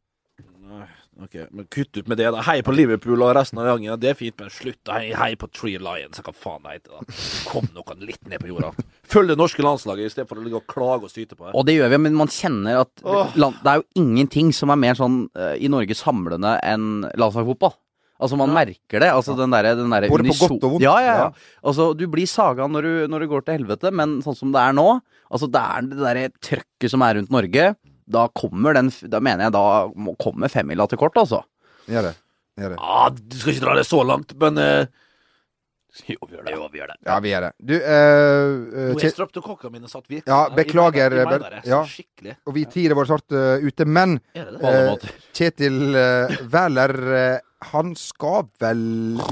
Ok, 1.18 1.34
men 1.50 1.66
kutt 1.66 1.98
ut 1.98 2.08
med 2.08 2.20
det. 2.20 2.28
da 2.32 2.42
Hei 2.46 2.60
på 2.62 2.74
Liverpool 2.76 3.24
og 3.26 3.32
resten 3.36 3.58
av 3.58 3.66
gangen. 3.66 4.00
Det 4.00 4.12
er 4.12 4.14
fint, 4.20 4.36
men 4.38 4.52
slutt. 4.54 4.78
Hei, 4.86 5.08
hei 5.18 5.32
på 5.36 5.48
Tree 5.52 5.80
Lions. 5.82 6.20
Hva 6.22 6.34
faen 6.36 6.62
det 6.62 6.76
heter 6.76 6.94
da. 6.94 7.16
Kom 7.50 7.66
noen 7.74 8.04
litt 8.06 8.28
ned 8.30 8.40
på 8.44 8.52
jorda. 8.52 8.70
Følg 9.10 9.32
det 9.34 9.38
norske 9.40 9.66
landslaget 9.66 10.06
i 10.06 10.14
stedet 10.14 10.30
for 10.30 10.38
å 10.38 10.44
ligge 10.46 10.60
og 10.62 10.68
klage 10.70 11.08
og 11.10 11.10
syte 11.10 11.34
på 11.34 11.48
det. 11.48 11.56
Og 11.58 11.66
det 11.66 11.74
gjør 11.80 11.90
vi, 11.96 11.98
men 12.06 12.14
man 12.20 12.28
kjenner 12.30 12.84
at 12.84 13.02
land, 13.36 13.58
Det 13.64 13.72
er 13.74 13.82
jo 13.82 13.88
ingenting 14.04 14.54
som 14.54 14.70
er 14.70 14.76
mer 14.84 14.94
sånn 15.00 15.18
eh, 15.36 15.56
i 15.58 15.68
Norge 15.74 15.98
samlende 15.98 16.60
enn 16.62 17.10
landslagsfotball. 17.18 17.74
Altså, 18.18 18.38
man 18.40 18.50
merker 18.54 19.04
det. 19.04 19.10
Altså, 19.14 19.36
den 19.38 19.52
derre 19.54 19.76
den 19.78 19.92
derre 19.94 20.10
Både 20.10 20.26
på 20.32 20.38
godt 20.48 20.64
og 20.66 20.72
vondt. 20.76 20.84
Ja, 20.86 20.96
ja, 21.06 21.16
Ja. 21.18 21.28
Altså, 21.64 21.92
du 21.98 22.06
blir 22.10 22.26
saga 22.30 22.66
når, 22.68 22.82
du, 22.88 23.08
når 23.14 23.20
du 23.26 23.28
går 23.34 23.46
til 23.46 23.60
helvete, 23.60 23.92
men 23.94 24.20
sånn 24.26 24.38
som 24.40 24.52
det 24.56 24.64
er 24.64 24.74
nå 24.78 24.88
Altså, 25.28 25.50
det 25.52 25.60
er 25.62 25.88
det 25.90 25.98
derre 26.00 26.30
trøkket 26.40 26.90
som 26.94 27.04
er 27.04 27.18
rundt 27.20 27.34
Norge. 27.36 27.76
Da 28.08 28.28
kommer 28.32 28.74
den 28.78 28.90
Da 29.12 29.20
mener 29.20 29.48
jeg 29.50 29.54
da 29.58 29.66
må 29.94 30.16
kommer 30.18 30.48
femmila 30.50 30.88
til 30.88 30.98
kort, 31.02 31.18
altså. 31.20 31.44
Gjør 31.88 32.10
det. 32.10 32.16
Gjør 32.58 32.74
det. 32.74 32.80
Ah, 32.82 33.10
du 33.12 33.36
skal 33.38 33.54
ikke 33.54 33.66
dra 33.68 33.76
det 33.78 33.86
så 33.86 34.00
langt, 34.08 34.34
men 34.40 34.58
uh, 34.58 34.86
Jo, 36.12 36.18
vi 36.30 36.36
gjør 36.38 36.46
det. 36.46 36.54
Jo, 36.54 36.68
vi 36.72 36.80
gjør 36.82 36.92
det. 36.92 36.98
Ja, 37.08 37.18
vi 37.24 37.32
gjør 37.32 37.46
det. 37.48 37.52
Du, 37.70 37.74
eh, 37.74 37.82
eh, 37.90 38.90
er 38.92 39.00
Kje- 39.02 39.12
streptokokkene 39.16 39.74
mine 39.78 39.90
satt 39.90 40.06
virkelig 40.06 40.30
Ja, 40.30 40.40
beklager, 40.54 41.16
Jeg 41.16 41.26
mener, 41.26 41.46
jeg 41.48 41.64
mener 41.64 41.70
ja. 41.72 41.82
skikkelig. 41.90 42.36
og 42.46 42.54
vi 42.58 42.66
tider 42.74 42.98
vår 42.98 43.10
snart 43.10 43.36
uh, 43.36 43.66
ute, 43.66 43.86
men 43.86 44.18
det 44.36 44.46
det? 44.62 44.72
Eh. 44.72 45.16
Kjetil 45.38 45.80
uh, 45.96 46.36
Wæler, 46.54 46.96
eh, 47.18 47.40
han 47.72 47.96
skal 47.98 48.48
vel, 48.62 48.82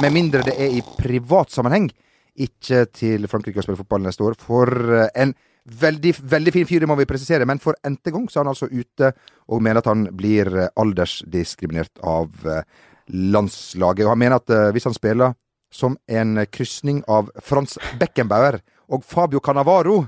med 0.01 0.13
mindre 0.13 0.43
det 0.45 0.55
er 0.57 0.73
i 0.77 0.83
privat 0.97 1.53
sammenheng, 1.53 1.89
ikke 2.35 2.85
til 2.91 3.27
Frankrike 3.31 3.61
og 3.61 3.67
spille 3.67 3.79
fotball 3.79 4.03
neste 4.05 4.25
år. 4.25 4.35
For 4.41 4.71
eh, 4.97 5.07
en 5.21 5.35
veldig, 5.65 6.13
veldig 6.33 6.53
fin 6.53 6.67
fyr, 6.67 6.83
det 6.83 6.89
må 6.89 6.97
vi 6.99 7.07
presisere, 7.09 7.47
men 7.47 7.61
for 7.63 7.77
n-te 7.87 8.11
gang 8.13 8.27
så 8.29 8.39
er 8.39 8.45
han 8.45 8.53
altså 8.53 8.69
ute 8.71 9.13
og 9.47 9.63
mener 9.63 9.81
at 9.81 9.89
han 9.91 10.07
blir 10.17 10.51
eh, 10.51 10.73
aldersdiskriminert 10.81 12.03
av 12.03 12.49
eh, 12.49 12.65
landslaget. 13.13 14.05
Og 14.07 14.15
han 14.15 14.23
mener 14.23 14.41
at 14.41 14.73
hvis 14.73 14.87
han 14.89 14.97
spiller 14.97 15.35
som 15.73 15.97
en 16.07 16.39
krysning 16.49 17.03
av 17.11 17.29
Frans 17.43 17.77
Beckenbauer 17.99 18.57
og 18.89 19.05
Fabio 19.05 19.41
Cannavaro, 19.43 20.05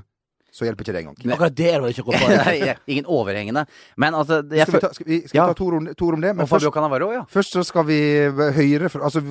så 0.58 0.66
hjelper 0.66 0.82
ikke 0.84 0.94
det 0.96 1.02
engang. 1.04 1.16
Akkurat 1.36 1.54
det 1.58 1.68
er 1.70 1.80
det 1.86 1.94
ikke 1.94 2.06
godt 2.10 2.82
Ingen 2.92 3.06
overhengende. 3.06 3.62
Men 3.96 4.14
altså 4.18 4.40
jeg 4.50 4.66
Skal 4.66 4.80
vi 4.80 4.84
ta, 4.84 4.92
skal 4.98 5.06
vi, 5.12 5.20
skal 5.30 5.38
Ja. 5.38 5.46
vi 5.46 5.54
ta 5.54 5.58
to 5.62 5.70
ord, 5.70 5.88
to 5.96 6.06
ord 6.10 6.18
om 6.18 6.24
det? 6.26 6.34
Men 6.34 6.42
Og 6.44 6.48
Fabio 6.50 6.68
først, 6.68 6.74
Cannavaro, 6.74 7.10
ja. 7.14 7.22
først 7.30 7.54
så 7.56 7.62
skal 7.70 7.86
vi 7.86 7.98
høre 8.58 8.90
fra 8.92 9.04
Altså, 9.08 9.22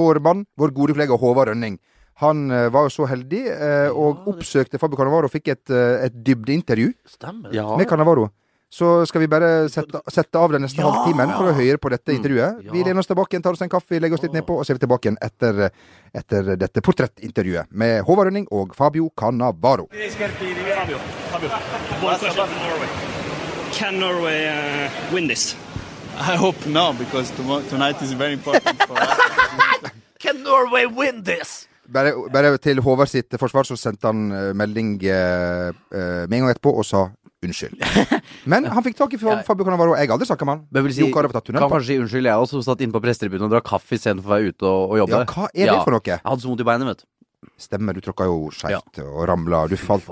vår 0.00 0.20
mann, 0.22 0.44
vår 0.56 0.72
gode 0.76 0.94
kollega 0.94 1.18
Håvard 1.18 1.50
Rønning. 1.52 1.78
Han 2.20 2.50
eh, 2.52 2.66
var 2.72 2.84
jo 2.86 2.92
så 2.92 3.06
heldig 3.08 3.42
eh, 3.48 3.90
og 3.96 4.26
oppsøkte 4.28 4.78
Fabio 4.78 4.98
Cannavaro 5.00 5.26
og 5.30 5.32
fikk 5.32 5.48
et, 5.54 5.70
eh, 5.72 6.04
et 6.06 6.18
dybdeintervju 6.26 6.92
Stemmer 7.08 7.48
det? 7.50 7.56
Ja. 7.56 7.64
med 7.80 7.88
Cannavaro. 7.88 8.28
Så 8.72 9.06
skal 9.10 9.20
vi 9.24 9.26
bare 9.26 9.68
sette, 9.68 9.98
sette 10.14 10.38
av 10.38 10.52
den 10.54 10.62
neste 10.62 10.78
Ja! 10.78 10.90
halvtimen 10.90 11.32
for 11.34 11.50
å 11.50 11.54
høre 11.56 11.78
på 11.82 11.90
dette 11.90 12.14
intervjuet. 12.14 12.60
Ja. 12.64 12.72
Vi 12.72 12.84
lener 12.86 13.00
oss 13.02 13.08
tilbake 13.10 13.34
igjen, 13.34 13.42
tar 13.42 13.56
oss 13.58 13.62
en 13.66 13.72
kaffe, 13.72 13.98
legger 13.98 14.14
oss 14.14 14.22
litt 14.22 14.36
nedpå, 14.36 14.60
og 14.60 14.66
så 14.66 14.70
er 14.70 14.78
vi 14.78 14.84
tilbake 14.84 15.08
igjen 15.08 15.18
etter, 15.26 15.70
etter 16.14 16.52
dette 16.60 16.82
portrettintervjuet 16.86 17.66
med 17.74 18.04
Håvard 18.06 18.30
Rønning 18.30 18.46
og 18.54 18.76
Fabio 18.78 19.10
Cannavaro. 19.18 19.88
Fabio, 19.90 20.98
Fabio. 21.32 21.48
From 22.30 22.54
Norway. 22.62 22.88
Can 23.72 23.98
Norway 23.98 24.46
uh, 24.46 24.90
win 25.12 25.26
this? 25.26 25.56
I 26.18 26.36
hope 26.36 26.64
no, 26.66 26.92
because 26.92 27.30
tonight 27.70 28.00
is 28.02 28.12
very 28.12 28.34
important 28.34 28.80
for 28.82 28.96
us. 28.98 29.90
Can 30.20 30.42
Norway 30.44 30.86
win 30.86 31.24
this? 31.24 31.66
Bare, 31.90 32.12
bare 32.30 32.52
til 32.62 32.78
Håvard 32.84 33.10
sitt 33.10 33.34
forsvar 33.40 33.66
så 33.66 33.76
sendte 33.78 34.06
han 34.10 34.28
eh, 34.30 34.50
melding 34.54 34.92
eh, 35.02 35.70
eh, 35.90 36.22
med 36.30 36.36
en 36.38 36.44
gang 36.44 36.52
etterpå 36.54 36.72
og 36.78 36.86
sa 36.86 37.06
unnskyld. 37.42 37.80
Men 38.52 38.66
han 38.68 38.84
fikk 38.84 38.98
tak 38.98 39.14
i 39.16 39.20
Fa- 39.20 39.40
Fabio 39.46 39.64
Cannavaro. 39.66 39.94
Jeg 39.98 40.06
har 40.10 40.14
aldri 40.18 40.28
snakka 40.28 40.46
med 40.46 40.60
han. 40.60 40.90
Si, 40.92 41.00
Jo 41.02 41.08
Carew 41.14 41.32
har 41.32 41.40
tatt 41.40 41.50
kan 41.54 41.66
kanskje 41.72 41.88
si 41.94 42.00
unnskyld, 42.02 42.28
jeg 42.30 42.44
også 42.46 42.58
som 42.60 42.66
satt 42.68 42.84
inne 42.84 42.94
på 42.94 43.02
prestetribunen 43.02 43.48
og 43.48 43.54
drakk 43.56 43.66
kaffe 43.72 43.96
istedenfor 43.96 44.28
å 44.30 44.34
være 44.36 44.52
ute 44.52 44.68
og, 44.68 44.82
og 44.92 45.00
jobbe. 45.04 45.22
Ja, 45.24 45.30
hva 45.32 45.48
er 45.50 45.72
det 45.72 45.80
for 45.86 45.96
noe? 45.96 46.04
Jeg 46.12 46.22
hadde 46.26 46.44
så 46.44 46.52
vondt 46.52 46.62
i 46.62 46.68
beinet, 46.70 46.92
vet 46.92 47.02
du. 47.02 47.08
Stemmer, 47.60 47.96
du 47.96 48.04
tråkka 48.04 48.26
jo 48.28 48.50
skeivt 48.52 48.98
og 49.00 49.22
ramla. 49.28 49.62
Du 49.68 49.76
falt. 49.80 50.04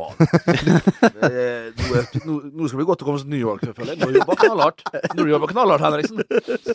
Nå, 2.24 2.68
skal 2.68 2.80
vi 2.80 2.86
godt 2.88 3.04
å 3.04 3.08
komme 3.08 3.20
til 3.20 3.28
New 3.32 3.40
York, 3.40 3.64
selvfølgelig. 3.68 3.98
Nå 4.00 4.08
jobber 4.16 4.40
knallhardt. 4.40 4.80
Nå 5.16 5.26
jobber 5.28 5.52
knallhardt, 5.52 5.84
Henriksen. 5.84 6.24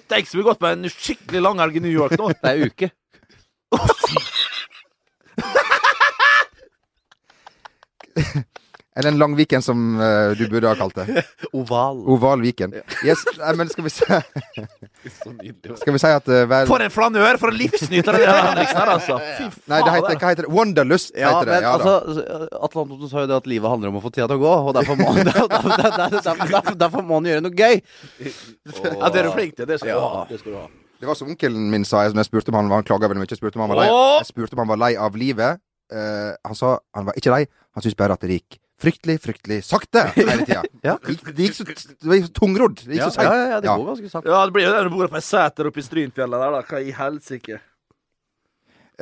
Steik 0.06 0.30
så 0.30 0.38
vi 0.40 0.46
godt 0.46 0.62
på 0.62 0.70
en 0.70 0.86
skikkelig 0.94 1.42
langhelg 1.42 1.78
i 1.82 1.84
New 1.88 1.94
York 1.94 2.14
nå. 2.22 2.30
Det 2.38 2.54
er 2.54 2.70
uke. 2.70 2.92
Eller 8.96 9.10
en 9.10 9.18
lang 9.18 9.36
Viken, 9.36 9.62
som 9.62 10.02
uh, 10.02 10.32
du 10.38 10.50
burde 10.50 10.68
ha 10.70 10.76
kalt 10.78 10.96
det. 10.96 11.24
Oval. 11.58 12.04
Oval 12.14 12.42
Viken. 12.46 12.76
Yes, 13.02 13.24
nei, 13.40 13.54
men 13.58 13.72
skal 13.72 13.88
vi 13.88 13.90
se 13.90 14.06
Skal 15.82 15.96
vi 15.96 16.02
si 16.02 16.12
at 16.12 16.30
uh, 16.30 16.44
vel, 16.50 16.68
For 16.70 16.84
en 16.86 16.94
flanør! 16.94 17.40
For 17.42 17.50
en 17.50 17.58
livsnyter 17.58 18.20
det 18.20 18.28
er 18.28 18.38
Henriksen 18.52 18.78
her, 18.78 18.92
altså. 18.94 19.18
Fy 19.40 19.48
faen. 19.48 19.66
Nei, 19.74 19.80
det 19.82 19.96
heter, 19.96 20.20
hva 20.22 20.30
heter 20.36 20.46
det? 20.46 20.54
Wanderlust 20.54 21.10
Ja, 21.18 21.34
heter 21.34 21.50
det. 21.50 21.56
men 21.56 21.66
Ja, 21.66 21.74
da. 21.82 21.96
altså, 22.04 22.46
Atle 22.70 22.86
Antonsen 22.86 23.10
sa 23.16 23.26
jo 23.26 23.32
det 23.34 23.40
at 23.42 23.50
livet 23.50 23.74
handler 23.74 23.90
om 23.90 23.98
å 23.98 24.04
få 24.06 24.14
tida 24.14 24.30
til 24.30 24.38
å 24.38 24.44
gå, 24.46 24.54
og 24.70 24.78
derfor 24.78 25.02
må, 25.02 25.10
derfor, 25.18 25.50
derfor, 25.50 26.46
derfor, 26.54 26.80
derfor 26.86 27.10
må 27.10 27.18
han 27.18 27.32
gjøre 27.34 27.48
noe 27.48 27.58
gøy. 27.58 27.82
Ja, 28.22 29.10
det 29.10 29.24
er 29.24 29.32
du 29.32 29.34
flink 29.34 29.58
til. 29.58 29.66
Det 29.74 29.82
skal 29.82 29.98
du 29.98 30.06
ha. 30.06 30.26
Det 30.30 30.38
skal 30.44 30.54
du 30.54 30.62
ha. 30.62 30.70
Det 31.04 31.10
var 31.10 31.18
som 31.20 31.28
onkelen 31.34 31.66
min 31.74 31.84
sa 31.84 32.06
når 32.08 32.22
jeg 32.24 32.30
spurte 32.32 32.54
om 32.54 32.56
han, 32.62 32.72
han 32.72 32.86
klaga 32.88 33.10
veldig 33.12 33.20
mye. 33.26 33.28
Jeg 33.34 33.42
spurte 33.42 33.60
om 33.60 33.66
han 33.68 33.74
var 33.76 33.82
lei, 33.84 33.90
jeg 34.24 34.30
spurte 34.32 34.56
om 34.56 34.62
han 34.64 34.70
var 34.72 34.80
lei 34.88 34.94
av 34.96 35.18
livet. 35.20 35.60
Eh, 35.92 36.32
han 36.48 36.56
sa 36.56 36.78
han 36.96 37.10
var 37.10 37.18
ikke 37.20 37.34
lei, 37.36 37.42
han 37.76 37.84
syntes 37.84 37.98
bare 38.00 38.16
at 38.16 38.24
det 38.24 38.38
gikk 38.40 38.60
fryktelig, 38.84 39.18
fryktelig 39.24 39.58
sakte 39.68 40.06
hele 40.16 40.40
tida. 40.48 40.64
Ja. 40.88 40.96
det, 41.04 41.14
gikk- 41.18 41.36
det 41.36 41.46
gikk 41.50 41.58
så 41.60 41.64
det 41.68 41.76
gikk 42.18 42.26
så 42.30 42.34
tungrodd. 42.40 42.80
Det 42.82 42.96
gikk 42.96 43.04
Ja, 43.04 43.10
så 43.12 43.20
seigt. 43.20 43.30
ja, 43.30 43.44
ja, 43.54 43.60
det 43.64 43.70
Ja. 43.70 43.76
går 43.80 43.92
ganske 43.92 44.10
sakte. 44.16 44.32
Ja, 44.34 44.40
det 44.48 44.56
blir 44.56 44.66
jo 44.66 44.72
det 44.74 44.80
når 44.82 44.90
du 44.90 44.96
bor 44.98 45.12
på 45.14 45.20
ei 45.20 45.28
seter 45.28 45.70
oppe 45.70 45.80
i 45.84 45.86
Strynfjellet 45.86 46.42
der, 46.44 46.56
da. 46.58 46.64
Hva 46.72 46.82
i 46.88 46.96
helsike? 46.98 47.60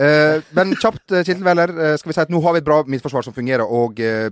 Eh, 0.01 0.41
men 0.57 0.73
kjapt, 0.79 1.03
eh, 1.11 1.23
Kjetil 1.27 1.43
Wæler. 1.45 1.69
eh, 1.77 1.95
skal 2.01 2.09
vi 2.09 2.13
si 2.17 2.21
at 2.23 2.29
nå 2.33 2.41
har 2.41 2.53
vi 2.53 2.61
et 2.61 2.67
bra 2.67 2.81
midtforsvar 2.87 3.23
som 3.25 3.33
fungerer, 3.35 3.65
og 3.67 3.99
eh, 3.99 4.29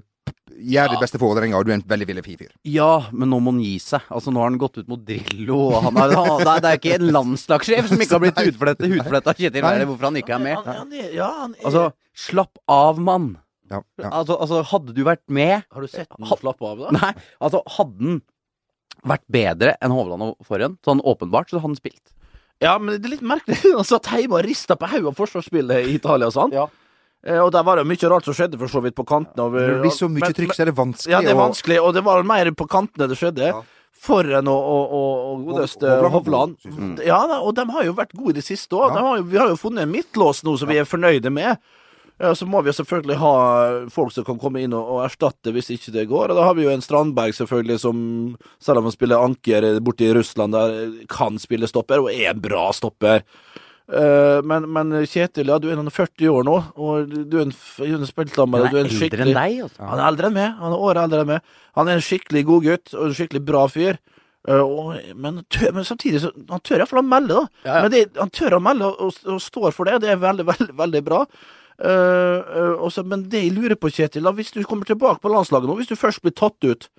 gjør 0.59 0.91
det 0.93 0.99
beste 1.01 1.19
for 1.21 1.31
Vålerenga. 1.31 1.57
Og 1.59 1.65
du 1.67 1.71
er 1.71 1.77
en 1.79 1.83
veldig 1.87 2.07
veldig 2.09 2.23
fin 2.25 2.37
fyr. 2.39 2.51
Ja, 2.67 2.89
men 3.11 3.29
nå 3.31 3.39
må 3.41 3.53
han 3.53 3.61
gi 3.63 3.75
seg. 3.83 4.05
Altså, 4.13 4.33
Nå 4.35 4.41
har 4.43 4.49
han 4.51 4.59
gått 4.61 4.77
ut 4.81 4.87
mot 4.91 5.01
Drillo, 5.07 5.57
og 5.73 5.83
han 5.87 5.97
er, 6.03 6.15
han, 6.17 6.31
det 6.43 6.47
er- 6.53 6.63
det 6.65 6.71
er 6.73 6.79
ikke 6.81 6.95
en 6.99 7.11
landslagssjef 7.15 7.87
som 7.91 8.01
ikke 8.05 8.17
har 8.17 8.23
blitt 8.25 8.41
hudfletta 8.43 9.29
av 9.33 9.39
Kjetil. 9.39 9.63
Wæler, 9.63 9.85
hvorfor 9.89 10.09
han 10.09 10.19
ikke 10.21 10.35
er 10.35 10.43
med. 10.43 10.55
Han, 10.65 10.75
han 10.83 11.13
ja, 11.15 11.29
han 11.43 11.55
er 11.57 11.65
Altså, 11.69 11.85
slapp 12.27 12.57
av, 12.67 12.99
mann. 12.99 13.31
Ja, 13.69 13.83
ja. 14.01 14.09
Altså, 14.09 14.35
altså, 14.41 14.63
hadde 14.71 14.93
du 14.97 15.03
vært 15.05 15.21
med 15.29 15.61
Har 15.69 15.81
du 15.85 15.87
sett 15.87 16.09
den 16.09 16.25
slappe 16.25 16.65
av, 16.65 16.79
da? 16.87 16.93
Nei, 16.95 17.11
altså, 17.39 17.61
hadde 17.77 17.99
han 18.01 18.21
vært 19.05 19.23
bedre 19.31 19.75
enn 19.79 19.93
Hovland 19.93 20.25
og 20.25 20.37
Forhen, 20.47 20.79
sånn 20.83 20.99
åpenbart, 21.05 21.49
så 21.51 21.59
hadde 21.61 21.69
han 21.69 21.77
spilt. 21.77 22.09
Ja, 22.59 22.73
men 22.81 22.97
det 22.97 23.07
er 23.07 23.13
litt 23.13 23.21
merkelig. 23.23 23.55
Han 23.77 23.85
satt 23.87 24.09
hjemme 24.11 24.35
og 24.35 24.43
rista 24.43 24.75
på 24.75 24.89
hodet 24.91 25.13
av 25.13 25.15
forsvarsspillet 25.15 25.85
i 25.87 25.93
Italia 25.95 26.27
og 26.27 26.33
sånn. 26.35 26.51
Ja. 26.51 26.65
Eh, 27.25 27.39
Og 27.39 27.51
der 27.51 27.63
var 27.63 27.75
det 27.75 27.87
mye 27.87 28.09
rart 28.09 28.23
som 28.25 28.33
skjedde, 28.33 28.57
for 28.59 28.67
så 28.67 28.81
vidt, 28.81 28.95
på 28.95 29.05
kantene. 29.05 29.43
og- 29.43 29.51
Når 29.53 29.67
det 29.67 29.81
blir 29.81 29.91
så 29.91 30.07
mye 30.09 30.21
men- 30.21 30.33
trykk, 30.33 30.55
så 30.55 30.61
er 30.61 30.65
det 30.65 30.75
vanskelig 30.75 31.11
Ja, 31.11 31.21
det 31.21 31.29
er 31.29 31.35
vanskelig, 31.35 31.83
og 31.83 31.93
det 31.93 32.03
var 32.03 32.23
mer 32.23 32.51
på 32.51 32.67
kantene 32.67 33.07
det 33.09 33.17
skjedde. 33.17 33.47
Ja. 33.47 33.61
Forhen 33.99 34.47
og, 34.47 34.63
og, 34.63 34.93
og, 34.93 35.45
godeste 35.45 35.81
Hovland 36.09 36.55
Ja, 37.05 37.19
og 37.41 37.53
de 37.55 37.65
har 37.65 37.83
jo 37.83 37.93
vært 37.93 38.13
gode 38.15 38.29
i 38.29 38.33
det 38.39 38.45
siste 38.45 38.69
òg. 38.71 38.95
Ja. 38.95 39.21
Vi 39.21 39.37
har 39.37 39.49
jo 39.49 39.57
funnet 39.57 39.81
en 39.83 39.91
midtlås 39.91 40.43
nå 40.43 40.57
som 40.57 40.69
vi 40.69 40.77
er 40.77 40.85
fornøyde 40.85 41.29
med. 41.29 41.57
Ja, 42.19 42.33
så 42.33 42.45
må 42.47 42.61
vi 42.63 42.69
jo 42.71 42.83
selvfølgelig 42.83 43.15
ha 43.17 43.89
folk 43.89 44.11
som 44.11 44.25
kan 44.25 44.39
komme 44.39 44.59
inn 44.61 44.73
og, 44.73 44.83
og 44.87 45.05
erstatte 45.09 45.53
hvis 45.55 45.69
ikke 45.71 45.91
det 45.95 46.07
går. 46.09 46.29
Og 46.31 46.35
da 46.35 46.43
har 46.43 46.53
vi 46.53 46.63
jo 46.63 46.69
en 46.69 46.81
Strandberg 46.83 47.31
selvfølgelig 47.35 47.79
som, 47.79 48.37
selv 48.59 48.77
om 48.81 48.83
han 48.89 48.91
spiller 48.95 49.23
anker 49.23 49.79
borte 49.79 50.07
i 50.07 50.13
Russland, 50.13 50.51
der 50.51 51.05
kan 51.07 51.39
spille 51.39 51.67
stopper, 51.67 51.99
og 51.99 52.11
er 52.11 52.31
en 52.31 52.41
bra 52.43 52.71
stopper. 52.75 53.23
Eh, 53.89 54.39
men, 54.45 54.67
men 54.69 54.93
Kjetil, 55.09 55.49
ja, 55.49 55.57
du 55.57 55.65
er 55.71 55.79
noen 55.79 55.89
40 55.93 56.29
år 56.29 56.45
nå, 56.45 56.55
og 56.77 57.09
du 57.09 57.39
er 57.39 57.47
en, 57.47 57.55
er 57.85 57.95
en 57.97 58.09
spiltlammer. 58.09 58.67
Han 58.67 58.75
du 58.75 58.81
er 58.83 58.89
en 58.89 58.93
eldre 58.93 59.25
enn 59.25 59.33
deg, 59.33 59.57
altså. 59.65 59.87
Han 59.89 59.97
er 59.97 60.05
eldre 60.11 60.29
enn 60.29 60.37
meg. 60.37 60.51
Han 60.59 60.75
er 60.75 60.85
året 60.89 61.01
eldre 61.07 61.23
enn 61.23 61.31
meg. 61.31 61.53
Han 61.79 61.89
er 61.89 61.97
en 61.97 62.05
skikkelig 62.05 62.45
god 62.49 62.67
gutt 62.67 62.95
og 62.95 63.07
en 63.07 63.15
skikkelig 63.17 63.43
bra 63.47 63.63
fyr. 63.71 63.99
Eh, 64.47 64.61
og, 64.61 64.93
men, 65.17 65.41
tør, 65.51 65.73
men 65.75 65.87
samtidig 65.87 66.21
så 66.23 66.29
Han 66.47 66.61
tør 66.63 66.83
iallfall 66.83 67.01
å 67.01 67.07
melde, 67.07 67.39
da. 67.39 67.63
Ja, 67.65 67.71
ja. 67.71 67.81
Men 67.85 67.95
det, 67.95 68.03
han 68.19 68.33
tør 68.35 68.59
å 68.59 68.61
melde 68.63 68.91
og, 68.91 69.23
og 69.25 69.41
står 69.43 69.73
for 69.75 69.89
det. 69.89 70.03
Det 70.05 70.13
er 70.13 70.21
veldig, 70.21 70.45
veldig, 70.53 70.75
veldig 70.83 71.03
bra. 71.09 71.23
Uh, 71.79 72.43
uh, 72.43 72.73
også, 72.83 73.05
men 73.07 73.23
det 73.31 73.45
jeg 73.45 73.53
lurer 73.55 73.77
på, 73.79 73.89
Kjetil, 73.95 74.25
da, 74.27 74.35
hvis 74.35 74.51
du 74.51 74.59
kommer 74.67 74.85
tilbake 74.85 75.23
på 75.23 75.31
landslaget 75.31 75.69
nå, 75.69 75.77
hvis 75.79 75.87
du 75.87 75.95
først 75.95 76.19
blir 76.25 76.35
tatt 76.35 76.67
ut 76.67 76.89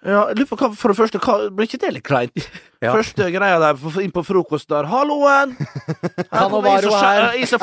Ja, 0.00 0.30
jeg 0.30 0.38
lurer 0.38 0.48
på 0.48 0.56
hva, 0.56 0.68
For 0.72 0.92
det 0.92 0.96
første, 0.96 1.20
hva, 1.20 1.34
blir 1.52 1.68
ikke 1.68 1.80
det 1.82 1.94
litt 1.98 2.06
kleint? 2.06 2.50
Ja. 2.80 2.94
Første 2.96 3.26
greia 3.28 3.58
der, 3.60 3.76
inn 4.00 4.12
på 4.14 4.22
frokost 4.24 4.70
der 4.72 4.86
'Halloen!' 4.88 5.50
Her. 6.32 7.34
Jeg 7.36 7.48
som 7.50 7.60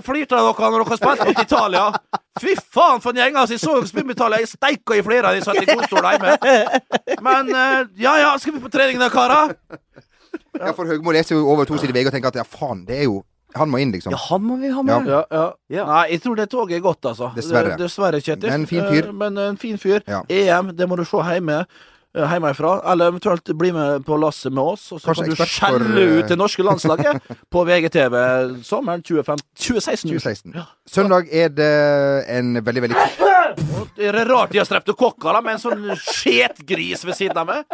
flirte 0.00 0.38
av 0.38 0.46
dere 0.56 0.70
når 0.72 0.86
dere 0.86 0.96
spilte 0.96 1.26
mot 1.28 1.42
Italia. 1.42 1.82
Fy 2.40 2.54
faen, 2.56 3.02
for 3.04 3.12
en 3.12 3.20
gjeng! 3.20 3.36
Altså, 3.36 3.58
jeg 3.58 3.60
så 3.60 3.74
dere 3.76 3.90
spille 3.90 4.08
mot 4.08 4.16
Italia. 4.16 4.40
Jeg 4.40 4.48
steika 4.48 4.96
i 4.96 5.04
flere 5.04 5.28
av 5.28 5.36
de 5.36 5.44
satt 5.44 5.60
i 5.60 5.68
godstol 5.68 6.08
hjemme. 6.08 6.38
Men 7.20 7.52
eh, 7.52 7.82
ja 8.00 8.16
ja, 8.16 8.32
skal 8.40 8.56
vi 8.56 8.64
på 8.64 8.72
trening 8.72 8.96
da, 8.96 9.10
karer? 9.12 9.52
Ja, 10.56 10.72
for 10.72 10.88
Høgmo 10.88 11.12
leser 11.12 11.36
jo 11.36 11.44
over 11.52 11.68
to 11.68 11.76
sider 11.76 11.92
VG 11.92 12.08
og 12.08 12.16
tenker 12.16 12.32
at 12.32 12.40
ja, 12.40 12.48
faen, 12.48 12.86
det 12.88 12.96
er 13.02 13.10
jo 13.10 13.20
Han 13.56 13.70
må 13.72 13.80
inn, 13.82 13.90
liksom. 13.92 14.12
Ja, 14.14 14.18
han 14.30 14.42
må 14.46 14.56
vi 14.60 14.68
ha 14.70 14.82
med. 14.86 15.06
Ja, 15.10 15.24
ja. 15.30 15.44
Ja. 15.68 15.84
Nei, 15.88 16.02
jeg 16.12 16.22
tror 16.22 16.36
det 16.38 16.48
toget 16.52 16.76
er 16.78 16.82
godt, 16.84 17.04
altså. 17.10 17.32
Dessverre. 17.34 17.76
Dessverre, 17.80 18.20
Kjetil. 18.22 18.50
Men 18.50 18.66
fin 18.70 18.84
fyr. 18.86 19.08
Eh, 19.08 19.12
Men 19.12 19.38
en 19.38 19.56
fin 19.60 19.78
fyr. 19.78 20.02
Ja. 20.06 20.22
EM, 20.28 20.70
det 20.76 20.86
må 20.88 20.96
du 20.96 21.04
se 21.04 21.16
hjemme. 21.16 21.66
eh, 22.14 22.26
Hjemmefra, 22.26 22.72
eller 22.92 23.10
eventuelt 23.12 23.44
bli 23.58 23.72
med 23.72 24.04
på 24.06 24.16
lasset 24.18 24.52
med 24.52 24.64
oss. 24.64 24.88
Og 24.92 25.00
så 25.00 25.06
Kanskje 25.12 25.24
kan 25.26 25.30
du 25.30 25.36
skjelle 25.46 25.84
for, 25.84 25.98
eh, 25.98 26.16
ut 26.18 26.28
det 26.28 26.38
norske 26.38 26.62
landslaget 26.66 27.22
på 27.54 27.64
VGTV 27.66 28.16
sommeren 28.66 29.02
2015 29.02 29.44
2016. 29.54 30.10
2016. 30.10 30.64
Søndag 30.90 31.28
er 31.32 31.48
det 31.54 31.70
en 32.28 32.54
veldig, 32.62 32.82
veldig 32.82 32.96
Det 33.96 34.08
er 34.10 34.24
rart 34.26 34.50
de 34.52 34.58
har 34.58 34.66
streptokokker 34.66 35.42
med 35.42 35.54
en 35.54 35.62
sånn 35.62 35.86
skjetgris 35.98 37.04
ved 37.04 37.14
siden 37.18 37.36
av 37.38 37.46
meg. 37.46 37.64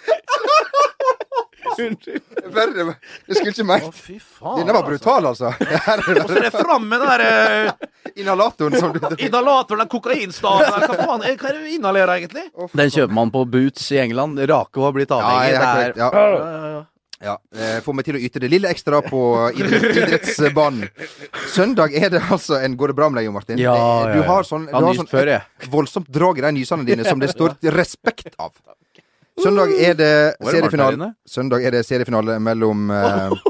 Verre. 2.56 2.94
Det 3.26 3.36
skulle 3.36 3.52
ikke 3.54 3.66
merke. 3.68 3.88
Å, 3.90 3.94
fy 3.94 4.18
faen. 4.20 4.58
Denne 4.60 4.74
var 4.76 4.86
brutal, 4.88 5.26
altså. 5.30 5.52
Her 5.60 6.02
er 6.04 6.20
Og 6.24 6.28
så 6.30 6.36
er 6.40 6.46
det 6.48 6.52
fram 6.56 6.86
med 6.90 7.00
den 7.00 7.08
der 7.08 7.24
eh, 7.26 8.12
Inhalatoren 8.20 8.78
som 8.80 8.92
du 8.94 9.00
inhalatoren, 9.18 9.84
den 9.84 9.90
kokainstaven 9.92 10.66
der. 10.66 10.86
Hva 10.90 11.00
faen 11.06 11.26
er, 11.28 11.36
hva 11.40 11.50
er 11.52 11.58
det 11.58 11.64
du 11.66 11.74
inhalerer, 11.78 12.14
egentlig? 12.20 12.46
Den 12.76 12.90
kjøper 12.94 13.16
man 13.22 13.30
på 13.34 13.44
Boots 13.52 13.90
i 13.94 14.00
England. 14.02 14.40
Rake 14.50 14.80
har 14.86 14.96
blitt 14.96 15.10
Ja, 15.14 15.20
avhengig. 15.20 15.50
jeg 15.50 15.60
er 15.60 15.60
det 15.60 15.74
korrekt. 15.74 16.00
Ja. 16.00 16.10
Ja, 16.14 16.30
ja, 16.30 16.72
ja. 16.78 16.86
Ja, 17.20 17.34
eh, 17.52 17.80
Får 17.84 17.92
meg 17.98 18.06
til 18.06 18.16
å 18.16 18.20
yte 18.24 18.40
det 18.40 18.48
lille 18.48 18.70
ekstra 18.72 19.02
på 19.04 19.18
idrett- 19.52 19.90
idrettsbanen. 19.92 20.86
Søndag 21.52 21.92
er 21.92 22.08
det 22.14 22.22
altså 22.32 22.56
en 22.64 22.78
Går 22.80 22.94
det 22.94 22.96
bra 22.96 23.10
med 23.12 23.20
deg, 23.20 23.26
Jo 23.28 23.34
Martin? 23.34 23.58
Ja, 23.60 23.74
Eh, 23.76 24.06
ja, 24.08 24.12
Du 24.14 24.20
ja. 24.22 24.26
har 24.30 24.46
sånn, 24.48 24.64
du 24.64 24.70
Jeg 24.70 24.74
har 24.78 24.80
har 24.86 24.88
nyst 24.94 25.02
sånn 25.02 25.10
før, 25.12 25.26
jeg. 25.34 25.42
et 25.60 25.68
voldsomt 25.70 26.08
drag 26.08 26.38
i 26.40 26.40
de 26.46 26.52
nysene 26.56 26.86
dine 26.88 27.04
som 27.04 27.20
det 27.20 27.28
står 27.34 27.58
respekt 27.76 28.32
av. 28.40 28.52
Søndag 29.42 29.72
er 29.78 29.94
det 29.94 30.10
det 30.40 30.50
seriefinale? 30.52 31.10
Søndag 31.28 31.64
er 31.64 31.70
det 31.78 31.84
seriefinale 31.86 32.38
mellom 32.40 32.90
uh, 32.90 33.30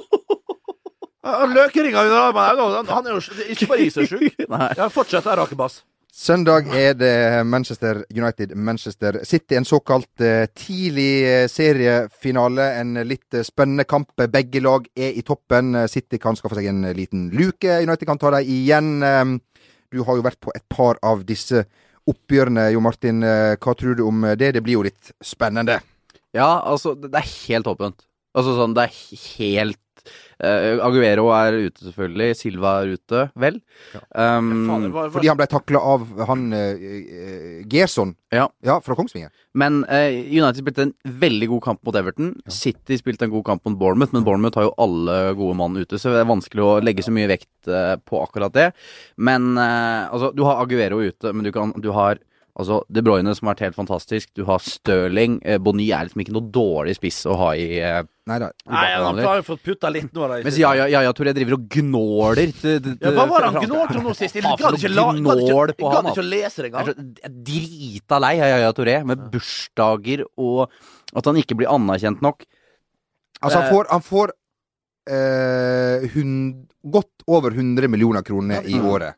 Ja, 1.24 1.44
Løkringa 1.46 2.02
under 2.06 2.20
armene. 2.30 2.90
Han- 2.90 3.06
er 3.06 3.10
jo 3.18 3.20
ikke 3.52 3.66
parisersjuk. 3.68 4.22
Fortsett, 4.40 4.76
Ja, 4.80 4.88
fortsett 4.88 5.24
der, 5.24 5.36
Rakebass. 5.42 5.82
Søndag 6.20 6.66
er 6.74 6.94
det 6.98 7.46
Manchester 7.46 8.02
United, 8.10 8.54
Manchester 8.56 9.20
City. 9.24 9.54
En 9.56 9.64
såkalt 9.64 10.20
eh, 10.20 10.46
tidlig 10.56 11.22
eh, 11.24 11.44
seriefinale. 11.48 12.66
En 12.80 12.94
litt 13.06 13.34
eh, 13.36 13.44
spennende 13.46 13.84
kamp. 13.88 14.10
Begge 14.32 14.60
lag 14.64 14.88
er 14.96 15.12
i 15.16 15.22
toppen. 15.22 15.74
Eh, 15.78 15.86
City 15.88 16.18
kan 16.20 16.36
skaffe 16.36 16.58
seg 16.58 16.66
en 16.72 16.82
liten 16.96 17.28
luke. 17.36 17.78
United 17.86 18.08
kan 18.10 18.18
ta 18.20 18.32
dem 18.36 18.48
igjen. 18.50 18.90
Eh, 19.02 19.38
Du 19.90 20.04
har 20.06 20.14
jo 20.14 20.22
vært 20.22 20.38
på 20.38 20.52
et 20.54 20.62
par 20.70 20.98
av 21.02 21.24
disse 21.26 21.64
oppgjørene, 22.10 22.68
Jo 22.74 22.82
Martin. 22.84 23.22
Eh, 23.26 23.54
Hva 23.60 23.74
tror 23.78 23.96
du 23.98 24.04
om 24.06 24.26
det? 24.36 24.52
Det 24.56 24.62
blir 24.66 24.78
jo 24.78 24.84
litt 24.86 25.12
spennende. 25.24 25.80
Ja, 26.36 26.60
altså, 26.62 26.94
det 26.94 27.10
er 27.18 27.26
helt 27.48 27.66
åpent. 27.70 28.04
Altså 28.38 28.52
sånn, 28.54 28.74
det 28.76 28.84
er 28.86 28.98
helt 29.38 29.80
eh, 30.40 30.78
Aguero 30.84 31.26
er 31.36 31.56
ute, 31.66 31.82
selvfølgelig. 31.86 32.36
Silva 32.38 32.72
er 32.82 32.94
ute, 32.96 33.24
vel? 33.40 33.58
Um, 34.14 34.50
Faen, 34.68 34.86
det 34.86 34.92
var- 34.94 35.10
Fordi 35.14 35.28
han 35.32 35.36
ble 35.40 35.46
takla 35.50 35.82
av 35.92 36.06
han 36.28 36.46
uh, 36.52 37.64
Gerson 37.70 38.14
Ja. 38.32 38.48
fra 38.80 38.94
Kongsvinger. 38.98 39.30
Men 39.54 39.82
uh, 39.84 40.08
United 40.30 40.62
spilte 40.62 40.86
en 40.88 40.94
veldig 41.04 41.48
god 41.52 41.62
kamp 41.68 41.82
mot 41.84 41.96
Everton. 41.98 42.32
City 42.48 42.96
spilte 43.00 43.26
en 43.26 43.34
god 43.34 43.44
kamp 43.50 43.64
mot 43.66 43.78
Bournemouth, 43.80 44.12
men 44.14 44.24
Bournemouth 44.24 44.56
har 44.60 44.68
jo 44.68 44.74
alle 44.78 45.18
gode 45.38 45.56
mann 45.58 45.76
ute, 45.76 45.98
så 45.98 46.12
det 46.14 46.22
er 46.22 46.30
vanskelig 46.30 46.62
å 46.66 46.78
legge 46.84 47.02
så 47.06 47.12
mye 47.14 47.28
vekt 47.30 47.48
på 48.06 48.20
akkurat 48.22 48.54
det. 48.54 48.68
Men 49.18 49.52
altså, 49.58 50.30
du 50.34 50.44
har 50.46 50.62
Aguero 50.62 51.00
ute, 51.02 51.32
men 51.34 51.44
du, 51.44 51.50
kan, 51.52 51.74
du 51.82 51.90
har 51.92 52.18
altså 52.60 52.78
De 52.92 53.02
Bruyne, 53.04 53.32
som 53.36 53.48
har 53.48 53.54
vært 53.56 53.62
helt 53.68 53.76
fantastisk. 53.78 54.28
Du 54.38 54.44
har 54.48 54.60
Stirling. 54.62 55.38
Eh, 55.42 55.58
Bonny 55.58 55.88
er 55.92 56.06
liksom 56.06 56.22
ikke 56.22 56.34
noe 56.36 56.46
dårlig 56.54 56.94
spiss 56.98 57.22
å 57.26 57.34
ha 57.40 57.50
i 57.58 57.66
eh, 57.80 58.02
Nei 58.30 58.36
da. 58.38 58.50
Nei, 58.70 58.84
han 58.94 59.18
har 59.24 59.40
jo 59.40 59.44
fått 59.48 59.62
putta 59.66 59.88
litt 59.90 60.12
nå. 60.14 60.26
Da, 60.30 60.36
Mens 60.44 60.58
ja, 60.60 60.70
ja, 60.78 60.84
ja, 60.92 61.00
ja, 61.02 61.12
Touré 61.16 61.32
driver 61.34 61.56
og 61.56 61.64
gnåler 61.72 62.38
til, 62.38 62.52
til, 62.84 62.92
Ja, 63.02 63.10
hva 63.16 63.24
var 63.26 63.42
det 63.42 63.48
han 63.56 63.64
gnålte 63.66 63.96
om 63.98 64.04
nå 64.06 64.12
sist? 64.14 64.36
Jeg 64.38 64.44
gadd 64.46 64.76
ikke, 64.78 64.92
la- 64.92 65.06
noe 65.16 65.24
gadd 65.24 65.42
ikke, 65.42 65.50
gnål 65.50 65.72
jeg 65.72 65.94
gadd 65.96 66.10
ikke 66.12 66.22
å 66.22 66.28
lese 66.28 66.62
det 66.62 66.68
engang. 66.70 66.90
jeg 66.92 67.26
er 67.26 67.34
drita 67.50 68.20
lei 68.22 68.34
av 68.38 68.52
Jaja 68.52 68.70
Touré, 68.78 68.96
med 69.10 69.24
bursdager 69.32 70.22
og 70.38 70.60
at 71.16 71.26
han 71.32 71.40
ikke 71.42 71.58
blir 71.58 71.72
anerkjent 71.74 72.22
nok. 72.22 72.44
Altså, 73.40 73.56
han 73.58 73.66
Eh, 73.66 73.72
får, 73.74 73.90
han 73.90 74.04
får 74.12 74.32
eh, 75.10 76.08
hun, 76.14 76.36
godt 76.86 77.24
over 77.26 77.50
100 77.56 77.88
millioner 77.90 78.22
kroner 78.22 78.62
i 78.68 78.78
året. 78.78 79.16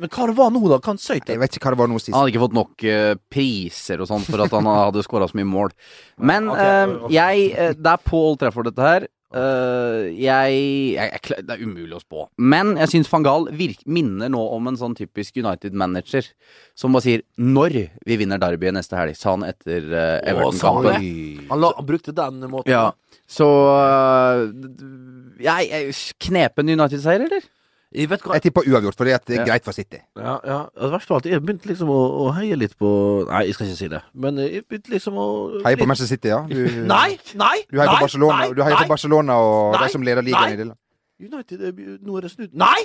Men 0.00 0.08
hva 0.08 0.26
det 0.30 0.36
var 0.38 0.50
nå, 0.54 0.62
da? 0.64 0.80
Hva 0.80 0.94
han 0.94 1.00
søyt 1.00 1.28
Jeg 1.28 1.40
vet 1.42 1.56
ikke 1.56 1.68
hva 1.68 1.76
det 1.76 1.82
var 1.82 1.90
nå 1.92 2.00
sist. 2.00 2.14
Han 2.14 2.24
hadde 2.24 2.32
ikke 2.34 2.44
fått 2.46 2.56
nok 2.56 2.84
uh, 2.88 3.14
priser 3.32 4.02
og 4.02 4.08
sånn 4.10 4.26
for 4.26 4.42
at 4.44 4.56
han 4.56 4.68
hadde 4.86 5.04
skåra 5.06 5.28
så 5.30 5.36
mye 5.38 5.48
mål. 5.48 5.72
Men 6.16 6.50
okay. 6.52 6.92
uh, 7.00 7.08
jeg 7.12 7.48
eh, 7.52 7.72
Det 7.76 7.96
er 7.96 8.04
Paul 8.06 8.38
Trafford, 8.40 8.70
dette 8.70 8.86
her. 8.86 9.08
Uh, 9.30 10.08
jeg, 10.18 10.54
jeg, 10.96 11.10
jeg 11.14 11.44
Det 11.46 11.54
er 11.54 11.60
umulig 11.62 11.94
å 11.94 12.00
spå. 12.02 12.24
Men 12.42 12.72
jeg 12.80 12.90
syns 12.96 13.10
van 13.12 13.26
Gaal 13.26 13.46
minner 13.86 14.32
nå 14.32 14.40
om 14.56 14.66
en 14.66 14.80
sånn 14.80 14.96
typisk 14.98 15.38
United-manager 15.38 16.32
som 16.74 16.96
bare 16.96 17.06
sier 17.06 17.22
'når 17.38 17.76
vi 18.08 18.18
vinner 18.18 18.40
derbyet 18.42 18.74
neste 18.74 18.98
helg', 18.98 19.14
sa 19.14 19.36
han 19.36 19.46
etter 19.46 19.86
uh, 19.86 20.18
Everton-kampen. 20.32 21.46
Han, 21.52 21.68
han 21.76 21.86
brukte 21.86 22.16
den 22.16 22.42
måten. 22.50 22.72
Ja, 22.72 22.90
så 23.30 23.46
uh, 23.46 24.48
jeg, 25.38 25.70
jeg 25.70 25.94
Knepen 26.26 26.72
United-seier, 26.72 27.28
eller? 27.28 27.46
Jeg 27.90 28.06
vet 28.06 28.22
hva 28.22 28.36
Jeg 28.38 28.42
tipper 28.44 28.68
uavgjort, 28.70 28.94
for 28.94 29.04
det 29.08 29.14
er 29.16 29.34
Ja. 29.34 29.44
greit 29.44 29.64
for 29.64 29.72
City. 29.74 29.98
Ja, 30.16 30.38
ja. 30.46 30.58
Det 30.78 30.90
verste 30.92 31.10
av 31.10 31.16
alt, 31.16 31.26
jeg 31.26 31.42
begynte 31.42 31.66
liksom 31.66 31.88
å, 31.90 32.00
å 32.22 32.32
heie 32.36 32.54
litt 32.56 32.76
på 32.78 33.26
Nei, 33.28 33.46
jeg 33.46 33.54
skal 33.54 33.66
ikke 33.66 33.76
si 33.80 33.88
det. 33.88 34.02
Men 34.14 34.36
jeg 34.38 34.62
begynte 34.68 34.90
liksom 34.94 35.14
å 35.18 35.26
Heie 35.64 35.76
på 35.76 35.86
Manchester 35.90 36.14
City, 36.14 36.28
ja? 36.30 36.42
Du, 36.46 36.54
Nei! 36.86 37.18
Nei! 37.34 37.64
Du 37.70 37.78
heier 37.80 37.90
nei, 37.90 37.96
på 37.96 38.06
Barcelona, 38.06 38.38
nei, 38.38 38.52
du 38.54 38.62
heier 38.62 38.76
nei. 38.78 38.84
på 38.86 38.94
Barcelona 38.94 39.34
og 39.42 39.74
Nei, 39.74 39.82
de 39.86 39.92
som 39.92 40.02
leder 40.06 40.22
ligaen 40.22 40.46
nei. 40.46 40.52
i 40.54 40.56
det. 40.62 40.76
United 41.20 41.60
Nå 42.06 42.16
er 42.18 42.24
det 42.26 42.30
snudd 42.32 42.54
Nei! 42.56 42.80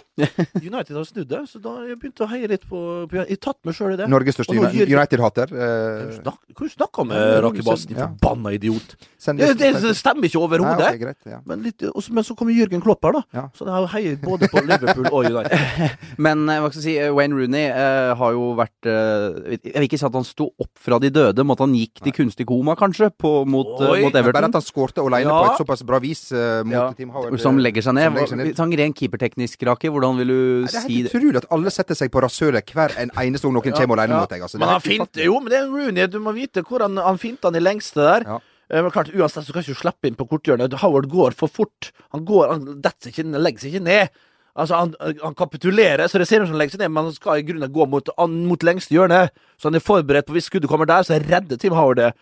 United 0.59 0.95
har 0.97 1.05
snudd 1.07 1.27
det, 1.31 1.41
så 1.49 1.59
da 1.63 1.73
jeg 1.87 1.97
begynte 2.01 2.25
å 2.25 2.29
heie 2.31 2.47
litt 2.51 2.65
på, 2.69 2.79
på 3.09 3.17
Jeg 3.21 3.29
har 3.37 3.41
tatt 3.47 3.59
meg 3.67 3.75
sjøl 3.77 3.93
i 3.95 3.99
det. 3.99 4.07
Norges 4.11 4.35
største 4.37 4.55
United-hater. 4.55 5.51
Eh, 5.55 6.17
Hva 6.25 6.35
du 6.65 6.71
snakker 6.71 7.03
om, 7.05 7.13
Ja, 7.15 7.39
Rakebass? 7.45 7.85
Din 7.89 7.97
ja. 7.99 8.07
forbanna 8.21 8.53
idiot. 8.55 8.95
Det, 9.25 9.49
det, 9.57 9.71
det 9.81 9.93
stemmer 9.97 10.27
ikke 10.29 10.41
overhodet. 10.43 10.91
Okay, 11.01 11.13
ja. 11.31 11.39
Men, 11.49 11.63
så- 11.71 12.13
men 12.13 12.23
så 12.27 12.35
kommer 12.37 12.53
Jørgen 12.55 12.81
Klopp 12.83 13.03
her, 13.07 13.17
da. 13.17 13.21
Ja. 13.33 13.45
Så 13.57 13.65
jeg 13.65 13.73
har 13.73 13.87
heiet 13.95 14.21
både 14.21 14.49
på 14.51 14.61
Liverpool 14.65 15.07
og 15.11 15.25
United. 15.31 15.59
Men 16.25 16.45
eh, 16.49 16.59
hva 16.61 16.69
skal 16.71 16.81
jeg 16.81 16.85
si, 16.85 16.93
eh, 17.01 17.11
Wayne 17.15 17.35
Rooney 17.35 17.65
eh, 17.71 18.11
har 18.19 18.31
jo 18.35 18.51
vært 18.57 18.87
eh, 18.87 19.55
Jeg 19.57 19.73
vil 19.75 19.87
ikke 19.89 19.99
si 19.99 20.05
at 20.07 20.15
han 20.15 20.27
sto 20.27 20.47
opp 20.61 20.71
fra 20.79 20.99
de 21.01 21.09
døde, 21.13 21.43
men 21.43 21.55
at 21.55 21.63
han 21.65 21.73
gikk 21.75 22.01
til 22.05 22.13
kunstig 22.15 22.45
koma, 22.49 22.75
kanskje, 22.79 23.09
på, 23.19 23.31
mot, 23.49 23.73
eh, 23.81 24.03
mot 24.05 24.15
Everton. 24.15 24.37
Bare 24.37 24.49
at 24.51 24.59
han 24.59 24.65
skårte 24.65 25.03
alene 25.03 25.25
Ja. 25.31 25.39
på 25.41 25.51
et 25.55 25.61
såpass 25.63 25.83
bra 25.87 25.99
vis 26.03 26.23
eh, 26.35 26.61
mot 26.63 26.73
Ja, 26.75 26.85
Team 26.97 27.09
Howard. 27.15 27.39
Som 27.41 27.59
legger 27.61 27.83
seg 27.85 27.97
ned. 27.97 28.15
Seg 28.31 28.55
Sånn 28.57 28.73
ren 28.77 28.93
keeperteknisk, 28.93 29.63
Raki, 29.67 29.89
hvordan 29.93 30.17
vil 30.21 30.27
du 30.27 30.35
Nei, 30.35 30.71
Det 30.71 30.75
er 30.75 30.81
si 30.87 30.97
helt 30.99 31.11
det? 31.11 31.19
utrolig 31.19 31.41
at 31.43 31.47
alle 31.51 31.71
setter 31.73 31.95
seg 31.95 32.11
på 32.11 32.21
rasøret 32.25 32.73
hver 32.75 32.95
en 33.01 33.11
eneste 33.21 33.47
gang 33.47 33.53
noen 33.57 33.73
kommer 33.77 34.01
alene 34.01 34.19
mot 34.21 34.29
deg. 34.29 34.41
Altså. 34.41 34.59
Men 34.59 34.67
er 34.69 34.77
han 34.79 34.81
fint, 34.85 35.21
jo, 35.25 35.39
men 35.39 35.49
det 35.53 35.59
er 35.61 35.71
Rooney. 35.71 36.07
Du 36.07 36.19
må 36.19 36.33
vite 36.35 36.63
hvor 36.67 36.81
han, 36.85 36.97
han 36.97 37.17
finter 37.21 37.49
han 37.51 37.55
i 37.59 37.63
lengste 37.63 38.01
der. 38.03 38.27
Ja. 38.27 38.39
Eh, 38.69 38.81
Men 38.81 38.91
klart, 38.91 39.11
uansett 39.13 39.45
så 39.45 39.53
kan 39.53 39.61
ikke 39.61 39.75
du 39.75 39.81
slippe 39.81 40.07
inn 40.09 40.15
på 40.17 40.25
korthjørnet. 40.29 40.73
Howard 40.81 41.09
går 41.11 41.35
for 41.37 41.47
fort. 41.47 41.91
Han 42.15 42.25
går, 42.25 42.47
han 42.49 42.81
detter 42.81 43.11
ikke, 43.13 43.27
legger 43.37 43.59
seg 43.65 43.75
ikke 43.75 43.85
ned. 43.85 44.09
Altså, 44.55 44.77
han, 44.79 44.93
han 45.21 45.35
kapitulerer, 45.35 46.07
så 46.07 46.17
det 46.17 46.29
ser 46.29 46.39
ut 46.41 46.47
som 46.47 46.55
han 46.55 46.61
legger 46.63 46.77
seg 46.77 46.85
ned, 46.85 46.91
men 46.95 47.09
han 47.09 47.13
skal 47.17 47.41
i 47.41 47.43
grunnen 47.43 47.73
gå 47.75 47.85
mot, 47.91 48.07
an, 48.17 48.37
mot 48.47 48.63
lengste 48.63 48.95
hjørne. 48.95 49.25
Så 49.59 49.67
han 49.67 49.75
er 49.75 49.83
forberedt 49.83 50.25
på 50.29 50.33
hvis 50.37 50.47
skuddet 50.47 50.69
kommer 50.71 50.87
der, 50.87 51.03
så 51.03 51.17
redder 51.19 51.59
Tim 51.59 51.75
Howard 51.75 51.99
det. 51.99 52.13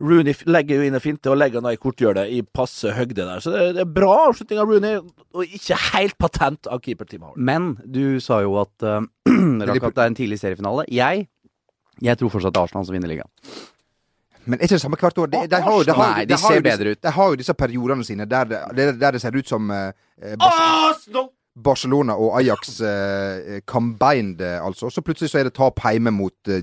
Rooney 0.00 0.34
legger 0.46 0.76
jo 0.80 0.82
inn 0.88 0.94
en 0.94 1.00
finte 1.04 1.30
og 1.30 1.36
legger 1.38 1.60
da 1.62 1.72
i 1.74 1.76
korthjørnet 1.80 2.30
i 2.32 2.40
passe 2.42 2.90
høgde 2.96 3.26
der. 3.26 3.40
Så 3.44 3.52
det, 3.54 3.66
det 3.76 3.84
er 3.84 3.90
bra 3.98 4.14
avslutning 4.28 4.58
av 4.62 4.70
Rooney, 4.72 4.96
og 5.34 5.44
ikke 5.58 5.76
helt 5.92 6.16
patent 6.18 6.66
av 6.66 6.80
keeper 6.82 7.04
Tim 7.10 7.22
Howard. 7.22 7.38
Men 7.38 7.76
du 7.84 8.18
sa 8.20 8.40
jo 8.42 8.56
at 8.62 8.72
uh, 8.88 9.02
at 9.28 9.68
det 9.68 9.92
er 9.92 10.06
en 10.08 10.18
tidlig 10.18 10.40
seriefinale. 10.42 10.86
Jeg 10.90 11.28
jeg 12.02 12.18
tror 12.18 12.32
fortsatt 12.32 12.54
det 12.54 12.58
er 12.58 12.64
Arsenal 12.66 12.86
som 12.88 12.94
vinner 12.96 13.10
ligaen. 13.12 13.28
Men 14.44 14.58
er 14.58 14.64
ikke 14.66 14.74
det 14.74 14.82
samme 14.82 14.98
hvert 14.98 15.18
år? 15.22 15.28
De, 15.30 15.42
de 15.52 15.58
har, 15.62 15.84
de 15.86 15.94
har, 15.94 16.08
Nei, 16.16 16.24
de 16.24 16.32
de 16.32 16.38
har 16.40 16.48
ser 16.50 16.56
jo 16.58 16.62
disse- 16.64 16.78
bedre 16.78 16.94
ut. 16.96 17.00
De 17.04 17.10
har 17.14 17.28
jo 17.30 17.36
disse 17.38 17.54
periodene 17.54 18.04
sine 18.08 18.26
der 18.26 18.48
det, 18.50 18.58
der- 18.74 18.96
der 18.98 19.12
det 19.14 19.20
ser 19.22 19.36
ut 19.38 19.46
som 19.46 19.70
eh, 19.70 19.92
Arsenal! 20.42 21.28
Barcelona 21.54 22.14
og 22.16 22.38
Ajax 22.38 22.78
eh, 22.80 23.58
combined, 23.68 24.40
eh, 24.40 24.56
altså. 24.64 24.88
Så 24.88 25.02
plutselig 25.04 25.28
så 25.32 25.40
er 25.42 25.48
det 25.50 25.54
tap 25.58 25.82
hjemme 25.84 26.08
mot 26.16 26.48
eh, 26.48 26.62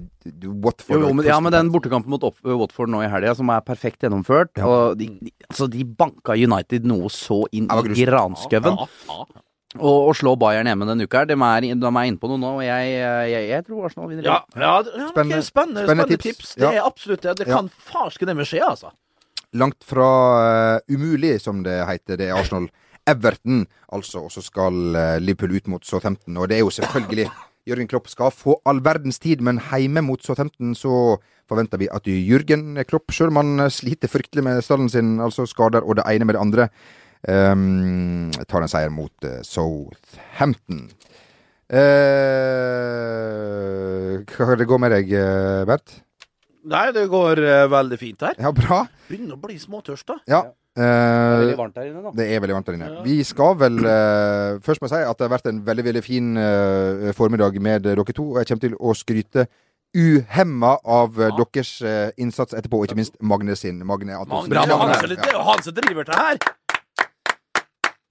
Watford. 0.50 0.96
Jo, 0.96 1.02
jo, 1.08 1.12
men, 1.14 1.28
ja, 1.30 1.36
men 1.46 1.54
den 1.54 1.70
bortekampen 1.74 2.10
mot 2.10 2.24
Watford 2.26 2.90
nå 2.90 3.04
i 3.06 3.10
helga, 3.12 3.36
som 3.38 3.52
er 3.54 3.62
perfekt 3.68 4.02
gjennomført 4.02 4.58
og 4.66 4.98
de, 4.98 5.12
de, 5.22 5.34
altså, 5.50 5.68
de 5.70 5.86
banka 5.86 6.34
United 6.34 6.88
noe 6.90 7.12
så 7.14 7.44
inn 7.54 7.70
Ja, 7.70 7.84
i 7.86 8.08
granskauen. 8.10 8.80
Ja, 8.82 8.88
ja. 9.30 9.44
å, 9.78 9.94
å 10.10 10.16
slå 10.18 10.34
Bayern 10.42 10.66
hjemme 10.72 10.88
denne 10.90 11.06
uka. 11.06 11.22
De 11.30 11.38
er, 11.38 11.70
de 11.70 11.78
er 11.94 12.10
inne 12.10 12.18
på 12.24 12.32
noe 12.34 12.42
nå, 12.42 12.56
og 12.58 12.66
jeg, 12.66 12.90
jeg, 12.98 13.46
jeg 13.54 13.68
tror 13.70 13.86
Arsenal 13.92 14.10
vinner. 14.10 14.26
Ja, 14.26 14.40
ja, 14.58 14.74
ja 14.82 15.12
Spennende- 15.14 15.14
spennende, 15.14 15.46
spennende, 15.46 15.86
spennende 15.86 16.18
tips. 16.18 16.26
tips. 16.42 16.56
Det 16.58 16.66
Ja. 16.66 16.74
er 16.82 16.90
absolutt 16.90 17.22
det. 17.30 17.38
Det 17.44 17.50
kan 17.54 17.70
farsken 17.94 18.34
det 18.34 18.40
med 18.42 18.50
skje, 18.50 18.66
altså. 18.66 18.90
Langt 19.54 19.86
fra 19.86 20.10
uh, 20.78 20.80
umulig, 20.90 21.36
som 21.42 21.62
det 21.66 21.78
heter. 21.86 22.18
Det 22.22 22.28
er 22.34 22.38
Arsenal. 22.42 22.68
Everton, 23.08 23.66
altså. 23.94 24.26
Og 24.28 24.32
så 24.32 24.42
skal 24.44 24.96
eh, 24.96 25.20
Liverpool 25.22 25.56
ut 25.56 25.68
mot 25.68 25.86
Southampton. 25.86 26.38
Og 26.38 26.50
det 26.50 26.58
er 26.58 26.64
jo 26.66 26.74
selvfølgelig 26.74 27.30
Jørgen 27.70 27.88
Klopp 27.92 28.08
skal 28.10 28.32
få 28.34 28.62
all 28.66 28.82
verdens 28.84 29.20
tid, 29.20 29.42
men 29.46 29.62
heime 29.70 30.02
mot 30.02 30.24
Southampton 30.24 30.76
så 30.78 31.18
forventer 31.50 31.82
vi 31.82 31.90
at 31.92 32.08
Jørgen 32.08 32.78
Klopp, 32.90 33.12
sjøl 33.14 33.32
om 33.34 33.42
han 33.42 33.66
eh, 33.66 33.74
sliter 33.74 34.12
fryktelig 34.12 34.44
med 34.46 34.62
stallen 34.66 34.90
sin, 34.92 35.20
altså 35.24 35.46
skader 35.50 35.86
og 35.86 35.96
det 36.00 36.06
ene 36.10 36.26
med 36.28 36.36
det 36.38 36.44
andre, 36.44 36.70
um, 37.28 38.32
tar 38.48 38.62
en 38.64 38.72
seier 38.72 38.92
mot 38.94 39.26
eh, 39.28 39.42
Southampton. 39.46 40.90
Uh, 41.70 41.76
hva 44.26 44.56
det 44.58 44.66
går 44.70 44.80
med 44.82 44.90
deg, 44.96 45.12
Bert? 45.70 46.00
Nei, 46.70 46.88
det 46.96 47.06
går 47.12 47.40
uh, 47.46 47.68
veldig 47.72 48.00
fint 48.02 48.22
her. 48.26 48.36
Ja, 48.42 48.50
bra. 48.56 48.82
Begynner 49.10 49.38
å 49.38 49.42
bli 49.44 49.58
småtørst, 49.62 50.08
da. 50.10 50.18
Ja. 50.30 50.42
Det 50.80 50.86
er 50.88 51.34
Eh, 51.34 51.40
veldig 51.40 51.58
varmt 51.58 51.76
der 51.76 51.88
inne, 51.90 52.02
da. 52.04 52.12
det 52.16 52.26
er 52.32 52.40
veldig 52.40 52.56
varmt 52.56 52.68
der 52.70 52.76
inne. 52.78 52.90
Vi 53.04 53.24
skal 53.28 53.56
vel 53.60 53.80
uh, 53.84 54.60
Først 54.64 54.80
må 54.80 54.88
jeg 54.88 54.94
si 54.94 55.02
at 55.10 55.18
det 55.20 55.26
har 55.28 55.34
vært 55.34 55.50
en 55.52 55.60
veldig 55.66 55.86
veldig 55.90 56.04
fin 56.06 56.38
uh, 56.40 57.10
formiddag 57.18 57.60
med 57.62 57.84
dere 57.84 58.06
to. 58.16 58.30
Og 58.32 58.40
jeg 58.40 58.48
kommer 58.48 58.64
til 58.64 58.78
å 58.80 58.96
skryte 58.96 59.48
uhemma 59.98 60.78
av 60.86 61.20
ja. 61.20 61.32
deres 61.36 61.74
uh, 61.84 62.10
innsats 62.22 62.56
etterpå, 62.56 62.80
og 62.80 62.88
ikke 62.88 63.00
minst 63.02 63.18
Magne 63.20 63.58
sin. 63.60 63.84
Magne 63.84 64.16
Antonsen. 64.16 64.54
Bra, 64.54 64.64
Ja, 64.64 64.78
Magne. 64.78 64.96
Magne. 64.96 65.16
Det 65.20 65.28
er 65.28 65.36
jo 65.36 65.46
han 65.50 65.66
som 65.66 65.80
driver 65.82 66.08
det 66.08 66.22
her. 66.24 66.44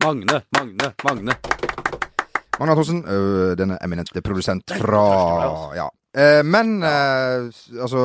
Magne, 0.04 0.42
Magne, 0.58 0.92
Magne. 1.08 1.38
Magne 2.58 2.74
Antonsen, 2.74 3.00
denne 3.56 3.78
eminente 3.86 4.20
produsent 4.22 4.76
fra 4.76 5.06
Ja. 5.78 5.88
Eh, 6.16 6.42
men 6.44 6.82
eh, 6.82 7.50
altså 7.82 8.02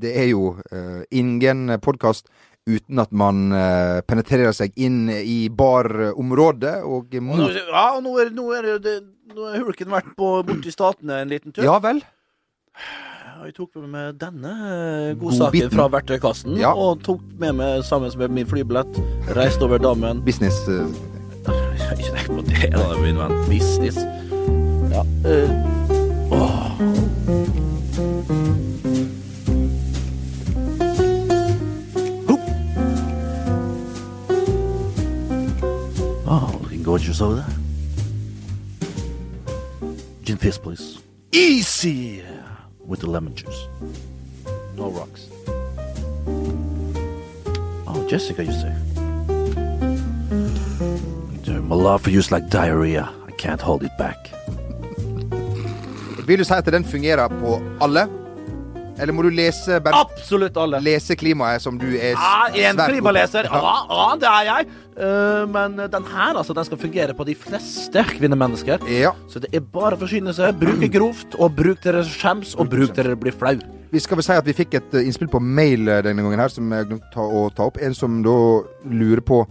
Det 0.00 0.12
er 0.16 0.30
jo 0.30 0.56
eh, 0.72 1.02
ingen 1.10 1.68
podkast 1.84 2.30
uten 2.66 2.98
at 2.98 3.12
man 3.14 3.52
uh, 3.54 4.02
penetrerer 4.06 4.54
seg 4.56 4.74
inn 4.74 5.06
i 5.10 5.46
barområdet 5.54 6.80
og 6.82 7.14
Og 7.14 7.18
nå, 7.20 7.24
mot 7.28 7.54
ja, 7.54 7.84
og 7.94 8.02
nå 8.02 8.16
er, 8.22 8.32
nå 8.34 8.46
er 8.56 8.70
det 8.82 8.96
Nå 9.36 9.48
har 9.50 9.58
Hulken 9.62 9.90
vært 9.90 10.12
på, 10.16 10.28
borti 10.46 10.70
statene 10.72 11.20
en 11.24 11.28
liten 11.28 11.52
tur. 11.52 11.64
Ja 11.66 11.76
vel? 11.82 11.98
Jeg 13.46 13.52
tok 13.56 13.74
med 13.82 13.90
meg 13.92 14.16
denne 14.20 14.52
eh, 14.70 15.10
godsaken 15.18 15.66
God 15.66 15.74
fra 15.74 15.86
verktøykassen, 15.92 16.56
Ja. 16.62 16.70
og 16.72 17.02
tok 17.04 17.20
med 17.38 17.58
meg 17.58 17.84
sammen 17.84 18.14
med 18.18 18.32
min 18.32 18.48
flybillett. 18.48 18.98
Reiste 19.36 19.66
over 19.66 19.82
dammen. 19.82 20.22
Business 20.24 20.62
Uh... 20.70 20.86
Ikke 21.46 22.14
tenk 22.16 22.30
på 22.32 22.42
det, 22.48 22.72
da, 22.72 22.86
min 23.02 23.20
venn. 23.20 23.36
Business. 23.50 24.00
Ja. 24.90 25.04
eh, 25.28 25.75
Oh, 36.28 36.58
looking 36.62 36.82
gorgeous 36.82 37.20
over 37.20 37.36
there. 37.36 37.46
Gin 40.22 40.36
fizz, 40.36 40.58
please. 40.58 40.98
Easy 41.32 42.22
with 42.84 43.00
the 43.00 43.06
lemon 43.06 43.34
juice. 43.34 43.68
No 44.74 44.90
rocks. 44.90 45.28
Oh, 47.86 48.06
Jessica, 48.08 48.44
you 48.44 48.52
say? 48.52 48.74
My 51.66 51.74
love 51.74 52.02
for 52.02 52.10
you 52.10 52.18
is 52.20 52.30
like 52.30 52.48
diarrhea. 52.48 53.08
I 53.26 53.32
can't 53.32 53.60
hold 53.60 53.82
it 53.82 53.90
back. 53.98 54.30
At 56.50 56.64
den 56.64 56.84
fungerer 56.84 57.28
på 57.28 57.62
alle? 57.80 58.25
Eller 58.98 59.12
må 59.12 59.22
du 59.26 59.30
lese 59.34 59.76
Absolutt 59.92 60.56
alle. 60.56 60.80
lese 60.80 61.16
klimaet 61.18 61.60
som 61.64 61.76
du 61.78 61.86
er 61.96 62.14
Ja, 62.16 62.70
en 62.70 62.76
klimaleser. 62.80 63.48
Ja, 63.50 63.74
ja, 63.90 64.06
det 64.22 64.30
er 64.30 64.44
jeg. 64.48 64.68
Eh, 64.96 65.42
men 65.52 65.76
den 65.76 66.06
her, 66.12 66.36
altså, 66.40 66.54
den 66.56 66.64
skal 66.64 66.80
fungere 66.80 67.14
på 67.16 67.26
de 67.28 67.34
fleste 67.36 68.04
kvinnemennesker. 68.16 68.80
Ja. 68.88 69.12
Så 69.28 69.42
det 69.44 69.52
er 69.54 69.60
bare 69.60 69.98
å 69.98 70.00
forsyne 70.00 70.32
seg. 70.36 70.56
Bruk 70.60 70.80
det 70.80 70.92
grovt, 70.94 71.36
og 71.38 71.52
bruk 71.58 71.82
dere 71.84 72.04
skjems, 72.08 72.54
og 72.56 72.70
bruk 72.72 72.94
dere 72.96 73.16
blir 73.20 73.36
flau. 73.36 73.58
Vi 73.92 74.00
skal 74.02 74.18
vel 74.18 74.24
si 74.26 74.32
at 74.34 74.48
vi 74.48 74.56
fikk 74.56 74.74
et 74.80 74.96
eh, 74.96 75.04
innspill 75.06 75.28
på 75.32 75.42
mail 75.44 75.86
eh, 75.92 76.00
denne 76.06 76.24
gangen 76.24 76.40
her, 76.42 76.52
som 76.52 76.72
jeg 76.72 76.88
glemte 76.88 77.28
å 77.28 77.46
ta 77.54 77.68
opp. 77.68 77.76
En 77.84 77.94
som 77.94 78.22
da 78.24 78.36
lurer 78.88 79.20
på 79.24 79.44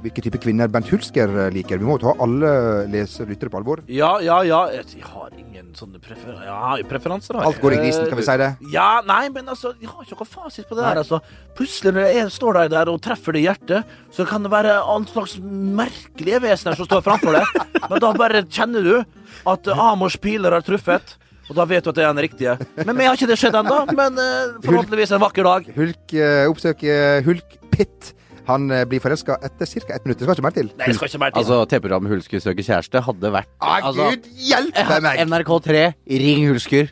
hvilke 0.00 0.22
type 0.24 0.38
kvinner 0.40 0.70
Bent 0.72 0.88
Hulsker 0.88 1.28
liker. 1.52 1.76
Vi 1.76 1.84
må 1.84 1.98
jo 1.98 2.06
ta 2.06 2.12
alle 2.24 2.50
leserlyttere 2.88 3.52
på 3.52 3.58
alvor. 3.60 3.82
Ja, 3.92 4.14
ja, 4.24 4.38
ja. 4.48 4.62
Jeg 4.72 5.04
har 5.04 5.28
ingen 5.36 5.49
sånne 5.78 6.00
prefer 6.02 6.36
ja, 6.46 6.74
preferanser. 6.88 7.38
Alt 7.40 7.60
går 7.62 7.76
i 7.76 7.80
grisen, 7.84 8.08
kan 8.10 8.18
vi 8.18 8.26
si 8.26 8.36
det? 8.40 8.50
Ja, 8.72 8.88
nei, 9.06 9.22
men 9.34 9.48
altså, 9.52 9.72
jeg 9.80 9.90
har 9.90 10.04
ikke 10.04 10.18
noe 10.20 10.30
fasit 10.30 10.68
på 10.68 10.78
det 10.78 10.84
der. 10.84 11.00
altså. 11.02 11.20
Plutselig 11.58 11.94
når 11.96 12.08
jeg 12.16 12.34
står 12.34 12.58
der, 12.58 12.72
der 12.74 12.92
og 12.92 13.00
treffer 13.04 13.36
det 13.36 13.42
i 13.42 13.46
hjertet, 13.48 13.96
så 14.14 14.26
kan 14.28 14.46
det 14.46 14.52
være 14.52 14.76
all 14.80 15.06
slags 15.10 15.38
merkelige 15.40 16.42
vesener 16.46 16.78
som 16.78 16.88
står 16.88 17.04
framfor 17.06 17.38
deg. 17.38 17.64
Men 17.86 18.04
da 18.04 18.12
bare 18.16 18.44
kjenner 18.46 18.86
du 18.86 18.94
at 19.00 19.70
eh, 19.70 19.82
Amors 19.90 20.18
piler 20.20 20.56
har 20.56 20.64
truffet. 20.66 21.16
Og 21.50 21.56
da 21.58 21.66
vet 21.66 21.82
du 21.82 21.90
at 21.90 21.98
det 21.98 22.04
er 22.06 22.12
den 22.14 22.22
riktige. 22.22 22.52
Men 22.78 22.94
meg 22.94 23.08
har 23.10 23.18
ikke 23.18 23.32
det 23.32 23.40
skjedd 23.40 23.56
ennå. 23.58 23.80
Men 23.98 24.14
uh, 24.22 24.60
forhåpentligvis 24.62 25.16
en 25.16 25.22
vakker 25.24 25.48
dag. 25.48 25.66
Hulk 25.74 26.14
uh, 26.14 26.44
oppsøker 26.52 27.24
Hulk 27.26 27.56
Pitt. 27.74 28.12
Han 28.48 28.70
eh, 28.70 28.84
blir 28.88 29.00
forelska 29.04 29.36
etter 29.46 29.66
ca. 29.66 29.94
ett 29.94 30.04
minutt. 30.04 30.18
Det 30.18 30.24
skal 30.26 30.34
ikke 30.38 30.46
mer 30.46 30.56
til. 30.56 30.70
Nei, 30.78 30.92
skal 30.96 31.08
ikke 31.10 31.20
mer 31.22 31.30
til. 31.34 31.38
Altså, 31.42 31.58
TV-programmet 31.70 32.12
Hulsker 32.14 32.40
søker 32.44 32.66
kjæreste 32.66 33.02
hadde 33.06 33.32
vært 33.34 33.50
Ah, 33.60 33.80
altså, 33.90 34.10
Gud 34.14 34.28
hjelpe 34.48 35.00
meg! 35.04 35.20
NRK3, 35.28 35.84
ring 36.24 36.46
Hulsker. 36.48 36.90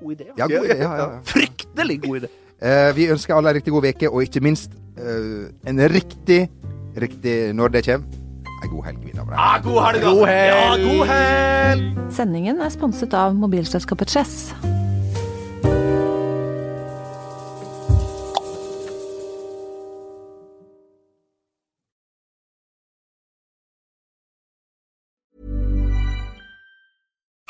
God 0.00 0.14
idé. 0.16 0.30
Ja, 0.38 0.46
god 0.48 0.66
idé. 0.66 0.78
Ja, 0.80 0.94
ja, 0.96 1.10
ja. 1.16 1.20
Fryktelig 1.28 2.00
god 2.06 2.22
idé. 2.22 2.32
Uh, 2.62 2.90
vi 2.96 3.08
ønsker 3.10 3.34
alle 3.34 3.50
en 3.50 3.56
riktig 3.58 3.72
god 3.74 3.86
uke, 3.90 4.10
og 4.10 4.22
ikke 4.22 4.40
minst 4.42 4.74
uh, 4.98 5.48
en 5.66 5.80
riktig, 5.90 6.44
riktig 6.96 7.36
når 7.58 7.74
det 7.74 7.84
kommer, 7.88 8.20
ei 8.62 8.68
god 8.70 8.84
helg. 8.86 9.00
mine 9.02 9.18
damer 9.18 9.34
Ah, 9.34 9.56
god 9.64 9.80
helg, 9.88 10.04
altså. 10.04 10.12
God 10.14 10.28
helg. 10.30 10.52
Ja, 10.52 10.76
god 10.86 11.08
helg. 11.10 12.04
Sendingen 12.14 12.62
er 12.62 12.70
sponset 12.70 13.14
av 13.18 13.34
mobilselskapet 13.34 14.14
Chess. 14.14 14.52